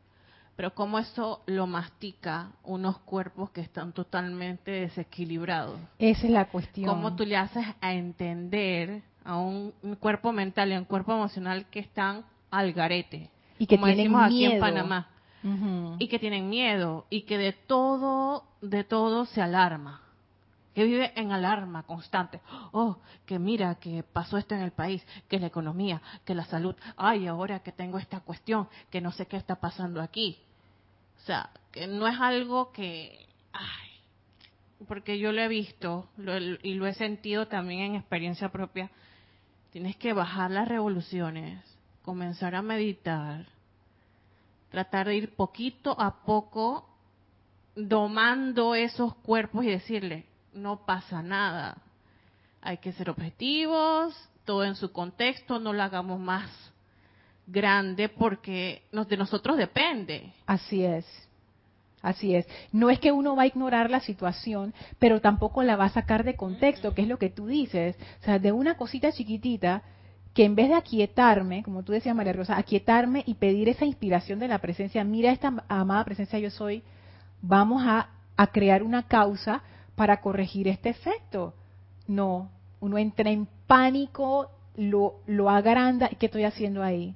Pero 0.57 0.75
cómo 0.75 0.99
eso 0.99 1.43
lo 1.47 1.67
mastica 1.67 2.51
unos 2.65 2.99
cuerpos 2.99 3.51
que 3.51 3.63
están 3.63 3.93
totalmente 3.93 4.71
desequilibrados. 4.71 5.81
Esa 5.99 6.27
es 6.27 6.33
la 6.33 6.49
cuestión. 6.49 6.87
Cómo 6.87 7.17
tú 7.17 7.25
le 7.25 7.37
haces 7.37 7.65
a 7.81 7.95
entender 7.95 9.03
a 9.25 9.39
un, 9.39 9.73
cuerpo 9.99 10.33
mental 10.33 10.71
y 10.71 10.75
a 10.75 10.79
un 10.79 10.85
cuerpo 10.85 11.13
emocional 11.13 11.67
que 11.71 11.81
están 11.81 12.25
al 12.51 12.75
garete. 12.75 13.31
Y 13.59 13.67
que 13.67 13.79
tienen 13.79 14.09
miedo. 14.09 14.19
aquí 14.19 14.45
en 14.45 14.61
Panamá. 14.61 15.09
Y 15.99 16.09
que 16.09 16.19
tienen 16.19 16.51
miedo 16.51 17.07
y 17.09 17.23
que 17.23 17.39
de 17.39 17.53
todo, 17.53 18.45
de 18.61 18.85
todo 18.85 19.25
se 19.25 19.41
alarma 19.41 20.03
que 20.75 20.85
vive 20.85 21.13
en 21.17 21.33
alarma 21.33 21.83
constante. 21.83 22.41
Oh, 22.73 22.99
que 23.27 23.39
mira 23.39 23.75
que 23.77 24.03
pasó 24.03 24.39
esto 24.39 24.55
en 24.55 24.63
el 24.63 24.73
país, 24.73 25.05
que 25.29 25.39
la 25.39 25.47
economía, 25.47 26.01
que 26.25 26.35
la 26.35 26.45
salud. 26.45 26.75
Ay, 26.97 27.27
ahora 27.27 27.61
que 27.61 27.73
tengo 27.73 27.99
esta 27.99 28.21
cuestión, 28.21 28.69
que 28.91 29.01
no 29.01 29.13
sé 29.13 29.27
qué 29.27 29.37
está 29.37 29.57
pasando 29.57 30.01
aquí. 30.01 30.39
O 31.19 31.27
sea, 31.27 31.51
que 31.73 31.87
no 31.87 32.07
es 32.07 32.19
algo 32.19 32.73
que, 32.73 33.27
ay, 33.53 33.91
porque 34.87 35.19
yo 35.19 35.33
lo 35.33 35.43
he 35.43 35.49
visto 35.49 36.09
y 36.63 36.75
lo 36.75 36.87
he 36.87 36.95
sentido 36.95 37.47
también 37.49 37.81
en 37.81 37.95
experiencia 37.97 38.51
propia. 38.51 38.91
Tienes 39.71 39.97
que 39.97 40.13
bajar 40.13 40.51
las 40.51 40.67
revoluciones, 40.67 41.63
comenzar 42.03 42.55
a 42.55 42.63
meditar, 42.63 43.47
tratar 44.71 45.09
de 45.09 45.17
ir 45.17 45.35
poquito 45.35 46.01
a 46.01 46.25
poco 46.25 46.89
domando 47.77 48.75
esos 48.75 49.15
cuerpos 49.17 49.65
y 49.65 49.69
decirle, 49.69 50.27
no 50.53 50.85
pasa 50.85 51.23
nada. 51.23 51.79
Hay 52.63 52.79
que 52.79 52.93
ser 52.93 53.11
objetivos, 53.11 54.15
todo 54.45 54.65
en 54.65 54.75
su 54.75 54.93
contexto, 54.93 55.59
no 55.59 55.73
lo 55.73 55.83
hagamos 55.83 56.21
más 56.21 56.51
grande 57.47 58.09
porque 58.09 58.83
de 58.93 59.17
nosotros 59.17 59.57
depende. 59.57 60.33
Así 60.47 60.85
es. 60.85 61.07
Así 62.03 62.35
es. 62.35 62.47
No 62.73 62.89
es 62.89 62.99
que 62.99 63.13
uno 63.13 63.37
va 63.37 63.43
a 63.43 63.47
ignorar 63.47 63.91
la 63.91 64.01
situación, 64.01 64.73
pero 64.99 65.21
tampoco 65.21 65.63
la 65.63 65.77
va 65.77 65.87
a 65.87 65.91
sacar 65.91 66.25
de 66.25 66.35
contexto, 66.35 66.95
que 66.95 67.03
es 67.03 67.09
lo 67.09 67.19
que 67.19 67.29
tú 67.29 67.47
dices. 67.47 67.97
O 68.21 68.25
sea, 68.25 68.39
de 68.39 68.53
una 68.53 68.77
cosita 68.77 69.13
chiquitita, 69.13 69.83
que 70.33 70.45
en 70.45 70.55
vez 70.55 70.69
de 70.69 70.77
aquietarme, 70.77 71.63
como 71.63 71.83
tú 71.83 71.93
decías 71.93 72.15
María 72.15 72.33
Rosa, 72.33 72.57
aquietarme 72.57 73.23
y 73.27 73.35
pedir 73.35 73.69
esa 73.69 73.85
inspiración 73.85 74.39
de 74.39 74.49
la 74.49 74.59
presencia, 74.59 75.05
mira 75.05 75.33
esta 75.33 75.53
amada 75.69 76.05
presencia 76.05 76.39
yo 76.39 76.51
soy, 76.51 76.83
vamos 77.43 77.83
a, 77.85 78.11
a 78.37 78.47
crear 78.47 78.83
una 78.83 79.03
causa 79.03 79.63
para 80.01 80.23
corregir 80.23 80.67
este 80.67 80.89
efecto. 80.89 81.53
No, 82.07 82.49
uno 82.81 82.97
entra 82.97 83.29
en 83.29 83.47
pánico, 83.67 84.51
lo, 84.75 85.17
lo 85.27 85.51
agranda, 85.51 86.09
¿qué 86.19 86.25
estoy 86.25 86.45
haciendo 86.45 86.83
ahí? 86.83 87.15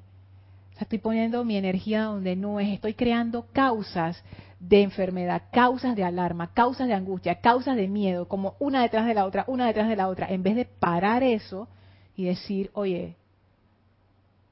Estoy 0.78 0.99
poniendo 0.99 1.47
mi 1.47 1.57
energía 1.57 2.03
donde 2.03 2.37
no 2.37 2.61
es, 2.61 2.68
estoy 2.68 2.93
creando 2.93 3.47
causas 3.55 4.22
de 4.61 4.82
enfermedad, 4.82 5.45
causas 5.51 5.97
de 5.97 6.05
alarma, 6.05 6.53
causas 6.53 6.87
de 6.87 6.93
angustia, 6.93 7.37
causas 7.37 7.74
de 7.74 7.89
miedo, 7.89 8.28
como 8.28 8.55
una 8.59 8.82
detrás 8.82 9.07
de 9.07 9.14
la 9.14 9.24
otra, 9.24 9.47
una 9.47 9.66
detrás 9.66 9.89
de 9.89 9.97
la 9.97 10.09
otra, 10.09 10.26
en 10.28 10.43
vez 10.43 10.55
de 10.55 10.66
parar 10.66 11.22
eso 11.22 11.68
y 12.14 12.24
decir, 12.24 12.70
oye, 12.74 13.16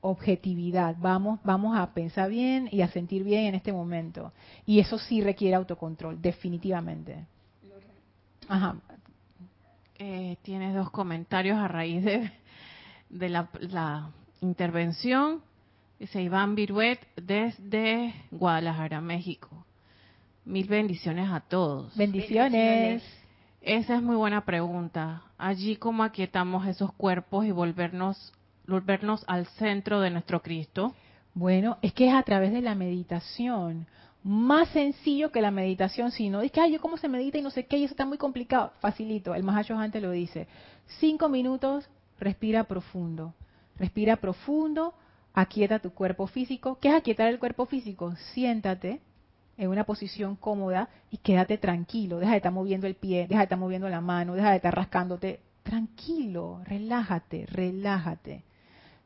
objetividad, 0.01 0.97
vamos, 0.99 1.39
vamos 1.45 1.76
a 1.76 1.93
pensar 1.93 2.30
bien 2.30 2.70
y 2.72 2.80
a 2.80 2.89
sentir 2.89 3.24
bien 3.24 3.49
en 3.49 3.57
este 3.57 3.74
momento. 3.74 4.33
Y 4.64 4.80
eso 4.80 4.97
sí 4.97 5.20
requiere 5.20 5.55
autocontrol, 5.55 6.22
definitivamente. 6.22 7.26
Ajá. 8.49 8.76
Eh, 9.99 10.36
tienes 10.43 10.74
dos 10.74 10.90
comentarios 10.90 11.59
a 11.59 11.68
raíz 11.68 12.05
de, 12.05 12.30
de 13.09 13.28
la, 13.28 13.49
la 13.61 14.11
intervención. 14.40 15.43
Dice 15.99 16.20
Iván 16.20 16.55
Viruet 16.55 17.01
desde 17.16 18.14
Guadalajara, 18.30 19.01
México. 19.01 19.64
Mil 20.45 20.66
bendiciones 20.66 21.30
a 21.30 21.40
todos. 21.40 21.97
Bendiciones. 21.97 23.03
Esa 23.61 23.97
es 23.97 24.03
muy 24.03 24.16
buena 24.16 24.45
pregunta. 24.45 25.22
Allí 25.38 25.76
cómo 25.76 26.03
aquietamos 26.03 26.66
esos 26.66 26.93
cuerpos 26.95 27.47
y 27.47 27.53
volvernos 27.53 28.32
volvernos 28.66 29.24
al 29.28 29.47
centro 29.47 30.01
de 30.01 30.11
nuestro 30.11 30.43
Cristo. 30.43 30.95
Bueno, 31.34 31.78
es 31.82 31.93
que 31.93 32.09
es 32.09 32.14
a 32.14 32.22
través 32.22 32.53
de 32.53 32.62
la 32.62 32.74
meditación. 32.74 33.86
Más 34.25 34.68
sencillo 34.68 35.33
que 35.33 35.41
la 35.41 35.51
meditación, 35.51 36.12
si 36.12 36.31
no 36.31 36.41
dice, 36.41 36.61
ay, 36.61 36.73
yo 36.73 36.81
cómo 36.81 36.97
se 36.97 37.09
medita 37.09 37.39
y 37.39 37.43
no 37.43 37.51
sé 37.51 37.66
qué, 37.66 37.79
y 37.79 37.85
eso 37.85 37.95
está 37.95 38.07
muy 38.07 38.18
complicado. 38.18 38.73
Facilito, 38.81 39.35
el 39.35 39.43
Mahacho 39.43 39.77
antes 39.77 40.01
lo 40.01 40.12
dice. 40.12 40.47
Cinco 41.01 41.29
minutos, 41.29 41.89
respira 42.20 42.64
profundo. 42.64 43.35
Respira 43.79 44.16
profundo, 44.16 44.95
aquieta 45.35 45.81
tu 45.81 45.91
cuerpo 45.91 46.29
físico. 46.29 46.79
¿Qué 46.81 46.89
es 46.89 46.95
aquietar 46.95 47.29
el 47.29 47.41
cuerpo 47.41 47.66
físico? 47.66 48.14
Siéntate, 48.33 49.01
en 49.57 49.68
una 49.68 49.85
posición 49.85 50.37
cómoda 50.37 50.89
y 51.11 51.18
quédate 51.18 51.59
tranquilo. 51.59 52.18
Deja 52.18 52.33
de 52.33 52.39
estar 52.39 52.53
moviendo 52.53 52.87
el 52.87 52.95
pie, 52.95 53.27
deja 53.29 53.41
de 53.41 53.45
estar 53.45 53.59
moviendo 53.59 53.89
la 53.89 54.01
mano, 54.01 54.35
deja 54.35 54.51
de 54.51 54.57
estar 54.57 54.75
rascándote. 54.75 55.41
Tranquilo, 55.62 56.61
relájate, 56.64 57.47
relájate. 57.47 58.45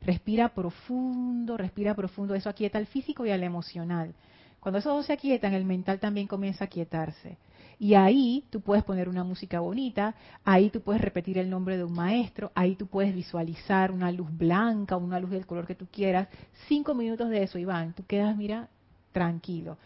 Respira 0.01 0.49
profundo, 0.49 1.57
respira 1.57 1.95
profundo. 1.95 2.35
Eso 2.35 2.49
aquieta 2.49 2.77
al 2.77 2.87
físico 2.87 3.25
y 3.25 3.31
al 3.31 3.43
emocional. 3.43 4.13
Cuando 4.59 4.79
esos 4.79 4.95
dos 4.95 5.05
se 5.05 5.13
aquietan, 5.13 5.53
el 5.53 5.65
mental 5.65 5.99
también 5.99 6.27
comienza 6.27 6.65
a 6.65 6.67
quietarse. 6.67 7.37
Y 7.79 7.93
ahí 7.93 8.43
tú 8.49 8.61
puedes 8.61 8.83
poner 8.83 9.07
una 9.07 9.23
música 9.23 9.59
bonita, 9.59 10.15
ahí 10.43 10.69
tú 10.71 10.81
puedes 10.81 11.01
repetir 11.01 11.37
el 11.37 11.49
nombre 11.49 11.77
de 11.77 11.83
un 11.83 11.93
maestro, 11.93 12.51
ahí 12.55 12.75
tú 12.75 12.87
puedes 12.87 13.13
visualizar 13.13 13.91
una 13.91 14.11
luz 14.11 14.35
blanca, 14.35 14.97
una 14.97 15.19
luz 15.19 15.29
del 15.29 15.45
color 15.45 15.67
que 15.67 15.75
tú 15.75 15.85
quieras. 15.91 16.27
Cinco 16.67 16.95
minutos 16.95 17.29
de 17.29 17.43
eso, 17.43 17.59
Iván, 17.59 17.93
tú 17.93 18.03
quedas, 18.05 18.35
mira, 18.35 18.69
tranquilo. 19.11 19.77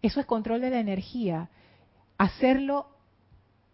Eso 0.00 0.20
es 0.20 0.26
control 0.26 0.60
de 0.60 0.70
la 0.70 0.78
energía. 0.78 1.48
Hacerlo 2.18 2.86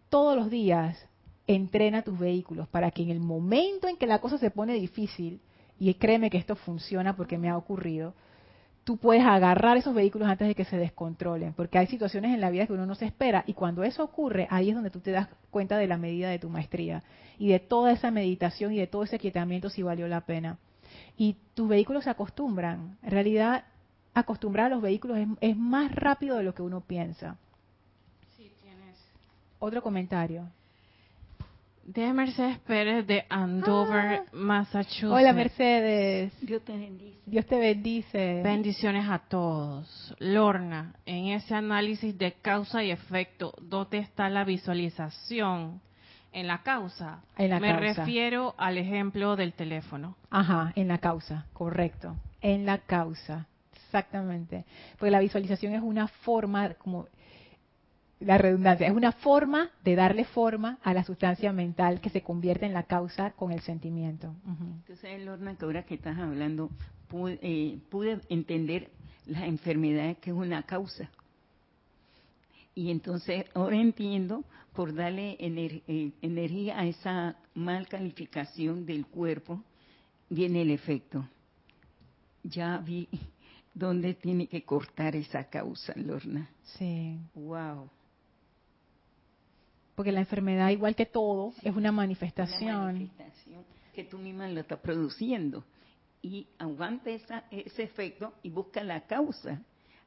todos 0.09 0.35
los 0.35 0.49
días 0.49 0.97
entrena 1.45 2.01
tus 2.01 2.17
vehículos 2.17 2.67
para 2.67 2.91
que 2.91 3.03
en 3.03 3.09
el 3.09 3.19
momento 3.19 3.87
en 3.87 3.97
que 3.97 4.07
la 4.07 4.19
cosa 4.19 4.37
se 4.37 4.51
pone 4.51 4.73
difícil, 4.73 5.39
y 5.79 5.93
créeme 5.93 6.29
que 6.29 6.37
esto 6.37 6.55
funciona 6.55 7.15
porque 7.15 7.37
me 7.37 7.49
ha 7.49 7.57
ocurrido, 7.57 8.15
tú 8.87 8.95
puedes 8.95 9.25
agarrar 9.25 9.75
esos 9.75 9.93
vehículos 9.93 10.29
antes 10.29 10.47
de 10.47 10.55
que 10.55 10.63
se 10.63 10.77
descontrolen, 10.77 11.51
porque 11.51 11.77
hay 11.77 11.87
situaciones 11.87 12.33
en 12.33 12.39
la 12.39 12.49
vida 12.49 12.65
que 12.65 12.71
uno 12.71 12.85
no 12.85 12.95
se 12.95 13.03
espera 13.03 13.43
y 13.45 13.53
cuando 13.53 13.83
eso 13.83 14.01
ocurre, 14.01 14.47
ahí 14.49 14.69
es 14.69 14.75
donde 14.75 14.91
tú 14.91 15.01
te 15.01 15.11
das 15.11 15.27
cuenta 15.51 15.77
de 15.77 15.87
la 15.87 15.97
medida 15.97 16.29
de 16.29 16.39
tu 16.39 16.47
maestría 16.47 17.03
y 17.37 17.49
de 17.49 17.59
toda 17.59 17.91
esa 17.91 18.11
meditación 18.11 18.71
y 18.71 18.77
de 18.77 18.87
todo 18.87 19.03
ese 19.03 19.17
aquietamiento 19.17 19.69
si 19.69 19.83
valió 19.83 20.07
la 20.07 20.21
pena. 20.21 20.57
Y 21.17 21.35
tus 21.53 21.67
vehículos 21.67 22.05
se 22.05 22.11
acostumbran. 22.11 22.97
En 23.03 23.11
realidad, 23.11 23.65
acostumbrar 24.13 24.67
a 24.67 24.75
los 24.75 24.81
vehículos 24.81 25.17
es, 25.41 25.57
más 25.57 25.93
rápido 25.93 26.37
de 26.37 26.43
lo 26.43 26.55
que 26.55 26.61
uno 26.61 26.79
piensa. 26.79 27.35
Sí, 28.37 28.53
tienes. 28.61 28.95
Otro 29.59 29.83
comentario. 29.83 30.47
De 31.87 32.11
Mercedes 32.11 32.59
Pérez 32.59 33.07
de 33.07 33.25
Andover, 33.29 34.19
ah. 34.19 34.29
Massachusetts. 34.33 35.09
Hola 35.09 35.31
Mercedes. 35.31 36.33
Dios 36.41 36.61
te 36.65 36.73
bendice. 36.73 37.17
Dios 37.25 37.45
te 37.45 37.57
bendice. 37.57 38.41
Bendiciones 38.43 39.09
a 39.09 39.19
todos. 39.19 40.13
Lorna, 40.19 40.95
en 41.05 41.27
ese 41.27 41.55
análisis 41.55 42.17
de 42.17 42.33
causa 42.33 42.83
y 42.83 42.91
efecto, 42.91 43.53
¿dónde 43.61 43.99
está 43.99 44.27
la 44.27 44.43
visualización? 44.43 45.79
En 46.33 46.47
la 46.47 46.61
causa. 46.61 47.21
En 47.37 47.51
la 47.51 47.61
Me 47.61 47.71
refiero 47.71 48.53
al 48.57 48.77
ejemplo 48.77 49.37
del 49.37 49.53
teléfono. 49.53 50.17
Ajá, 50.29 50.73
en 50.75 50.89
la 50.89 50.97
causa, 50.97 51.45
correcto. 51.53 52.17
En 52.41 52.65
la 52.65 52.79
causa. 52.79 53.47
Exactamente. 53.71 54.65
Porque 54.99 55.11
la 55.11 55.21
visualización 55.21 55.73
es 55.73 55.81
una 55.81 56.09
forma, 56.09 56.73
como 56.73 57.07
la 58.19 58.37
redundancia, 58.37 58.87
es 58.87 58.93
una 58.93 59.11
forma 59.11 59.69
de 59.83 59.95
darle 59.95 60.25
forma 60.25 60.79
a 60.83 60.93
la 60.93 61.03
sustancia 61.03 61.53
mental 61.53 62.01
que 62.01 62.09
se 62.09 62.21
convierte 62.21 62.65
en 62.65 62.73
la 62.73 62.83
causa 62.83 63.31
con 63.31 63.51
el 63.51 63.61
sentimiento. 63.61 64.33
Entonces, 64.45 65.23
Lorna, 65.23 65.55
que 65.55 65.65
ahora 65.65 65.83
que 65.83 65.95
estás 65.95 66.17
hablando, 66.17 66.71
pude, 67.07 67.39
eh, 67.41 67.79
pude 67.89 68.19
entender 68.29 68.89
la 69.27 69.45
enfermedad 69.45 70.17
que 70.17 70.31
es 70.31 70.35
una 70.35 70.63
causa. 70.63 71.09
Y 72.73 72.91
entonces 72.91 73.45
ahora 73.55 73.77
entiendo 73.77 74.43
por 74.73 74.93
darle 74.93 75.35
eh, 75.39 76.11
energía 76.21 76.79
a 76.79 76.85
esa 76.85 77.35
mal 77.55 77.87
calificación 77.87 78.85
del 78.85 79.07
cuerpo, 79.07 79.63
viene 80.29 80.61
el 80.61 80.69
efecto. 80.69 81.27
Ya 82.43 82.77
vi 82.77 83.09
dónde 83.73 84.13
tiene 84.13 84.47
que 84.47 84.63
cortar 84.63 85.15
esa 85.15 85.45
causa, 85.45 85.93
Lorna. 85.95 86.49
Sí. 86.77 87.17
Wow. 87.33 87.89
Porque 89.97 90.11
la 90.11 90.19
enfermedad, 90.19 90.69
igual 90.69 90.95
que 90.95 91.07
todo, 91.07 91.53
es 91.63 91.75
una 91.75 91.91
manifestación. 91.91 92.69
Una 92.69 92.83
manifestación 92.83 93.63
que 93.95 94.03
tú 94.03 94.19
misma 94.19 94.47
lo 94.47 94.59
estás 94.59 94.77
produciendo. 94.77 95.63
Y 96.21 96.45
aguanta 96.59 97.09
esa, 97.09 97.45
ese 97.49 97.81
efecto 97.81 98.31
y 98.43 98.51
busca 98.51 98.83
la 98.83 99.07
causa 99.07 99.59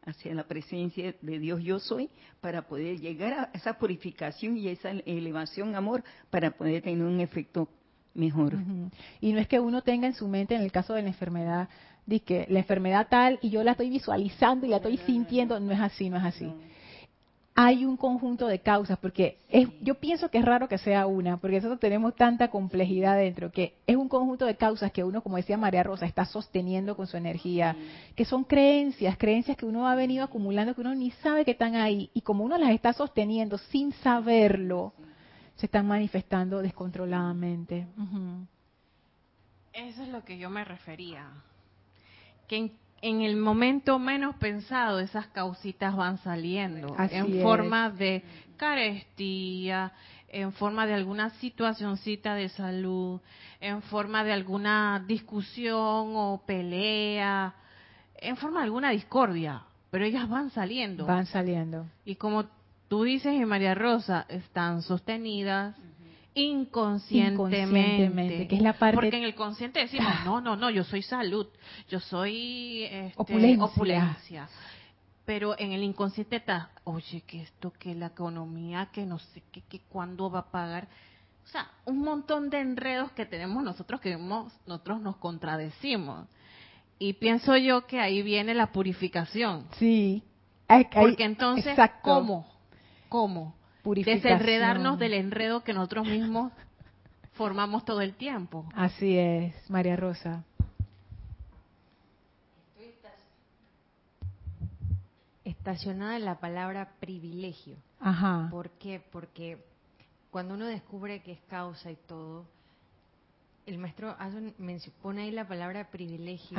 hacia 0.06 0.32
la 0.32 0.44
presencia 0.44 1.12
de 1.20 1.38
Dios 1.40 1.60
yo 1.64 1.80
soy 1.80 2.08
para 2.40 2.68
poder 2.68 3.00
llegar 3.00 3.32
a 3.32 3.50
esa 3.52 3.78
purificación 3.78 4.56
y 4.56 4.68
esa 4.68 4.90
elevación 4.90 5.74
amor 5.74 6.04
para 6.30 6.52
poder 6.52 6.82
tener 6.82 7.02
un 7.04 7.18
efecto 7.18 7.68
mejor. 8.14 8.54
Y 9.20 9.32
no 9.32 9.40
es 9.40 9.48
que 9.48 9.58
uno 9.58 9.82
tenga 9.82 10.06
en 10.06 10.14
su 10.14 10.28
mente, 10.28 10.54
en 10.54 10.62
el 10.62 10.70
caso 10.70 10.94
de 10.94 11.02
la 11.02 11.08
enfermedad, 11.08 11.68
de 12.06 12.20
que 12.20 12.46
la 12.48 12.60
enfermedad 12.60 13.08
tal 13.10 13.40
y 13.42 13.50
yo 13.50 13.64
la 13.64 13.72
estoy 13.72 13.90
visualizando 13.90 14.66
y 14.66 14.68
la 14.68 14.76
estoy 14.76 14.98
sintiendo, 14.98 15.58
no 15.58 15.72
es 15.72 15.80
así, 15.80 16.08
no 16.08 16.16
es 16.18 16.24
así. 16.24 16.52
Hay 17.54 17.84
un 17.84 17.96
conjunto 17.96 18.46
de 18.46 18.60
causas, 18.60 18.96
porque 18.98 19.38
es, 19.48 19.68
yo 19.82 19.96
pienso 19.96 20.30
que 20.30 20.38
es 20.38 20.44
raro 20.44 20.68
que 20.68 20.78
sea 20.78 21.06
una, 21.06 21.36
porque 21.36 21.56
nosotros 21.56 21.80
tenemos 21.80 22.14
tanta 22.14 22.48
complejidad 22.48 23.16
dentro, 23.16 23.50
que 23.50 23.74
es 23.86 23.96
un 23.96 24.08
conjunto 24.08 24.46
de 24.46 24.56
causas 24.56 24.92
que 24.92 25.04
uno, 25.04 25.20
como 25.20 25.36
decía 25.36 25.56
María 25.56 25.82
Rosa, 25.82 26.06
está 26.06 26.24
sosteniendo 26.24 26.96
con 26.96 27.06
su 27.06 27.16
energía, 27.16 27.76
que 28.14 28.24
son 28.24 28.44
creencias, 28.44 29.18
creencias 29.18 29.56
que 29.56 29.66
uno 29.66 29.88
ha 29.88 29.94
venido 29.94 30.24
acumulando, 30.24 30.74
que 30.74 30.80
uno 30.80 30.94
ni 30.94 31.10
sabe 31.10 31.44
que 31.44 31.50
están 31.50 31.74
ahí, 31.74 32.10
y 32.14 32.22
como 32.22 32.44
uno 32.44 32.56
las 32.56 32.70
está 32.70 32.92
sosteniendo 32.92 33.58
sin 33.58 33.92
saberlo, 33.94 34.94
se 35.56 35.66
están 35.66 35.86
manifestando 35.86 36.62
descontroladamente. 36.62 37.86
Eso 39.72 40.02
es 40.02 40.08
lo 40.08 40.24
que 40.24 40.38
yo 40.38 40.48
me 40.50 40.64
refería. 40.64 41.30
Que 42.48 42.56
en, 42.56 42.79
el 43.02 43.36
momento 43.36 43.98
menos 43.98 44.36
pensado 44.36 45.00
esas 45.00 45.26
causitas 45.28 45.96
van 45.96 46.18
saliendo 46.18 46.94
en 46.98 47.42
forma 47.42 47.90
de 47.90 48.22
carestía, 48.56 49.92
en 50.28 50.52
forma 50.52 50.86
de 50.86 50.94
alguna 50.94 51.30
situacioncita 51.30 52.34
de 52.34 52.48
salud, 52.50 53.20
en 53.60 53.82
forma 53.82 54.22
de 54.22 54.32
alguna 54.32 55.02
discusión 55.06 56.12
o 56.14 56.42
pelea, 56.46 57.54
en 58.16 58.36
forma 58.36 58.60
de 58.60 58.64
alguna 58.66 58.90
discordia, 58.90 59.62
pero 59.90 60.04
ellas 60.04 60.28
van 60.28 60.50
saliendo. 60.50 61.06
Van 61.06 61.26
saliendo. 61.26 61.86
Y 62.04 62.16
como 62.16 62.44
tú 62.88 63.04
dices 63.04 63.32
y 63.34 63.44
María 63.44 63.74
Rosa, 63.74 64.26
están 64.28 64.82
sostenidas 64.82 65.74
inconscientemente, 66.34 68.46
que 68.46 68.56
es 68.56 68.62
la 68.62 68.74
parte 68.74 68.94
porque 68.94 69.16
en 69.16 69.24
el 69.24 69.34
consciente 69.34 69.80
decimos 69.80 70.12
no 70.24 70.40
no 70.40 70.56
no 70.56 70.70
yo 70.70 70.84
soy 70.84 71.02
salud 71.02 71.48
yo 71.88 71.98
soy 71.98 72.84
este, 72.84 73.58
opulencia. 73.58 74.48
pero 75.24 75.58
en 75.58 75.72
el 75.72 75.82
inconsciente 75.82 76.36
está 76.36 76.70
oye 76.84 77.22
que 77.22 77.42
esto 77.42 77.72
que 77.72 77.94
la 77.94 78.06
economía 78.06 78.90
que 78.92 79.06
no 79.06 79.18
sé 79.18 79.42
qué 79.50 79.62
que 79.62 79.80
cuándo 79.80 80.30
va 80.30 80.40
a 80.40 80.50
pagar. 80.50 80.88
O 81.44 81.48
sea 81.48 81.68
un 81.84 81.98
montón 81.98 82.48
de 82.48 82.60
enredos 82.60 83.10
que 83.12 83.26
tenemos 83.26 83.64
nosotros 83.64 84.00
que 84.00 84.16
nosotros 84.16 85.00
nos 85.00 85.16
contradecimos. 85.16 86.28
Y 87.00 87.14
pienso 87.14 87.56
yo 87.56 87.86
que 87.86 87.98
ahí 87.98 88.22
viene 88.22 88.54
la 88.54 88.72
purificación. 88.72 89.66
Sí. 89.78 90.22
Porque 90.94 91.24
entonces 91.24 91.76
cómo 92.02 92.46
cómo 93.08 93.56
desenredarnos 93.84 94.98
del 94.98 95.14
enredo 95.14 95.62
que 95.62 95.72
nosotros 95.72 96.06
mismos 96.06 96.52
formamos 97.32 97.84
todo 97.84 98.00
el 98.00 98.14
tiempo. 98.14 98.68
Así 98.74 99.16
es, 99.16 99.54
María 99.70 99.96
Rosa. 99.96 100.44
estacionada 105.60 106.16
en 106.16 106.24
la 106.24 106.40
palabra 106.40 106.94
privilegio. 107.00 107.76
Ajá. 108.00 108.48
¿Por 108.50 108.70
qué? 108.70 109.02
Porque 109.12 109.62
cuando 110.30 110.54
uno 110.54 110.66
descubre 110.66 111.20
que 111.20 111.32
es 111.32 111.40
causa 111.48 111.90
y 111.90 111.96
todo, 111.96 112.46
el 113.66 113.76
maestro 113.76 114.16
me 114.58 114.78
pone 115.02 115.22
ahí 115.22 115.30
la 115.30 115.46
palabra 115.46 115.90
privilegio 115.90 116.58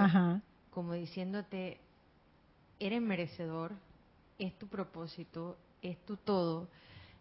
como 0.69 0.93
diciéndote, 0.93 1.79
eres 2.79 3.01
merecedor, 3.01 3.73
es 4.39 4.57
tu 4.57 4.67
propósito, 4.67 5.57
es 5.81 5.97
tu 6.05 6.15
todo, 6.15 6.67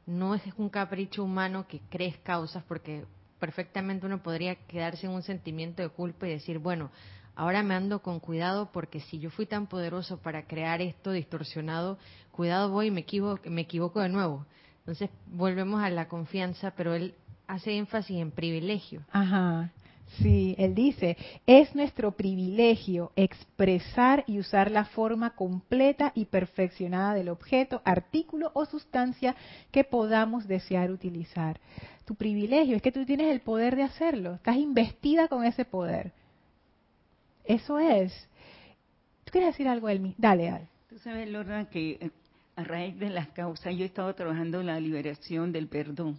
no 0.07 0.35
es 0.35 0.43
un 0.57 0.69
capricho 0.69 1.23
humano 1.25 1.67
que 1.69 1.81
crees 1.91 2.17
causas, 2.19 2.65
porque 2.65 3.05
perfectamente 3.39 4.07
uno 4.07 4.23
podría 4.23 4.55
quedarse 4.55 5.07
en 5.07 5.13
un 5.13 5.23
sentimiento 5.23 5.83
de 5.83 5.89
culpa 5.89 6.27
y 6.27 6.33
decir, 6.33 6.59
bueno, 6.59 6.91
ahora 7.35 7.63
me 7.63 7.75
ando 7.75 8.03
con 8.03 8.21
cuidado 8.21 8.71
porque 8.73 9.01
si 9.01 9.19
yo 9.19 9.31
fui 9.31 9.47
tan 9.47 9.67
poderoso 9.67 10.19
para 10.19 10.47
crear 10.47 10.81
esto 10.83 11.11
distorsionado, 11.13 11.99
cuidado 12.33 12.71
voy 12.71 12.89
y 12.89 12.91
me 12.91 13.01
equivoco, 13.01 13.49
me 13.49 13.63
equivoco 13.63 14.01
de 14.01 14.09
nuevo. 14.09 14.47
Entonces 14.81 15.11
volvemos 15.27 15.83
a 15.83 15.91
la 15.91 16.09
confianza, 16.09 16.73
pero 16.73 16.95
él 16.95 17.15
hace 17.47 17.77
énfasis 17.77 18.19
en 18.19 18.31
privilegio. 18.31 19.03
Ajá. 19.11 19.73
Sí, 20.19 20.55
él 20.59 20.75
dice, 20.75 21.17
es 21.47 21.75
nuestro 21.75 22.13
privilegio 22.13 23.13
expresar 23.15 24.25
y 24.27 24.39
usar 24.39 24.71
la 24.71 24.85
forma 24.85 25.31
completa 25.31 26.13
y 26.15 26.25
perfeccionada 26.25 27.15
del 27.15 27.29
objeto, 27.29 27.81
artículo 27.85 28.51
o 28.55 28.65
sustancia 28.67 29.37
que 29.71 29.85
podamos 29.85 30.49
desear 30.49 30.91
utilizar. 30.91 31.61
Tu 32.05 32.17
privilegio 32.17 32.77
es 32.77 32.83
que 32.83 32.93
tú 32.93 33.07
tienes 33.07 33.29
el 33.29 33.41
poder 33.41 33.77
de 33.77 33.85
hacerlo, 33.85 34.35
estás 34.35 34.57
investida 34.57 35.29
con 35.29 35.45
ese 35.45 35.65
poder. 35.65 36.13
Eso 37.45 37.79
es. 37.79 38.13
¿Tú 39.25 39.33
quieres 39.33 39.55
decir 39.55 39.69
algo, 39.69 39.89
Elmi? 39.89 40.15
Dale, 40.19 40.51
dale. 40.51 40.69
Tú 40.89 40.99
sabes, 40.99 41.29
Lorna, 41.29 41.71
que 41.71 41.99
eh, 42.01 42.11
a 42.57 42.65
raíz 42.65 42.99
de 42.99 43.11
las 43.11 43.29
causas 43.29 43.75
yo 43.77 43.85
he 43.85 43.87
estado 43.87 44.13
trabajando 44.15 44.61
en 44.61 44.67
la 44.67 44.81
liberación 44.81 45.53
del 45.53 45.69
perdón. 45.69 46.19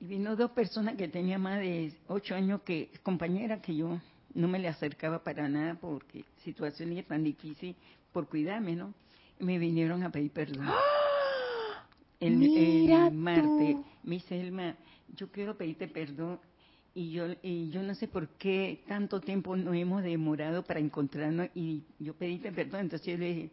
Y 0.00 0.06
vino 0.06 0.36
dos 0.36 0.52
personas 0.52 0.96
que 0.96 1.08
tenía 1.08 1.38
más 1.38 1.58
de 1.60 1.92
ocho 2.06 2.34
años, 2.34 2.62
que 2.62 2.90
compañera 3.02 3.60
que 3.60 3.74
yo 3.74 4.00
no 4.34 4.48
me 4.48 4.58
le 4.58 4.68
acercaba 4.68 5.22
para 5.24 5.48
nada 5.48 5.74
porque 5.74 6.24
situación 6.44 6.92
es 6.92 7.06
tan 7.06 7.24
difícil 7.24 7.74
por 8.12 8.28
cuidarme, 8.28 8.76
¿no? 8.76 8.94
me 9.40 9.58
vinieron 9.58 10.02
a 10.02 10.10
pedir 10.10 10.30
perdón. 10.30 10.66
¡Ah! 10.68 11.86
El, 12.20 12.42
el 12.42 13.12
martes, 13.12 13.76
me 14.02 14.16
dice 14.16 14.40
Elma, 14.40 14.74
yo 15.14 15.30
quiero 15.30 15.56
pedirte 15.56 15.86
perdón 15.86 16.40
y 16.94 17.12
yo 17.12 17.26
y 17.42 17.70
yo 17.70 17.82
no 17.82 17.94
sé 17.94 18.08
por 18.08 18.28
qué 18.30 18.82
tanto 18.88 19.20
tiempo 19.20 19.56
no 19.56 19.72
hemos 19.72 20.02
demorado 20.02 20.64
para 20.64 20.80
encontrarnos 20.80 21.48
y 21.54 21.84
yo 22.00 22.14
pedíte 22.14 22.50
perdón, 22.50 22.82
entonces 22.82 23.06
yo 23.06 23.16
le 23.16 23.26
dije, 23.26 23.50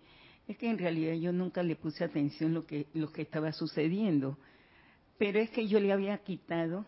es 0.47 0.57
que 0.57 0.67
en 0.67 0.79
realidad 0.79 1.13
yo 1.13 1.31
nunca 1.31 1.61
le 1.61 1.75
puse 1.75 2.03
atención 2.03 2.55
lo 2.55 2.65
que 2.65 2.87
lo 2.93 3.11
que 3.11 3.21
estaba 3.21 3.51
sucediendo 3.51 4.37
pero 5.17 5.39
es 5.39 5.49
que 5.49 5.67
yo 5.67 5.79
le 5.79 5.91
había 5.91 6.17
quitado 6.19 6.85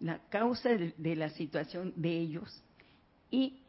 la 0.00 0.18
causa 0.28 0.70
de, 0.70 1.16
la 1.16 1.30
situación 1.30 1.92
de 1.96 2.18
ellos 2.18 2.62
y 3.30 3.60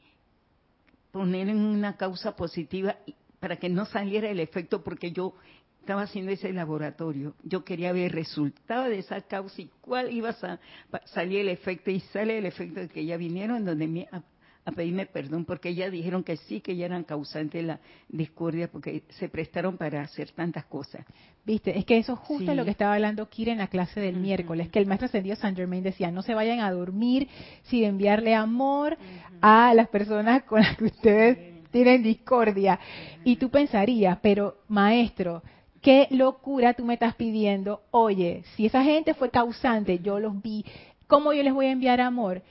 poner 1.12 1.50
en 1.50 1.60
una 1.60 1.96
causa 1.98 2.36
positiva 2.36 2.98
para 3.40 3.58
que 3.58 3.70
no 3.70 3.86
saliera 3.86 4.30
el 4.30 4.40
efecto 4.40 4.84
porque 4.84 5.12
yo 5.12 5.34
estaba 5.80 6.02
haciendo 6.02 6.32
ese 6.32 6.52
laboratorio. 6.52 7.36
Yo 7.44 7.64
quería 7.64 7.94
ver 7.94 8.06
el 8.06 8.10
resultado 8.10 8.86
de 8.86 9.00
esa 9.00 9.22
causa 9.22 9.62
y 9.62 9.70
cuál 9.82 10.12
iba 10.12 10.30
a 10.30 10.60
salir 11.06 11.42
el 11.42 11.50
efecto 11.50 11.92
y 11.92 12.00
sale 12.00 12.40
el 12.40 12.46
efecto 12.46 12.80
de 12.80 12.90
que 12.90 13.06
ya 13.06 13.18
vinieron 13.18 13.64
donde 13.64 13.88
me 13.88 14.08
a 14.12 14.24
pedirme 14.72 15.06
perdón 15.06 15.46
porque 15.46 15.76
ya 15.76 15.90
dijeron 15.90 16.24
que 16.24 16.38
sí, 16.38 16.60
que 16.60 16.76
ya 16.76 16.86
eran 16.86 17.04
causantes 17.04 17.62
de 17.62 17.68
la 17.68 17.80
discordia 18.10 18.68
porque 18.68 19.04
se 19.10 19.30
prestaron 19.30 19.78
para 19.78 20.02
hacer 20.02 20.32
tantas 20.32 20.66
cosas. 20.66 21.06
Viste, 21.46 21.78
es 21.78 21.86
que 21.86 21.98
eso 21.98 22.14
es 22.14 22.20
justo 22.20 22.56
lo 22.56 22.66
que 22.66 22.72
estaba 22.72 22.96
hablando 22.96 23.30
Kira 23.30 23.52
en 23.52 23.60
la 23.60 23.68
clase 23.68 24.00
del 24.00 24.18
miércoles, 24.18 24.70
que 24.70 24.80
el 24.80 24.88
maestro 24.88 25.06
ascendido 25.06 25.36
San 25.36 25.56
Germain 25.56 25.84
decía, 25.84 26.10
no 26.10 26.24
se 26.24 26.34
vayan 26.34 26.60
a 26.62 26.72
dormir 26.72 27.28
sin 27.64 27.84
enviarle 27.84 28.34
amor 28.34 28.98
a 29.42 29.74
las 29.76 29.88
personas 29.90 30.44
con 30.44 30.62
las 30.62 30.76
que 30.78 30.86
ustedes 30.86 31.70
tienen 31.72 32.02
discordia. 32.02 32.80
Y 33.24 33.36
tú 33.36 33.50
pensarías, 33.50 34.18
pero 34.24 34.58
maestro, 34.68 35.44
qué 35.82 36.08
locura 36.10 36.74
tú 36.74 36.84
me 36.86 36.96
estás 36.96 37.14
pidiendo, 37.14 37.84
oye, 37.92 38.44
si 38.56 38.66
esa 38.66 38.84
gente 38.84 39.14
fue 39.14 39.30
causante, 39.30 40.00
yo 40.00 40.20
los 40.20 40.42
vi, 40.42 40.66
¿cómo 41.06 41.34
yo 41.34 41.44
les 41.44 41.54
voy 41.54 41.68
a 41.68 41.72
enviar 41.72 42.02
amor? 42.02 42.42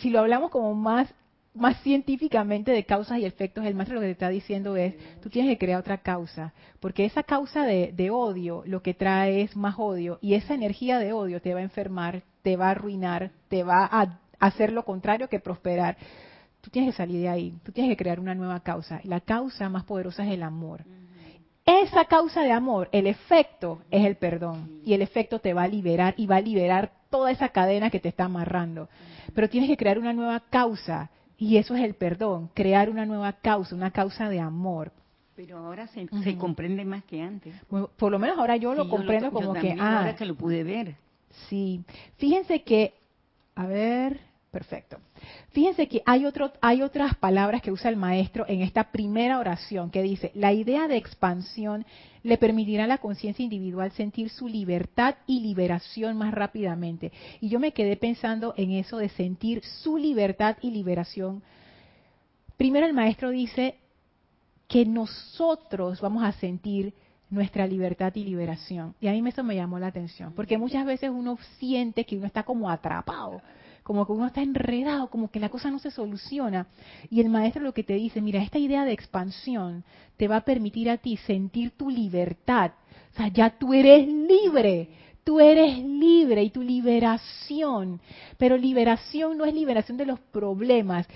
si 0.00 0.10
lo 0.10 0.20
hablamos 0.20 0.50
como 0.50 0.74
más 0.74 1.12
más 1.58 1.80
científicamente 1.82 2.70
de 2.70 2.84
causas 2.84 3.18
y 3.18 3.24
efectos, 3.24 3.64
el 3.64 3.74
maestro 3.74 3.96
lo 3.96 4.00
que 4.00 4.06
te 4.06 4.12
está 4.12 4.28
diciendo 4.28 4.76
es, 4.76 4.94
tú 5.20 5.28
tienes 5.28 5.50
que 5.50 5.58
crear 5.58 5.80
otra 5.80 5.98
causa, 5.98 6.52
porque 6.80 7.04
esa 7.04 7.22
causa 7.22 7.64
de, 7.64 8.10
odio 8.10 8.62
lo 8.66 8.82
que 8.82 8.94
trae 8.94 9.42
es 9.42 9.56
más 9.56 9.74
odio 9.78 10.18
y 10.22 10.34
esa 10.34 10.54
energía 10.54 10.98
de 10.98 11.12
odio 11.12 11.40
te 11.40 11.52
va 11.52 11.60
a 11.60 11.64
enfermar, 11.64 12.22
te 12.42 12.56
va 12.56 12.68
a 12.68 12.70
arruinar, 12.70 13.32
te 13.48 13.64
va 13.64 13.84
a 13.84 14.18
hacer 14.38 14.72
lo 14.72 14.84
contrario 14.84 15.28
que 15.28 15.40
prosperar. 15.40 15.96
Tú 16.60 16.70
tienes 16.70 16.92
que 16.92 16.96
salir 16.96 17.20
de 17.20 17.28
ahí, 17.28 17.54
tú 17.64 17.72
tienes 17.72 17.90
que 17.90 18.02
crear 18.02 18.20
una 18.20 18.34
nueva 18.34 18.60
causa. 18.60 19.00
La 19.04 19.20
causa 19.20 19.68
más 19.68 19.84
poderosa 19.84 20.24
es 20.24 20.32
el 20.32 20.42
amor. 20.42 20.84
Esa 21.64 22.06
causa 22.06 22.42
de 22.42 22.52
amor, 22.52 22.88
el 22.92 23.06
efecto 23.06 23.82
es 23.90 24.06
el 24.06 24.16
perdón 24.16 24.80
y 24.84 24.94
el 24.94 25.02
efecto 25.02 25.38
te 25.38 25.52
va 25.52 25.64
a 25.64 25.68
liberar 25.68 26.14
y 26.16 26.26
va 26.26 26.36
a 26.36 26.40
liberar 26.40 26.92
toda 27.10 27.30
esa 27.30 27.50
cadena 27.50 27.90
que 27.90 28.00
te 28.00 28.08
está 28.08 28.24
amarrando. 28.24 28.88
Pero 29.34 29.50
tienes 29.50 29.68
que 29.68 29.76
crear 29.76 29.98
una 29.98 30.14
nueva 30.14 30.40
causa 30.48 31.10
y 31.38 31.56
eso 31.56 31.74
es 31.76 31.84
el 31.84 31.94
perdón, 31.94 32.50
crear 32.52 32.90
una 32.90 33.06
nueva 33.06 33.32
causa, 33.32 33.74
una 33.74 33.92
causa 33.92 34.28
de 34.28 34.40
amor. 34.40 34.92
Pero 35.36 35.58
ahora 35.58 35.86
se, 35.86 36.06
comprende 36.36 36.84
más 36.84 37.04
que 37.04 37.22
antes. 37.22 37.54
por 37.68 38.10
lo 38.10 38.18
menos 38.18 38.36
ahora 38.38 38.56
yo 38.56 38.74
lo 38.74 38.88
comprendo 38.88 39.30
como 39.30 39.54
que... 39.54 39.76
Ah, 39.78 40.00
ahora 40.00 40.16
que 40.16 40.26
lo 40.26 40.34
pude 40.34 40.64
ver. 40.64 40.96
Sí. 41.48 41.84
Fíjense 42.16 42.64
que, 42.64 42.94
a 43.54 43.66
ver, 43.66 44.20
Perfecto. 44.50 44.98
Fíjense 45.50 45.88
que 45.88 46.02
hay, 46.06 46.24
otro, 46.24 46.52
hay 46.62 46.80
otras 46.80 47.14
palabras 47.16 47.60
que 47.60 47.70
usa 47.70 47.90
el 47.90 47.96
maestro 47.96 48.46
en 48.48 48.62
esta 48.62 48.90
primera 48.90 49.38
oración 49.38 49.90
que 49.90 50.02
dice, 50.02 50.32
la 50.34 50.54
idea 50.54 50.88
de 50.88 50.96
expansión 50.96 51.84
le 52.22 52.38
permitirá 52.38 52.84
a 52.84 52.88
la 52.88 52.98
conciencia 52.98 53.42
individual 53.42 53.92
sentir 53.92 54.30
su 54.30 54.48
libertad 54.48 55.16
y 55.26 55.40
liberación 55.40 56.16
más 56.16 56.32
rápidamente. 56.32 57.12
Y 57.40 57.48
yo 57.48 57.60
me 57.60 57.72
quedé 57.72 57.96
pensando 57.96 58.54
en 58.56 58.72
eso 58.72 58.98
de 58.98 59.08
sentir 59.10 59.62
su 59.64 59.96
libertad 59.96 60.56
y 60.60 60.70
liberación. 60.70 61.42
Primero 62.56 62.86
el 62.86 62.94
maestro 62.94 63.30
dice 63.30 63.76
que 64.66 64.84
nosotros 64.84 66.00
vamos 66.00 66.24
a 66.24 66.32
sentir 66.32 66.92
nuestra 67.30 67.66
libertad 67.66 68.12
y 68.14 68.24
liberación. 68.24 68.94
Y 69.00 69.08
a 69.08 69.12
mí 69.12 69.22
eso 69.26 69.44
me 69.44 69.54
llamó 69.54 69.78
la 69.78 69.88
atención, 69.88 70.32
porque 70.34 70.58
muchas 70.58 70.84
veces 70.86 71.10
uno 71.10 71.38
siente 71.58 72.04
que 72.04 72.16
uno 72.16 72.26
está 72.26 72.42
como 72.42 72.70
atrapado 72.70 73.42
como 73.88 74.04
que 74.04 74.12
uno 74.12 74.26
está 74.26 74.42
enredado, 74.42 75.08
como 75.08 75.30
que 75.30 75.40
la 75.40 75.48
cosa 75.48 75.70
no 75.70 75.78
se 75.78 75.90
soluciona. 75.90 76.66
Y 77.08 77.22
el 77.22 77.30
maestro 77.30 77.62
lo 77.62 77.72
que 77.72 77.84
te 77.84 77.94
dice, 77.94 78.20
mira, 78.20 78.42
esta 78.42 78.58
idea 78.58 78.84
de 78.84 78.92
expansión 78.92 79.82
te 80.18 80.28
va 80.28 80.36
a 80.36 80.44
permitir 80.44 80.90
a 80.90 80.98
ti 80.98 81.16
sentir 81.16 81.70
tu 81.70 81.88
libertad. 81.88 82.72
O 83.14 83.16
sea, 83.16 83.28
ya 83.28 83.48
tú 83.48 83.72
eres 83.72 84.06
libre, 84.06 84.90
tú 85.24 85.40
eres 85.40 85.78
libre 85.78 86.42
y 86.42 86.50
tu 86.50 86.60
liberación. 86.60 87.98
Pero 88.36 88.58
liberación 88.58 89.38
no 89.38 89.46
es 89.46 89.54
liberación 89.54 89.96
de 89.96 90.04
los 90.04 90.20
problemas. 90.20 91.08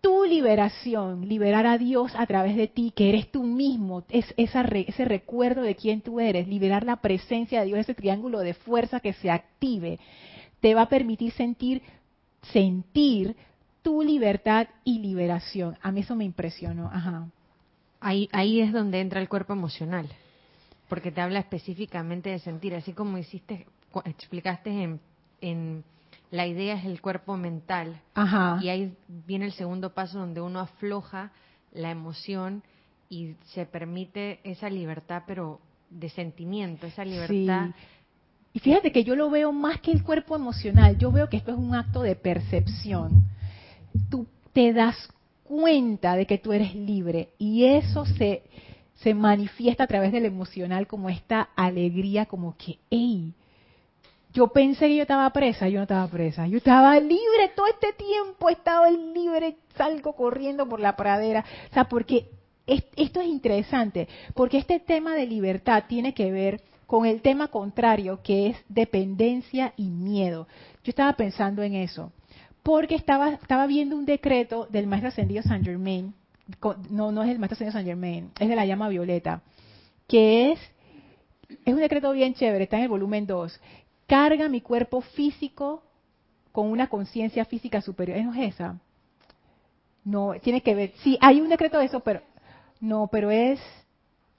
Tu 0.00 0.22
liberación, 0.22 1.28
liberar 1.28 1.66
a 1.66 1.78
Dios 1.78 2.12
a 2.14 2.26
través 2.26 2.54
de 2.54 2.68
ti, 2.68 2.92
que 2.94 3.08
eres 3.08 3.32
tú 3.32 3.42
mismo, 3.42 4.04
es 4.08 4.32
ese 4.36 5.04
recuerdo 5.04 5.62
de 5.62 5.74
quién 5.74 6.00
tú 6.00 6.20
eres, 6.20 6.46
liberar 6.46 6.84
la 6.84 6.96
presencia 6.96 7.58
de 7.58 7.66
Dios, 7.66 7.80
ese 7.80 7.94
triángulo 7.94 8.38
de 8.38 8.54
fuerza 8.54 9.00
que 9.00 9.14
se 9.14 9.32
active, 9.32 9.98
te 10.60 10.74
va 10.74 10.82
a 10.82 10.88
permitir 10.88 11.32
sentir 11.32 11.82
sentir 12.52 13.36
tu 13.82 14.02
libertad 14.02 14.68
y 14.84 14.98
liberación. 14.98 15.76
A 15.82 15.92
mí 15.92 16.00
eso 16.00 16.14
me 16.14 16.24
impresionó. 16.24 16.90
Ajá. 16.92 17.28
Ahí, 18.00 18.28
ahí 18.32 18.60
es 18.60 18.72
donde 18.72 19.00
entra 19.00 19.20
el 19.20 19.28
cuerpo 19.28 19.52
emocional, 19.52 20.08
porque 20.88 21.10
te 21.10 21.20
habla 21.20 21.38
específicamente 21.38 22.30
de 22.30 22.38
sentir, 22.38 22.74
así 22.74 22.92
como 22.92 23.16
hiciste 23.18 23.66
explicaste 24.04 24.70
en, 24.70 25.00
en 25.40 25.84
la 26.30 26.46
idea 26.46 26.74
es 26.74 26.84
el 26.84 27.00
cuerpo 27.00 27.36
mental. 27.36 28.00
Y 28.60 28.68
ahí 28.68 28.96
viene 29.26 29.46
el 29.46 29.52
segundo 29.52 29.94
paso 29.94 30.18
donde 30.18 30.40
uno 30.40 30.60
afloja 30.60 31.30
la 31.72 31.90
emoción 31.90 32.62
y 33.08 33.34
se 33.52 33.66
permite 33.66 34.40
esa 34.42 34.68
libertad, 34.68 35.22
pero 35.26 35.60
de 35.90 36.08
sentimiento, 36.08 36.86
esa 36.86 37.04
libertad. 37.04 37.70
Y 38.54 38.60
fíjate 38.60 38.92
que 38.92 39.02
yo 39.02 39.16
lo 39.16 39.30
veo 39.30 39.52
más 39.52 39.80
que 39.80 39.90
el 39.90 40.04
cuerpo 40.04 40.36
emocional, 40.36 40.96
yo 40.96 41.10
veo 41.10 41.28
que 41.28 41.36
esto 41.36 41.50
es 41.50 41.58
un 41.58 41.74
acto 41.74 42.02
de 42.02 42.14
percepción. 42.14 43.24
Tú 44.08 44.28
te 44.52 44.72
das 44.72 44.96
cuenta 45.42 46.14
de 46.14 46.24
que 46.24 46.38
tú 46.38 46.52
eres 46.52 46.72
libre 46.72 47.30
y 47.36 47.64
eso 47.64 48.06
se, 48.06 48.44
se 48.94 49.12
manifiesta 49.12 49.84
a 49.84 49.86
través 49.88 50.12
del 50.12 50.24
emocional 50.24 50.86
como 50.86 51.10
esta 51.10 51.48
alegría, 51.56 52.26
como 52.26 52.56
que, 52.56 52.78
hey, 52.90 53.34
yo 54.32 54.46
pensé 54.48 54.86
que 54.86 54.96
yo 54.96 55.02
estaba 55.02 55.28
presa, 55.30 55.68
yo 55.68 55.78
no 55.78 55.82
estaba 55.82 56.06
presa, 56.06 56.46
yo 56.46 56.58
estaba 56.58 56.98
libre 57.00 57.50
todo 57.56 57.66
este 57.66 57.92
tiempo, 57.92 58.48
he 58.48 58.52
estado 58.52 58.84
libre, 58.88 59.56
salgo 59.76 60.14
corriendo 60.14 60.68
por 60.68 60.78
la 60.78 60.94
pradera, 60.94 61.44
o 61.70 61.74
sea, 61.74 61.88
porque 61.88 62.30
esto 62.66 63.20
es 63.20 63.26
interesante, 63.26 64.06
porque 64.32 64.58
este 64.58 64.78
tema 64.78 65.16
de 65.16 65.26
libertad 65.26 65.84
tiene 65.88 66.14
que 66.14 66.30
ver 66.30 66.60
con 66.94 67.06
el 67.06 67.22
tema 67.22 67.48
contrario, 67.48 68.20
que 68.22 68.46
es 68.46 68.56
dependencia 68.68 69.72
y 69.76 69.90
miedo. 69.90 70.46
Yo 70.84 70.90
estaba 70.90 71.14
pensando 71.14 71.64
en 71.64 71.74
eso, 71.74 72.12
porque 72.62 72.94
estaba, 72.94 73.30
estaba 73.30 73.66
viendo 73.66 73.96
un 73.96 74.06
decreto 74.06 74.68
del 74.70 74.86
maestro 74.86 75.08
ascendido 75.08 75.42
Saint 75.42 75.64
Germain, 75.64 76.14
no, 76.90 77.10
no 77.10 77.24
es 77.24 77.30
el 77.30 77.40
maestro 77.40 77.54
ascendido 77.54 77.72
Saint 77.72 77.88
Germain, 77.88 78.30
es 78.38 78.48
de 78.48 78.54
la 78.54 78.64
llama 78.64 78.88
violeta, 78.88 79.42
que 80.06 80.52
es, 80.52 80.60
es 81.64 81.74
un 81.74 81.80
decreto 81.80 82.12
bien 82.12 82.34
chévere, 82.34 82.62
está 82.62 82.76
en 82.76 82.84
el 82.84 82.88
volumen 82.88 83.26
2, 83.26 83.60
carga 84.06 84.48
mi 84.48 84.60
cuerpo 84.60 85.00
físico 85.00 85.82
con 86.52 86.70
una 86.70 86.86
conciencia 86.86 87.44
física 87.44 87.80
superior. 87.80 88.18
¿No 88.18 88.34
es 88.34 88.54
esa? 88.54 88.78
No, 90.04 90.34
tiene 90.40 90.60
que 90.60 90.76
ver, 90.76 90.92
sí, 91.02 91.18
hay 91.20 91.40
un 91.40 91.48
decreto 91.48 91.76
de 91.80 91.86
eso, 91.86 91.98
pero 91.98 92.20
no, 92.78 93.08
pero 93.10 93.32
es, 93.32 93.58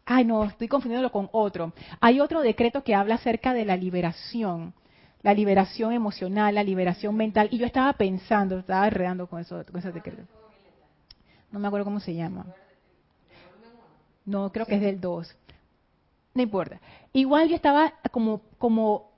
ay 0.05 0.25
no, 0.25 0.43
estoy 0.45 0.67
confundiéndolo 0.67 1.11
con 1.11 1.29
otro. 1.31 1.73
Hay 1.99 2.19
otro 2.19 2.41
decreto 2.41 2.83
que 2.83 2.95
habla 2.95 3.15
acerca 3.15 3.53
de 3.53 3.65
la 3.65 3.75
liberación, 3.75 4.73
la 5.21 5.33
liberación 5.33 5.91
emocional, 5.93 6.55
la 6.55 6.63
liberación 6.63 7.15
mental, 7.15 7.49
y 7.51 7.57
yo 7.57 7.65
estaba 7.65 7.93
pensando, 7.93 8.59
estaba 8.59 8.87
enredando 8.87 9.27
con 9.27 9.41
eso, 9.41 9.63
con 9.65 9.79
ese 9.79 9.91
decreto. 9.91 10.23
No 11.51 11.59
me 11.59 11.67
acuerdo 11.67 11.85
cómo 11.85 11.99
se 11.99 12.13
llama. 12.13 12.45
No, 14.25 14.51
creo 14.51 14.65
que 14.65 14.75
es 14.75 14.81
del 14.81 14.99
2. 14.99 15.35
No 16.33 16.41
importa. 16.41 16.79
Igual 17.13 17.49
yo 17.49 17.55
estaba 17.55 17.93
como, 18.11 18.41
como 18.57 19.15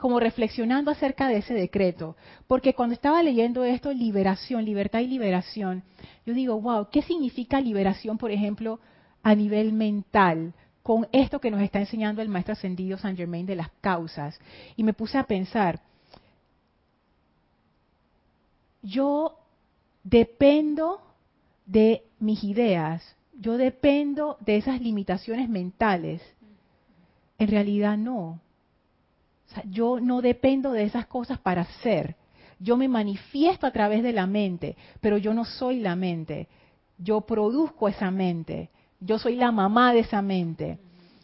como 0.00 0.18
reflexionando 0.18 0.90
acerca 0.90 1.28
de 1.28 1.36
ese 1.36 1.52
decreto, 1.52 2.16
porque 2.48 2.74
cuando 2.74 2.94
estaba 2.94 3.22
leyendo 3.22 3.64
esto, 3.64 3.92
liberación, 3.92 4.64
libertad 4.64 5.00
y 5.00 5.06
liberación, 5.06 5.84
yo 6.24 6.32
digo, 6.32 6.58
wow, 6.58 6.88
¿qué 6.90 7.02
significa 7.02 7.60
liberación, 7.60 8.16
por 8.16 8.30
ejemplo, 8.30 8.80
a 9.22 9.34
nivel 9.34 9.72
mental? 9.72 10.54
con 10.82 11.06
esto 11.12 11.40
que 11.40 11.50
nos 11.50 11.60
está 11.60 11.78
enseñando 11.78 12.22
el 12.22 12.30
maestro 12.30 12.54
ascendido 12.54 12.96
San 12.96 13.14
Germain 13.14 13.44
de 13.44 13.54
las 13.54 13.70
causas. 13.82 14.40
Y 14.76 14.82
me 14.82 14.94
puse 14.94 15.18
a 15.18 15.24
pensar, 15.24 15.78
yo 18.82 19.36
dependo 20.02 21.02
de 21.66 22.02
mis 22.18 22.42
ideas, 22.42 23.14
yo 23.38 23.58
dependo 23.58 24.38
de 24.40 24.56
esas 24.56 24.80
limitaciones 24.80 25.50
mentales. 25.50 26.22
En 27.38 27.48
realidad 27.48 27.98
no 27.98 28.40
yo 29.68 30.00
no 30.00 30.22
dependo 30.22 30.72
de 30.72 30.84
esas 30.84 31.06
cosas 31.06 31.38
para 31.38 31.64
ser. 31.82 32.16
Yo 32.58 32.76
me 32.76 32.88
manifiesto 32.88 33.66
a 33.66 33.70
través 33.70 34.02
de 34.02 34.12
la 34.12 34.26
mente, 34.26 34.76
pero 35.00 35.16
yo 35.16 35.34
no 35.34 35.44
soy 35.44 35.80
la 35.80 35.96
mente. 35.96 36.48
Yo 36.98 37.22
produzco 37.22 37.88
esa 37.88 38.10
mente. 38.10 38.70
Yo 39.00 39.18
soy 39.18 39.36
la 39.36 39.50
mamá 39.52 39.92
de 39.92 40.00
esa 40.00 40.22
mente. 40.22 40.78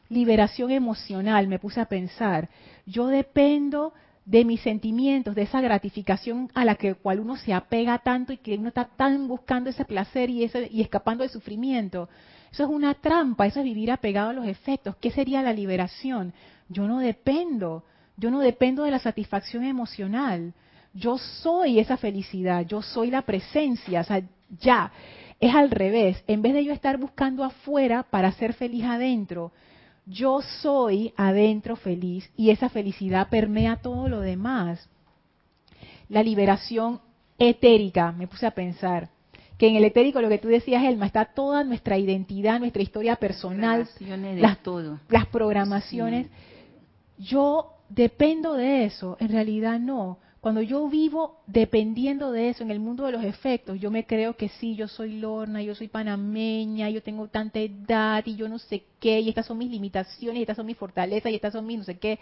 Liberación 0.08 0.70
emocional, 0.70 1.48
me 1.48 1.58
puse 1.58 1.80
a 1.80 1.86
pensar. 1.86 2.48
Yo 2.86 3.06
dependo 3.06 3.92
de 4.24 4.44
mis 4.44 4.60
sentimientos, 4.60 5.34
de 5.34 5.42
esa 5.42 5.60
gratificación 5.60 6.50
a 6.54 6.64
la 6.64 6.74
que 6.74 6.94
cual 6.94 7.20
uno 7.20 7.36
se 7.36 7.52
apega 7.52 7.98
tanto 7.98 8.32
y 8.32 8.38
que 8.38 8.56
uno 8.56 8.68
está 8.68 8.84
tan 8.84 9.28
buscando 9.28 9.70
ese 9.70 9.84
placer 9.84 10.30
y, 10.30 10.44
ese, 10.44 10.68
y 10.70 10.80
escapando 10.82 11.22
del 11.22 11.30
sufrimiento. 11.30 12.08
Eso 12.50 12.64
es 12.64 12.70
una 12.70 12.94
trampa, 12.94 13.46
eso 13.46 13.60
es 13.60 13.64
vivir 13.64 13.90
apegado 13.90 14.30
a 14.30 14.32
los 14.32 14.46
efectos. 14.46 14.96
¿Qué 14.96 15.10
sería 15.10 15.42
la 15.42 15.52
liberación? 15.52 16.32
Yo 16.68 16.88
no 16.88 16.98
dependo 16.98 17.84
yo 18.16 18.30
no 18.30 18.40
dependo 18.40 18.84
de 18.84 18.90
la 18.90 18.98
satisfacción 18.98 19.64
emocional. 19.64 20.54
Yo 20.94 21.18
soy 21.18 21.78
esa 21.78 21.96
felicidad, 21.96 22.64
yo 22.66 22.80
soy 22.80 23.10
la 23.10 23.22
presencia, 23.22 24.00
o 24.00 24.04
sea, 24.04 24.22
ya. 24.58 24.90
Es 25.40 25.54
al 25.54 25.70
revés, 25.70 26.22
en 26.26 26.42
vez 26.42 26.54
de 26.54 26.64
yo 26.64 26.72
estar 26.72 26.96
buscando 26.98 27.44
afuera 27.44 28.04
para 28.04 28.32
ser 28.32 28.54
feliz 28.54 28.84
adentro, 28.84 29.52
yo 30.06 30.40
soy 30.62 31.12
adentro 31.16 31.76
feliz 31.76 32.30
y 32.36 32.50
esa 32.50 32.68
felicidad 32.68 33.28
permea 33.28 33.76
todo 33.76 34.08
lo 34.08 34.20
demás. 34.20 34.88
La 36.08 36.22
liberación 36.22 37.00
etérica, 37.38 38.12
me 38.12 38.28
puse 38.28 38.46
a 38.46 38.52
pensar, 38.52 39.10
que 39.58 39.68
en 39.68 39.76
el 39.76 39.84
etérico 39.84 40.20
lo 40.20 40.28
que 40.28 40.38
tú 40.38 40.48
decías, 40.48 40.84
Elma, 40.84 41.06
está 41.06 41.24
toda 41.24 41.64
nuestra 41.64 41.98
identidad, 41.98 42.60
nuestra 42.60 42.82
historia 42.82 43.16
personal, 43.16 43.88
las, 44.36 44.62
todo. 44.62 45.00
las 45.08 45.26
programaciones. 45.26 46.28
Yo 47.18 47.72
dependo 47.88 48.54
de 48.54 48.84
eso, 48.84 49.16
en 49.18 49.28
realidad 49.30 49.80
no. 49.80 50.18
Cuando 50.46 50.62
yo 50.62 50.88
vivo 50.88 51.40
dependiendo 51.48 52.30
de 52.30 52.50
eso 52.50 52.62
en 52.62 52.70
el 52.70 52.78
mundo 52.78 53.04
de 53.04 53.10
los 53.10 53.24
efectos, 53.24 53.80
yo 53.80 53.90
me 53.90 54.06
creo 54.06 54.36
que 54.36 54.48
sí, 54.48 54.76
yo 54.76 54.86
soy 54.86 55.18
Lorna, 55.18 55.60
yo 55.60 55.74
soy 55.74 55.88
panameña, 55.88 56.88
yo 56.88 57.02
tengo 57.02 57.26
tanta 57.26 57.58
edad 57.58 58.22
y 58.24 58.36
yo 58.36 58.48
no 58.48 58.60
sé 58.60 58.84
qué, 59.00 59.18
y 59.18 59.28
estas 59.28 59.46
son 59.46 59.58
mis 59.58 59.68
limitaciones, 59.68 60.38
y 60.38 60.42
estas 60.42 60.56
son 60.56 60.66
mis 60.66 60.76
fortalezas, 60.76 61.32
y 61.32 61.34
estas 61.34 61.52
son 61.52 61.66
mis 61.66 61.78
no 61.78 61.82
sé 61.82 61.98
qué. 61.98 62.20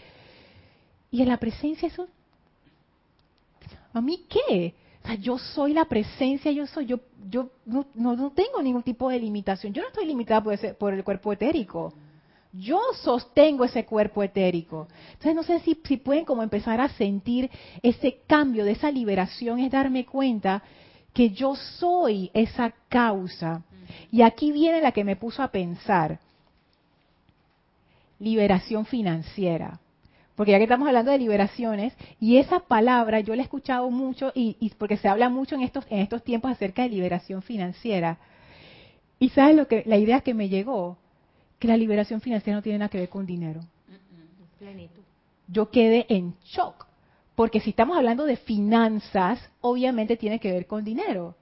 Y 1.11 1.21
en 1.21 1.29
la 1.29 1.37
presencia 1.37 1.87
eso, 1.87 2.09
¿a 3.93 4.01
mí 4.01 4.25
qué? 4.27 4.73
O 5.03 5.07
sea, 5.07 5.17
yo 5.17 5.37
soy 5.37 5.75
la 5.75 5.85
presencia, 5.85 6.51
yo 6.51 6.67
soy, 6.67 6.87
yo, 6.87 7.01
yo 7.29 7.51
no, 7.67 7.85
no, 7.95 8.31
tengo 8.31 8.63
ningún 8.63 8.85
tipo 8.85 9.11
de 9.11 9.19
limitación. 9.19 9.75
Yo 9.75 9.83
no 9.83 9.89
estoy 9.89 10.07
limitada 10.07 10.43
por, 10.43 10.55
ese, 10.55 10.73
por 10.73 10.95
el 10.95 11.05
cuerpo 11.05 11.31
etérico. 11.31 11.93
Yo 12.57 12.81
sostengo 13.03 13.65
ese 13.65 13.85
cuerpo 13.85 14.23
etérico. 14.23 14.87
Entonces 15.13 15.35
no 15.35 15.43
sé 15.43 15.59
si, 15.61 15.81
si 15.85 15.97
pueden 15.97 16.25
como 16.25 16.43
empezar 16.43 16.81
a 16.81 16.89
sentir 16.91 17.51
ese 17.83 18.21
cambio 18.29 18.65
de 18.65 18.73
esa 18.73 18.93
liberación, 18.93 19.59
es 19.59 19.73
darme 19.73 20.07
cuenta 20.07 20.63
que 21.13 21.31
yo 21.31 21.57
soy 21.57 22.31
esa 22.33 22.73
causa. 22.89 23.65
Y 24.13 24.23
aquí 24.23 24.53
viene 24.53 24.81
la 24.81 24.93
que 24.93 25.03
me 25.03 25.17
puso 25.17 25.43
a 25.43 25.49
pensar. 25.49 26.21
Liberación 28.21 28.87
financiera. 28.87 29.81
Porque 30.37 30.53
ya 30.53 30.59
que 30.59 30.65
estamos 30.65 30.87
hablando 30.87 31.11
de 31.11 31.19
liberaciones, 31.19 31.93
y 32.21 32.39
esa 32.39 32.61
palabra 32.61 33.21
yo 33.21 33.35
la 33.35 33.43
he 33.43 33.45
escuchado 33.45 33.91
mucho, 33.91 34.31
y, 34.35 34.57
y, 34.61 34.71
porque 34.71 34.97
se 34.97 35.09
habla 35.09 35.29
mucho 35.29 35.57
en 35.57 35.63
estos, 35.63 35.87
en 35.91 36.01
estos 36.01 36.23
tiempos 36.23 36.53
acerca 36.53 36.83
de 36.83 36.89
liberación 36.89 37.43
financiera. 37.43 38.19
Y 39.19 39.31
sabes 39.31 39.57
lo 39.57 39.67
que, 39.67 39.83
la 39.87 39.97
idea 39.97 40.21
que 40.21 40.35
me 40.35 40.49
llegó, 40.49 40.99
que 41.65 41.69
la 41.69 41.79
liberación 41.79 42.21
financiera 42.21 42.59
no 42.59 42.63
tiene 42.63 42.79
nada 42.79 42.91
que 42.91 42.99
ver 42.99 43.09
con 43.09 43.25
dinero. 43.25 43.63
Yo 45.49 45.71
quedé 45.71 46.05
en 46.11 46.35
shock, 46.45 46.87
porque 47.35 47.59
si 47.59 47.71
estamos 47.71 47.97
hablando 47.97 48.27
de 48.27 48.37
finanzas, 48.37 49.41
obviamente 49.63 50.19
tiene 50.19 50.41
que 50.41 50.53
ver 50.53 50.67
con 50.67 50.85
dinero. 50.85 51.37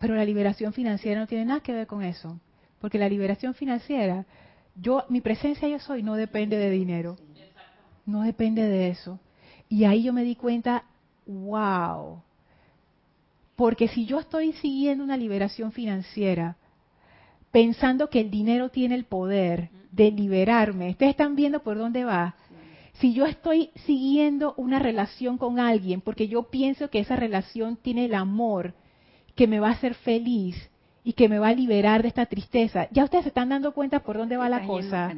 Pero 0.00 0.16
la 0.16 0.24
liberación 0.24 0.72
financiera 0.72 1.20
no 1.20 1.28
tiene 1.28 1.44
nada 1.44 1.60
que 1.60 1.72
ver 1.72 1.86
con 1.86 2.02
eso, 2.02 2.40
porque 2.80 2.98
la 2.98 3.08
liberación 3.08 3.54
financiera, 3.54 4.26
yo 4.74 5.04
mi 5.08 5.20
presencia 5.20 5.68
yo 5.68 5.78
soy 5.78 6.02
no 6.02 6.16
depende 6.16 6.56
de 6.56 6.70
dinero. 6.70 7.16
No 8.04 8.22
depende 8.22 8.62
de 8.62 8.88
eso. 8.88 9.20
Y 9.68 9.84
ahí 9.84 10.02
yo 10.02 10.12
me 10.12 10.24
di 10.24 10.34
cuenta, 10.34 10.86
wow. 11.24 12.20
Porque 13.54 13.86
si 13.86 14.06
yo 14.06 14.18
estoy 14.18 14.54
siguiendo 14.54 15.04
una 15.04 15.16
liberación 15.16 15.70
financiera, 15.70 16.56
pensando 17.52 18.08
que 18.08 18.20
el 18.20 18.30
dinero 18.30 18.70
tiene 18.70 18.96
el 18.96 19.04
poder 19.04 19.68
de 19.92 20.10
liberarme. 20.10 20.90
Ustedes 20.90 21.10
están 21.10 21.36
viendo 21.36 21.62
por 21.62 21.78
dónde 21.78 22.04
va. 22.04 22.34
Si 22.94 23.12
yo 23.12 23.26
estoy 23.26 23.70
siguiendo 23.86 24.54
una 24.56 24.78
relación 24.78 25.38
con 25.38 25.60
alguien 25.60 26.00
porque 26.00 26.28
yo 26.28 26.44
pienso 26.44 26.90
que 26.90 27.00
esa 27.00 27.14
relación 27.14 27.76
tiene 27.76 28.06
el 28.06 28.14
amor 28.14 28.74
que 29.34 29.46
me 29.46 29.60
va 29.60 29.68
a 29.68 29.72
hacer 29.72 29.94
feliz 29.94 30.56
y 31.04 31.14
que 31.14 31.28
me 31.28 31.38
va 31.38 31.48
a 31.48 31.54
liberar 31.54 32.02
de 32.02 32.08
esta 32.08 32.26
tristeza, 32.26 32.88
ya 32.90 33.04
ustedes 33.04 33.24
se 33.24 33.28
están 33.28 33.48
dando 33.48 33.72
cuenta 33.72 34.00
por 34.00 34.16
dónde 34.16 34.36
va 34.36 34.48
la 34.48 34.66
cosa. 34.66 35.10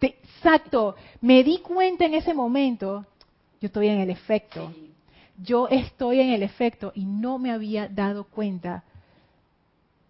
Exacto. 0.00 0.96
Me 1.20 1.44
di 1.44 1.58
cuenta 1.58 2.04
en 2.04 2.14
ese 2.14 2.34
momento, 2.34 3.06
yo 3.60 3.66
estoy 3.66 3.88
en 3.88 4.00
el 4.00 4.10
efecto. 4.10 4.72
Yo 5.40 5.68
estoy 5.68 6.20
en 6.20 6.30
el 6.30 6.42
efecto 6.42 6.90
y 6.94 7.04
no 7.04 7.38
me 7.38 7.52
había 7.52 7.86
dado 7.86 8.24
cuenta 8.24 8.82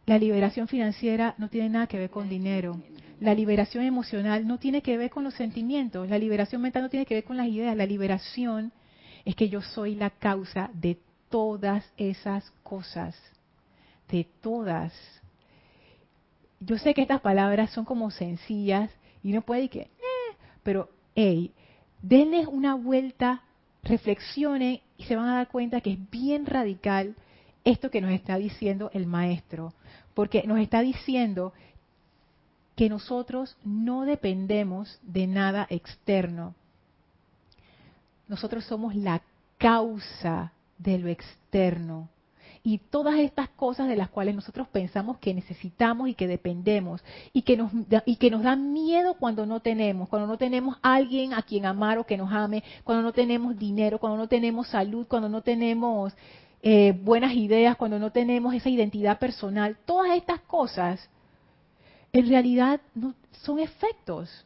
la 0.08 0.18
liberación 0.18 0.68
financiera 0.68 1.34
no 1.36 1.50
tiene 1.50 1.68
nada 1.68 1.86
que 1.86 1.98
ver 1.98 2.08
con 2.08 2.30
dinero, 2.30 2.80
La 3.20 3.34
liberación 3.34 3.84
emocional 3.84 4.46
no 4.46 4.58
tiene 4.58 4.80
que 4.80 4.96
ver 4.96 5.10
con 5.10 5.22
los 5.24 5.34
sentimientos, 5.34 6.08
la 6.08 6.18
liberación 6.18 6.62
mental 6.62 6.82
no 6.82 6.88
tiene 6.88 7.04
que 7.04 7.14
ver 7.14 7.24
con 7.24 7.36
las 7.36 7.48
ideas, 7.48 7.76
la 7.76 7.84
liberación 7.84 8.72
es 9.24 9.34
que 9.34 9.50
yo 9.50 9.60
soy 9.60 9.96
la 9.96 10.10
causa 10.10 10.70
de 10.72 10.98
todas 11.28 11.84
esas 11.98 12.50
cosas, 12.62 13.14
de 14.08 14.26
todas. 14.40 14.94
Yo 16.60 16.78
sé 16.78 16.94
que 16.94 17.02
estas 17.02 17.20
palabras 17.20 17.70
son 17.72 17.84
como 17.84 18.10
sencillas 18.10 18.90
y 19.22 19.32
no 19.32 19.42
puede 19.42 19.68
que, 19.68 19.80
eh", 19.80 20.36
pero 20.62 20.88
hey, 21.16 21.52
denles 22.00 22.46
una 22.46 22.76
vuelta, 22.76 23.42
reflexionen 23.82 24.80
y 24.96 25.04
se 25.04 25.16
van 25.16 25.28
a 25.28 25.34
dar 25.34 25.48
cuenta 25.48 25.82
que 25.82 25.92
es 25.92 26.10
bien 26.10 26.46
radical 26.46 27.14
esto 27.68 27.90
que 27.90 28.00
nos 28.00 28.12
está 28.12 28.36
diciendo 28.36 28.90
el 28.94 29.06
maestro, 29.06 29.74
porque 30.14 30.42
nos 30.46 30.58
está 30.58 30.80
diciendo 30.80 31.52
que 32.76 32.88
nosotros 32.88 33.56
no 33.64 34.04
dependemos 34.04 34.98
de 35.02 35.26
nada 35.26 35.66
externo. 35.68 36.54
Nosotros 38.26 38.64
somos 38.64 38.94
la 38.94 39.20
causa 39.58 40.52
de 40.78 40.98
lo 40.98 41.08
externo. 41.08 42.08
Y 42.62 42.78
todas 42.78 43.18
estas 43.18 43.48
cosas 43.50 43.88
de 43.88 43.96
las 43.96 44.10
cuales 44.10 44.34
nosotros 44.34 44.68
pensamos 44.68 45.18
que 45.18 45.34
necesitamos 45.34 46.08
y 46.08 46.14
que 46.14 46.26
dependemos 46.26 47.02
y 47.32 47.42
que 47.42 47.56
nos 47.56 47.70
y 48.04 48.16
que 48.16 48.30
nos 48.30 48.42
dan 48.42 48.72
miedo 48.72 49.14
cuando 49.14 49.46
no 49.46 49.60
tenemos, 49.60 50.08
cuando 50.08 50.26
no 50.26 50.36
tenemos 50.36 50.76
alguien 50.82 51.32
a 51.34 51.42
quien 51.42 51.66
amar 51.66 51.98
o 51.98 52.04
que 52.04 52.16
nos 52.16 52.32
ame, 52.32 52.62
cuando 52.84 53.02
no 53.02 53.12
tenemos 53.12 53.58
dinero, 53.58 53.98
cuando 53.98 54.18
no 54.18 54.28
tenemos 54.28 54.68
salud, 54.68 55.06
cuando 55.06 55.28
no 55.28 55.40
tenemos 55.42 56.12
eh, 56.62 56.92
buenas 56.92 57.34
ideas, 57.34 57.76
cuando 57.76 57.98
no 57.98 58.10
tenemos 58.10 58.54
esa 58.54 58.68
identidad 58.68 59.18
personal, 59.18 59.76
todas 59.84 60.16
estas 60.16 60.40
cosas 60.40 61.08
en 62.12 62.28
realidad 62.28 62.80
no, 62.94 63.14
son 63.42 63.58
efectos. 63.58 64.44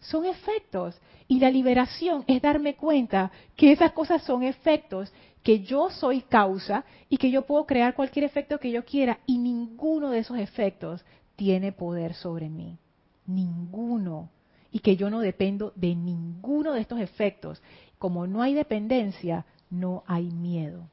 Son 0.00 0.24
efectos. 0.24 0.98
Y 1.28 1.38
la 1.38 1.50
liberación 1.50 2.24
es 2.26 2.40
darme 2.40 2.74
cuenta 2.74 3.30
que 3.56 3.72
esas 3.72 3.92
cosas 3.92 4.22
son 4.22 4.42
efectos, 4.42 5.12
que 5.42 5.60
yo 5.60 5.90
soy 5.90 6.22
causa 6.22 6.84
y 7.08 7.16
que 7.18 7.30
yo 7.30 7.42
puedo 7.42 7.66
crear 7.66 7.94
cualquier 7.94 8.24
efecto 8.24 8.58
que 8.58 8.70
yo 8.70 8.84
quiera 8.84 9.20
y 9.26 9.38
ninguno 9.38 10.10
de 10.10 10.20
esos 10.20 10.38
efectos 10.38 11.04
tiene 11.36 11.72
poder 11.72 12.14
sobre 12.14 12.48
mí. 12.48 12.78
Ninguno. 13.26 14.30
Y 14.72 14.80
que 14.80 14.96
yo 14.96 15.10
no 15.10 15.20
dependo 15.20 15.72
de 15.76 15.94
ninguno 15.94 16.72
de 16.72 16.80
estos 16.80 17.00
efectos. 17.00 17.62
Como 17.98 18.26
no 18.26 18.42
hay 18.42 18.54
dependencia, 18.54 19.44
no 19.68 20.02
hay 20.06 20.30
miedo. 20.30 20.88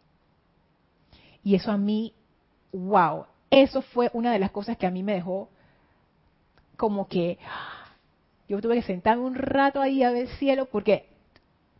Y 1.47 1.55
eso 1.55 1.71
a 1.71 1.77
mí, 1.77 2.13
wow, 2.73 3.23
eso 3.49 3.81
fue 3.81 4.11
una 4.11 4.33
de 4.33 4.39
las 4.39 4.51
cosas 4.51 4.75
que 4.75 4.85
a 4.85 4.91
mí 4.91 5.01
me 5.01 5.13
dejó 5.13 5.47
como 6.75 7.07
que 7.07 7.37
yo 8.49 8.59
tuve 8.59 8.75
que 8.75 8.81
sentarme 8.81 9.23
un 9.23 9.35
rato 9.35 9.79
ahí 9.79 10.03
a 10.03 10.11
ver 10.11 10.23
el 10.23 10.37
cielo 10.39 10.65
porque 10.65 11.07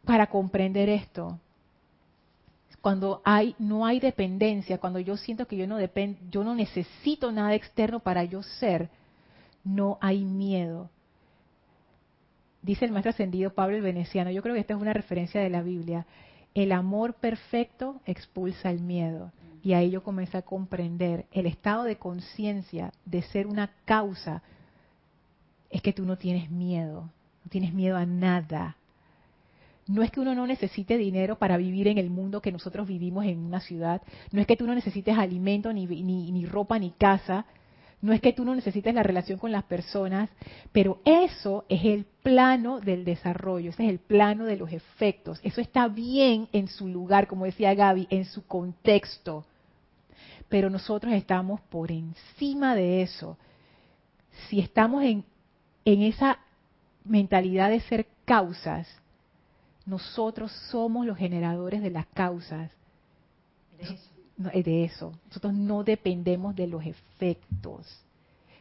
para 0.05 0.27
comprender 0.27 0.87
esto, 0.87 1.37
cuando 2.79 3.21
hay 3.25 3.57
no 3.59 3.85
hay 3.85 3.99
dependencia, 3.99 4.77
cuando 4.77 4.99
yo 4.99 5.17
siento 5.17 5.47
que 5.47 5.57
yo 5.57 5.67
no 5.67 5.75
depend, 5.75 6.17
yo 6.31 6.45
no 6.45 6.55
necesito 6.55 7.33
nada 7.33 7.53
externo 7.53 7.99
para 7.99 8.23
yo 8.23 8.43
ser, 8.43 8.89
no 9.65 9.97
hay 9.99 10.23
miedo. 10.23 10.89
Dice 12.61 12.85
el 12.85 12.93
maestro 12.93 13.09
ascendido 13.09 13.53
Pablo 13.53 13.75
el 13.75 13.81
Veneciano, 13.81 14.31
yo 14.31 14.41
creo 14.41 14.55
que 14.55 14.61
esta 14.61 14.75
es 14.75 14.79
una 14.79 14.93
referencia 14.93 15.41
de 15.41 15.49
la 15.49 15.61
Biblia. 15.61 16.05
El 16.53 16.71
amor 16.71 17.15
perfecto 17.15 17.99
expulsa 18.05 18.71
el 18.71 18.79
miedo. 18.79 19.33
Y 19.67 19.73
ahí 19.73 19.89
yo 19.89 20.01
comencé 20.01 20.37
a 20.37 20.43
comprender 20.43 21.25
el 21.33 21.45
estado 21.45 21.83
de 21.83 21.97
conciencia 21.97 22.93
de 23.03 23.21
ser 23.21 23.47
una 23.47 23.69
causa 23.83 24.41
es 25.69 25.81
que 25.81 25.91
tú 25.91 26.05
no 26.05 26.17
tienes 26.17 26.49
miedo, 26.49 27.11
no 27.43 27.49
tienes 27.49 27.73
miedo 27.73 27.97
a 27.97 28.05
nada. 28.05 28.77
No 29.85 30.03
es 30.03 30.11
que 30.11 30.21
uno 30.21 30.33
no 30.35 30.47
necesite 30.47 30.97
dinero 30.97 31.37
para 31.37 31.57
vivir 31.57 31.89
en 31.89 31.97
el 31.97 32.09
mundo 32.09 32.41
que 32.41 32.53
nosotros 32.53 32.87
vivimos 32.87 33.25
en 33.25 33.39
una 33.39 33.59
ciudad, 33.59 34.01
no 34.31 34.39
es 34.39 34.47
que 34.47 34.55
tú 34.55 34.65
no 34.65 34.73
necesites 34.73 35.17
alimento, 35.17 35.73
ni, 35.73 35.85
ni, 35.85 36.31
ni 36.31 36.45
ropa, 36.45 36.79
ni 36.79 36.91
casa, 36.91 37.45
no 37.99 38.13
es 38.13 38.21
que 38.21 38.31
tú 38.31 38.45
no 38.45 38.55
necesites 38.55 38.95
la 38.95 39.03
relación 39.03 39.37
con 39.37 39.51
las 39.51 39.65
personas, 39.65 40.29
pero 40.71 41.01
eso 41.03 41.65
es 41.67 41.83
el 41.83 42.05
plano 42.23 42.79
del 42.79 43.03
desarrollo, 43.03 43.71
ese 43.71 43.83
es 43.83 43.89
el 43.89 43.99
plano 43.99 44.45
de 44.45 44.55
los 44.55 44.71
efectos. 44.71 45.41
Eso 45.43 45.59
está 45.59 45.89
bien 45.89 46.47
en 46.53 46.69
su 46.69 46.87
lugar, 46.87 47.27
como 47.27 47.43
decía 47.43 47.73
Gaby, 47.73 48.07
en 48.09 48.23
su 48.23 48.47
contexto. 48.47 49.43
Pero 50.49 50.69
nosotros 50.69 51.13
estamos 51.13 51.61
por 51.61 51.91
encima 51.91 52.75
de 52.75 53.01
eso. 53.01 53.37
Si 54.49 54.59
estamos 54.59 55.03
en 55.03 55.25
en 55.87 56.01
esa 56.01 56.39
mentalidad 57.05 57.69
de 57.69 57.79
ser 57.79 58.07
causas, 58.25 58.89
nosotros 59.85 60.51
somos 60.69 61.05
los 61.05 61.17
generadores 61.17 61.81
de 61.81 61.91
las 61.91 62.05
causas. 62.07 62.69
De 64.35 64.83
eso. 64.83 65.13
Nosotros 65.27 65.53
no 65.53 65.85
dependemos 65.85 66.57
de 66.57 66.67
los 66.67 66.85
efectos. 66.85 67.87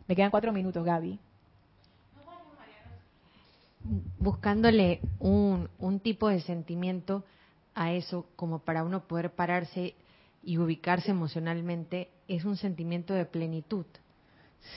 Me 0.06 0.14
quedan 0.14 0.30
cuatro 0.30 0.52
minutos, 0.52 0.84
Gaby. 0.84 1.18
Buscándole 4.20 5.00
un, 5.18 5.68
un 5.80 5.98
tipo 5.98 6.28
de 6.28 6.40
sentimiento 6.42 7.24
a 7.74 7.92
eso, 7.92 8.26
como 8.36 8.60
para 8.60 8.84
uno 8.84 9.00
poder 9.00 9.32
pararse 9.32 9.96
y 10.46 10.58
ubicarse 10.58 11.10
emocionalmente, 11.10 12.08
es 12.28 12.44
un 12.44 12.56
sentimiento 12.56 13.12
de 13.12 13.26
plenitud. 13.26 13.84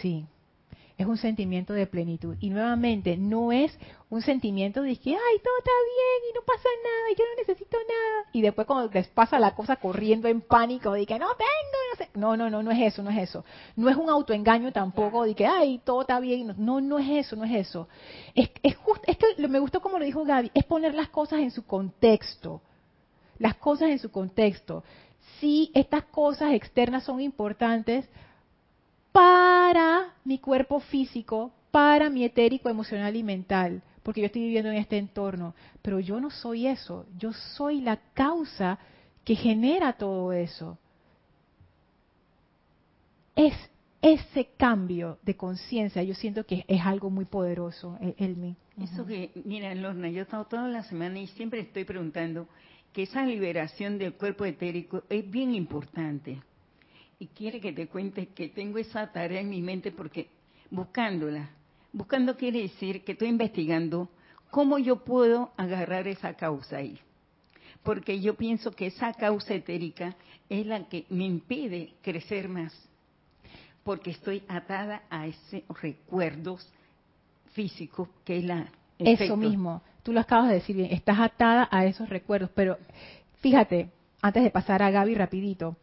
Sí, 0.02 0.26
es 1.00 1.06
un 1.06 1.16
sentimiento 1.16 1.72
de 1.72 1.88
plenitud. 1.88 2.36
Y 2.42 2.50
nuevamente, 2.50 3.16
no 3.16 3.54
es 3.54 3.72
un 4.10 4.22
sentimiento 4.22 4.82
de 4.82 4.98
que, 4.98 5.12
ay, 5.12 5.40
todo 5.42 5.58
está 5.60 5.72
bien 5.72 6.30
y 6.30 6.34
no 6.36 6.42
pasa 6.42 6.68
nada 6.84 7.12
y 7.12 7.16
yo 7.16 7.24
no 7.24 7.36
necesito 7.38 7.78
nada. 7.78 8.30
Y 8.34 8.42
después 8.42 8.68
cuando 8.68 8.92
les 8.92 9.08
pasa 9.08 9.40
la 9.40 9.56
cosa 9.56 9.78
corriendo 9.78 10.28
en 10.28 10.42
pánico, 10.42 10.92
de 10.92 11.06
que 11.06 11.18
no 11.18 11.28
tengo, 11.28 11.78
no 11.92 11.98
sé. 11.98 12.10
No, 12.16 12.36
no, 12.36 12.50
no, 12.50 12.64
no 12.64 12.72
es 12.72 12.94
eso, 12.94 13.02
no 13.02 13.12
es 13.12 13.30
eso. 13.30 13.46
No 13.78 13.90
es 13.90 13.96
un 13.96 14.10
autoengaño 14.10 14.74
tampoco 14.74 15.24
de 15.24 15.36
que, 15.36 15.46
ay, 15.46 15.80
todo 15.86 16.02
está 16.02 16.20
bien. 16.20 16.54
No, 16.58 16.82
no 16.82 17.00
es 17.00 17.28
eso, 17.28 17.38
no 17.38 17.46
es 17.46 17.68
eso. 17.68 17.88
Es, 18.36 18.50
es, 18.62 18.76
just, 18.76 19.02
es 19.08 19.18
que 19.18 19.48
me 19.48 19.60
gustó 19.60 19.80
como 19.80 20.00
lo 20.00 20.06
dijo 20.06 20.26
Gaby, 20.26 20.52
es 20.54 20.66
poner 20.66 20.96
las 20.96 21.08
cosas 21.10 21.40
en 21.40 21.52
su 21.52 21.64
contexto. 21.66 22.62
Las 23.38 23.56
cosas 23.56 23.90
en 23.92 24.00
su 24.00 24.12
contexto. 24.12 24.84
Si 25.40 25.72
estas 25.74 26.04
cosas 26.06 26.54
externas 26.54 27.04
son 27.04 27.22
importantes, 27.22 28.08
para 29.12 30.14
mi 30.24 30.40
cuerpo 30.40 30.80
físico, 30.80 31.52
para 31.72 32.10
mi 32.10 32.24
etérico, 32.24 32.70
emocional 32.70 33.16
y 33.16 33.24
mental, 33.24 33.82
porque 34.04 34.22
yo 34.22 34.28
estoy 34.28 34.44
viviendo 34.44 34.72
en 34.72 34.78
este 34.78 34.98
entorno. 34.98 35.54
Pero 35.82 36.00
yo 36.00 36.20
no 36.20 36.30
soy 36.30 36.68
eso, 36.68 37.06
yo 37.18 37.34
soy 37.34 37.82
la 37.82 37.98
causa 38.14 38.80
que 39.24 39.36
genera 39.36 39.94
todo 39.94 40.32
eso. 40.34 40.78
Es 43.36 43.54
ese 44.02 44.50
cambio 44.58 45.18
de 45.24 45.36
conciencia, 45.36 46.02
yo 46.04 46.14
siento 46.14 46.46
que 46.46 46.64
es 46.68 46.82
algo 46.86 47.10
muy 47.10 47.26
poderoso, 47.26 47.98
Elmi. 48.18 48.56
Eso 48.82 49.06
que, 49.06 49.32
mira, 49.44 49.76
Lorna, 49.76 50.10
yo 50.10 50.20
he 50.20 50.24
estado 50.24 50.46
toda 50.46 50.68
la 50.70 50.84
semana 50.84 51.20
y 51.20 51.28
siempre 51.28 51.60
estoy 51.60 51.84
preguntando 51.84 52.48
que 52.94 53.04
esa 53.04 53.26
liberación 53.26 53.98
del 53.98 54.14
cuerpo 54.14 54.46
etérico 54.46 55.04
es 55.10 55.30
bien 55.30 55.54
importante 55.54 56.42
y 57.20 57.28
quiere 57.28 57.60
que 57.60 57.74
te 57.74 57.88
cuente 57.88 58.28
que 58.28 58.50
tengo 58.50 58.78
esa 58.78 59.12
tarea 59.12 59.42
en 59.42 59.50
mi 59.50 59.62
mente 59.62 59.92
porque 59.92 60.30
buscándola, 60.72 61.50
buscando 61.92 62.36
quiere 62.38 62.62
decir 62.62 63.04
que 63.04 63.12
estoy 63.12 63.28
investigando 63.28 64.10
cómo 64.50 64.80
yo 64.80 65.04
puedo 65.04 65.52
agarrar 65.58 66.08
esa 66.08 66.34
causa 66.34 66.78
ahí. 66.78 67.00
Porque 67.84 68.20
yo 68.20 68.36
pienso 68.36 68.72
que 68.72 68.88
esa 68.88 69.14
causa 69.14 69.54
etérica 69.54 70.16
es 70.50 70.66
la 70.66 70.88
que 70.90 71.06
me 71.10 71.26
impide 71.26 71.94
crecer 72.02 72.50
más. 72.50 72.74
Porque 73.84 74.12
estoy 74.12 74.44
atada 74.48 75.04
a 75.10 75.28
esos 75.28 75.64
recuerdos 75.82 76.68
físicos 77.54 78.10
que 78.26 78.38
es 78.38 78.44
la... 78.44 78.72
Eso 78.98 79.38
mismo, 79.38 79.82
tú 80.04 80.14
lo 80.14 80.20
acabas 80.20 80.50
de 80.50 80.56
decir 80.56 80.76
bien, 80.76 80.92
estás 80.92 81.20
atada 81.20 81.68
a 81.72 81.86
esos 81.86 82.10
recuerdos, 82.10 82.50
pero 82.56 82.78
fíjate, 83.42 83.90
antes 84.22 84.44
de 84.44 84.52
pasar 84.52 84.84
a 84.84 84.92
Gaby 84.92 85.16
rapidito, 85.16 85.76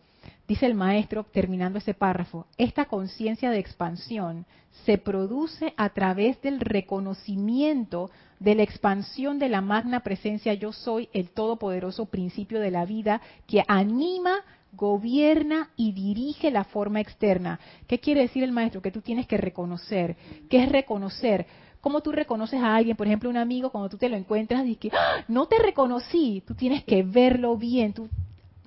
Dice 0.48 0.66
el 0.66 0.74
maestro, 0.74 1.24
terminando 1.24 1.78
ese 1.78 1.94
párrafo, 1.94 2.46
esta 2.56 2.84
conciencia 2.84 3.50
de 3.50 3.58
expansión 3.58 4.46
se 4.84 4.96
produce 4.96 5.74
a 5.76 5.88
través 5.88 6.40
del 6.40 6.60
reconocimiento 6.60 8.10
de 8.38 8.54
la 8.54 8.62
expansión 8.62 9.40
de 9.40 9.48
la 9.48 9.60
magna 9.60 10.00
presencia 10.00 10.54
yo 10.54 10.72
soy, 10.72 11.08
el 11.12 11.30
todopoderoso 11.30 12.06
principio 12.06 12.60
de 12.60 12.70
la 12.70 12.84
vida 12.84 13.20
que 13.48 13.64
anima, 13.66 14.44
gobierna 14.72 15.70
y 15.74 15.92
dirige 15.92 16.50
la 16.50 16.64
forma 16.64 17.00
externa. 17.00 17.58
¿Qué 17.88 17.98
quiere 17.98 18.20
decir 18.20 18.44
el 18.44 18.52
maestro? 18.52 18.82
Que 18.82 18.92
tú 18.92 19.00
tienes 19.00 19.26
que 19.26 19.38
reconocer. 19.38 20.16
¿Qué 20.48 20.62
es 20.62 20.70
reconocer? 20.70 21.46
¿Cómo 21.86 22.00
tú 22.00 22.10
reconoces 22.10 22.60
a 22.60 22.74
alguien, 22.74 22.96
por 22.96 23.06
ejemplo, 23.06 23.30
un 23.30 23.36
amigo, 23.36 23.70
cuando 23.70 23.88
tú 23.88 23.96
te 23.96 24.08
lo 24.08 24.16
encuentras 24.16 24.66
y 24.66 24.74
que 24.74 24.90
¡Ah! 24.92 25.22
no 25.28 25.46
te 25.46 25.56
reconocí? 25.56 26.42
Tú 26.44 26.56
tienes 26.56 26.82
que 26.82 27.04
verlo 27.04 27.56
bien, 27.56 27.92
tú 27.92 28.08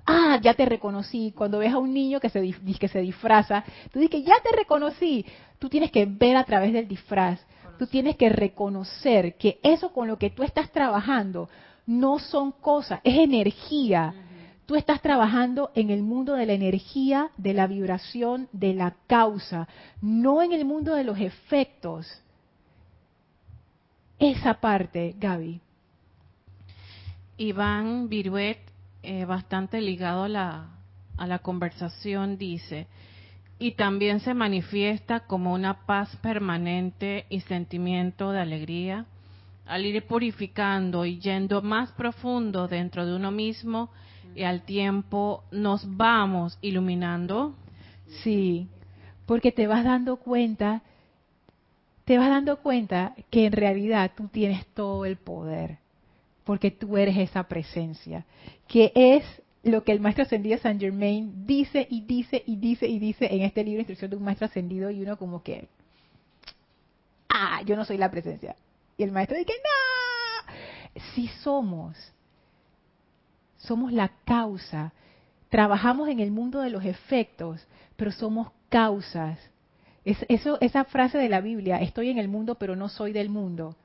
ah, 0.06 0.40
ya 0.40 0.54
te 0.54 0.64
reconocí. 0.64 1.30
Cuando 1.36 1.58
ves 1.58 1.70
a 1.70 1.76
un 1.76 1.92
niño 1.92 2.18
que 2.18 2.30
se, 2.30 2.40
que 2.80 2.88
se 2.88 3.00
disfraza, 3.02 3.62
tú 3.92 3.98
dices, 3.98 4.24
ya 4.24 4.32
te 4.42 4.56
reconocí. 4.56 5.26
Tú 5.58 5.68
tienes 5.68 5.90
que 5.90 6.06
ver 6.06 6.34
a 6.34 6.44
través 6.44 6.72
del 6.72 6.88
disfraz. 6.88 7.38
Tú 7.78 7.86
tienes 7.86 8.16
que 8.16 8.30
reconocer 8.30 9.36
que 9.36 9.60
eso 9.62 9.92
con 9.92 10.08
lo 10.08 10.16
que 10.16 10.30
tú 10.30 10.42
estás 10.42 10.70
trabajando 10.72 11.50
no 11.84 12.20
son 12.20 12.52
cosas, 12.52 13.00
es 13.04 13.18
energía. 13.18 14.14
Tú 14.64 14.76
estás 14.76 15.02
trabajando 15.02 15.72
en 15.74 15.90
el 15.90 16.02
mundo 16.02 16.36
de 16.36 16.46
la 16.46 16.54
energía, 16.54 17.28
de 17.36 17.52
la 17.52 17.66
vibración, 17.66 18.48
de 18.52 18.72
la 18.72 18.94
causa, 19.06 19.68
no 20.00 20.42
en 20.42 20.52
el 20.52 20.64
mundo 20.64 20.94
de 20.94 21.04
los 21.04 21.18
efectos. 21.18 22.22
Esa 24.20 24.60
parte, 24.60 25.14
Gaby. 25.18 25.62
Iván 27.38 28.10
Viruet, 28.10 28.60
eh, 29.02 29.24
bastante 29.24 29.80
ligado 29.80 30.24
a 30.24 30.28
la, 30.28 30.68
a 31.16 31.26
la 31.26 31.38
conversación, 31.38 32.36
dice, 32.36 32.86
y 33.58 33.72
también 33.72 34.20
se 34.20 34.34
manifiesta 34.34 35.20
como 35.20 35.54
una 35.54 35.86
paz 35.86 36.14
permanente 36.16 37.24
y 37.30 37.40
sentimiento 37.40 38.30
de 38.30 38.40
alegría 38.40 39.06
al 39.64 39.86
ir 39.86 40.06
purificando 40.06 41.06
y 41.06 41.18
yendo 41.18 41.62
más 41.62 41.90
profundo 41.92 42.68
dentro 42.68 43.06
de 43.06 43.16
uno 43.16 43.30
mismo 43.30 43.88
y 44.34 44.42
al 44.42 44.62
tiempo 44.62 45.44
nos 45.50 45.96
vamos 45.96 46.58
iluminando. 46.60 47.54
Sí, 48.22 48.68
porque 49.24 49.50
te 49.50 49.66
vas 49.66 49.84
dando 49.84 50.16
cuenta, 50.16 50.82
te 52.10 52.18
vas 52.18 52.28
dando 52.28 52.56
cuenta 52.58 53.14
que 53.30 53.46
en 53.46 53.52
realidad 53.52 54.10
tú 54.16 54.26
tienes 54.26 54.66
todo 54.74 55.04
el 55.04 55.16
poder, 55.16 55.78
porque 56.42 56.72
tú 56.72 56.96
eres 56.96 57.16
esa 57.16 57.44
presencia, 57.44 58.26
que 58.66 58.90
es 58.96 59.22
lo 59.62 59.84
que 59.84 59.92
el 59.92 60.00
maestro 60.00 60.24
ascendido 60.24 60.58
Saint 60.58 60.80
Germain 60.80 61.46
dice 61.46 61.86
y 61.88 62.00
dice 62.00 62.42
y 62.44 62.56
dice 62.56 62.88
y 62.88 62.98
dice 62.98 63.32
en 63.32 63.42
este 63.42 63.62
libro 63.62 63.82
Instrucción 63.82 64.10
de 64.10 64.16
un 64.16 64.24
maestro 64.24 64.46
ascendido 64.46 64.90
y 64.90 65.00
uno 65.02 65.18
como 65.18 65.44
que, 65.44 65.68
ah, 67.28 67.62
yo 67.64 67.76
no 67.76 67.84
soy 67.84 67.96
la 67.96 68.10
presencia. 68.10 68.56
Y 68.96 69.04
el 69.04 69.12
maestro 69.12 69.38
dice, 69.38 69.52
no, 69.62 71.00
sí 71.14 71.28
somos, 71.44 71.96
somos 73.56 73.92
la 73.92 74.10
causa. 74.24 74.92
Trabajamos 75.48 76.08
en 76.08 76.18
el 76.18 76.32
mundo 76.32 76.58
de 76.58 76.70
los 76.70 76.84
efectos, 76.84 77.64
pero 77.94 78.10
somos 78.10 78.50
causas. 78.68 79.38
Es, 80.04 80.18
esa 80.28 80.84
frase 80.84 81.18
de 81.18 81.28
la 81.28 81.40
Biblia, 81.40 81.80
estoy 81.80 82.10
en 82.10 82.18
el 82.18 82.28
mundo 82.28 82.54
pero 82.56 82.76
no 82.76 82.88
soy 82.88 83.12
del 83.12 83.28
mundo. 83.28 83.76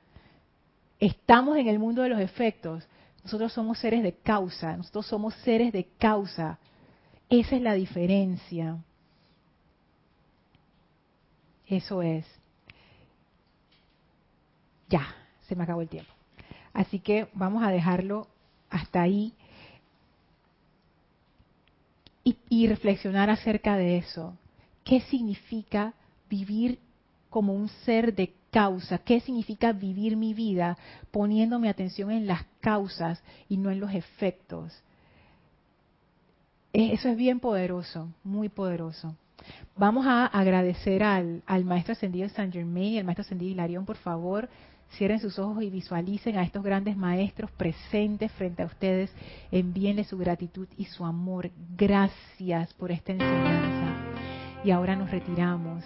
Estamos 0.98 1.58
en 1.58 1.68
el 1.68 1.78
mundo 1.78 2.02
de 2.02 2.08
los 2.08 2.20
efectos. 2.20 2.86
Nosotros 3.22 3.52
somos 3.52 3.78
seres 3.78 4.02
de 4.02 4.14
causa, 4.14 4.76
nosotros 4.76 5.06
somos 5.06 5.34
seres 5.36 5.72
de 5.72 5.88
causa. 5.98 6.58
Esa 7.28 7.56
es 7.56 7.62
la 7.62 7.74
diferencia. 7.74 8.78
Eso 11.66 12.02
es. 12.02 12.24
Ya, 14.88 15.06
se 15.48 15.56
me 15.56 15.64
acabó 15.64 15.82
el 15.82 15.88
tiempo. 15.88 16.12
Así 16.72 17.00
que 17.00 17.28
vamos 17.32 17.64
a 17.64 17.70
dejarlo 17.70 18.28
hasta 18.70 19.02
ahí 19.02 19.34
y, 22.48 22.66
reflexionar 22.66 23.30
acerca 23.30 23.76
de 23.76 23.98
eso. 23.98 24.36
¿Qué 24.84 25.00
significa 25.00 25.94
vivir 26.28 26.78
como 27.30 27.54
un 27.54 27.68
ser 27.84 28.14
de 28.14 28.34
causa? 28.50 28.98
¿Qué 28.98 29.20
significa 29.20 29.72
vivir 29.72 30.16
mi 30.16 30.34
vida 30.34 30.76
poniendo 31.10 31.58
mi 31.58 31.68
atención 31.68 32.10
en 32.10 32.26
las 32.26 32.44
causas 32.60 33.22
y 33.48 33.56
no 33.56 33.70
en 33.70 33.80
los 33.80 33.92
efectos? 33.92 34.72
E, 36.72 36.92
eso 36.92 37.08
es 37.08 37.16
bien 37.16 37.40
poderoso, 37.40 38.08
muy 38.24 38.48
poderoso. 38.48 39.16
Vamos 39.76 40.06
a 40.06 40.26
agradecer 40.26 41.02
al, 41.02 41.42
al 41.46 41.64
Maestro 41.64 41.92
Ascendido 41.92 42.28
San 42.30 42.50
Germain 42.50 42.94
y 42.94 42.98
al 42.98 43.04
Maestro 43.04 43.22
Ascendido 43.22 43.52
Hilarión, 43.52 43.84
por 43.84 43.96
favor, 43.96 44.48
Cierren 44.92 45.20
sus 45.20 45.38
ojos 45.38 45.62
y 45.62 45.70
visualicen 45.70 46.38
a 46.38 46.42
estos 46.42 46.62
grandes 46.62 46.96
maestros 46.96 47.50
presentes 47.50 48.32
frente 48.32 48.62
a 48.62 48.66
ustedes. 48.66 49.10
Envíenle 49.50 50.04
su 50.04 50.16
gratitud 50.16 50.68
y 50.76 50.84
su 50.86 51.04
amor. 51.04 51.50
Gracias 51.76 52.72
por 52.74 52.92
esta 52.92 53.12
enseñanza. 53.12 53.96
Y 54.64 54.70
ahora 54.70 54.96
nos 54.96 55.10
retiramos 55.10 55.84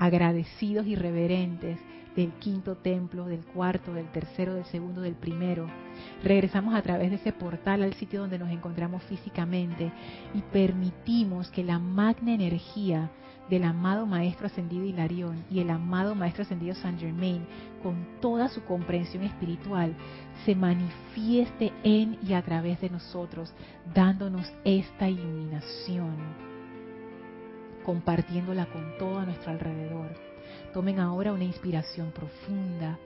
agradecidos 0.00 0.86
y 0.86 0.96
reverentes 0.96 1.78
del 2.16 2.32
quinto 2.32 2.74
templo, 2.74 3.26
del 3.26 3.44
cuarto, 3.44 3.92
del 3.92 4.10
tercero, 4.10 4.54
del 4.54 4.64
segundo, 4.64 5.02
del 5.02 5.14
primero. 5.14 5.68
Regresamos 6.24 6.74
a 6.74 6.82
través 6.82 7.10
de 7.10 7.16
ese 7.16 7.32
portal 7.32 7.82
al 7.82 7.94
sitio 7.94 8.20
donde 8.20 8.38
nos 8.38 8.50
encontramos 8.50 9.02
físicamente 9.04 9.92
y 10.34 10.40
permitimos 10.40 11.50
que 11.50 11.62
la 11.62 11.78
magna 11.78 12.32
energía 12.32 13.10
del 13.50 13.64
amado 13.64 14.06
Maestro 14.06 14.46
Ascendido 14.46 14.84
Hilarión 14.84 15.44
y 15.50 15.60
el 15.60 15.70
amado 15.70 16.14
Maestro 16.14 16.42
Ascendido 16.42 16.74
San 16.76 16.98
Germain, 16.98 17.44
con 17.82 18.06
toda 18.20 18.48
su 18.48 18.64
comprensión 18.64 19.24
espiritual, 19.24 19.94
se 20.46 20.54
manifieste 20.54 21.72
en 21.82 22.16
y 22.26 22.32
a 22.32 22.42
través 22.42 22.80
de 22.80 22.90
nosotros, 22.90 23.52
dándonos 23.92 24.50
esta 24.64 25.08
iluminación, 25.08 26.16
compartiéndola 27.90 28.66
con 28.66 28.96
todo 29.00 29.18
a 29.18 29.24
nuestro 29.24 29.50
alrededor. 29.50 30.10
Tomen 30.72 31.00
ahora 31.00 31.32
una 31.32 31.42
inspiración 31.42 32.12
profunda. 32.12 32.96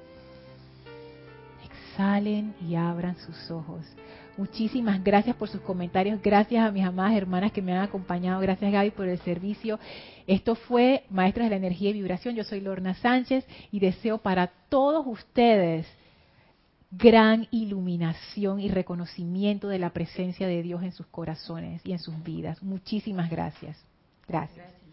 Exhalen 1.65 2.55
y 2.61 2.75
abran 2.75 3.17
sus 3.17 3.51
ojos. 3.51 3.81
Muchísimas 4.37 5.03
gracias 5.03 5.37
por 5.37 5.49
sus 5.49 5.63
comentarios. 5.63 6.21
Gracias 6.21 6.63
a 6.63 6.71
mis 6.71 6.85
amadas 6.85 7.17
hermanas 7.17 7.51
que 7.51 7.63
me 7.63 7.73
han 7.73 7.83
acompañado. 7.83 8.43
Gracias 8.43 8.71
Gaby 8.71 8.91
por 8.91 9.09
el 9.09 9.19
servicio. 9.21 9.79
Esto 10.27 10.55
fue 10.55 11.05
Maestras 11.09 11.47
de 11.47 11.51
la 11.51 11.57
Energía 11.57 11.89
y 11.89 11.95
Vibración. 11.95 12.35
Yo 12.35 12.45
soy 12.45 12.61
Lorna 12.61 12.93
Sánchez 12.93 13.47
y 13.73 13.81
deseo 13.81 14.19
para 14.19 14.49
todos 14.69 15.07
ustedes 15.07 15.87
gran 16.91 17.49
iluminación 17.53 18.61
y 18.61 18.69
reconocimiento 18.69 19.69
de 19.69 19.79
la 19.79 19.95
presencia 19.95 20.47
de 20.47 20.63
Dios 20.63 20.83
en 20.83 20.93
sus 20.93 21.07
corazones 21.07 21.81
y 21.87 21.93
en 21.93 21.99
sus 21.99 22.23
vidas. 22.23 22.63
Muchísimas 22.63 23.31
gracias. 23.31 23.83
Gracias. 24.29 24.84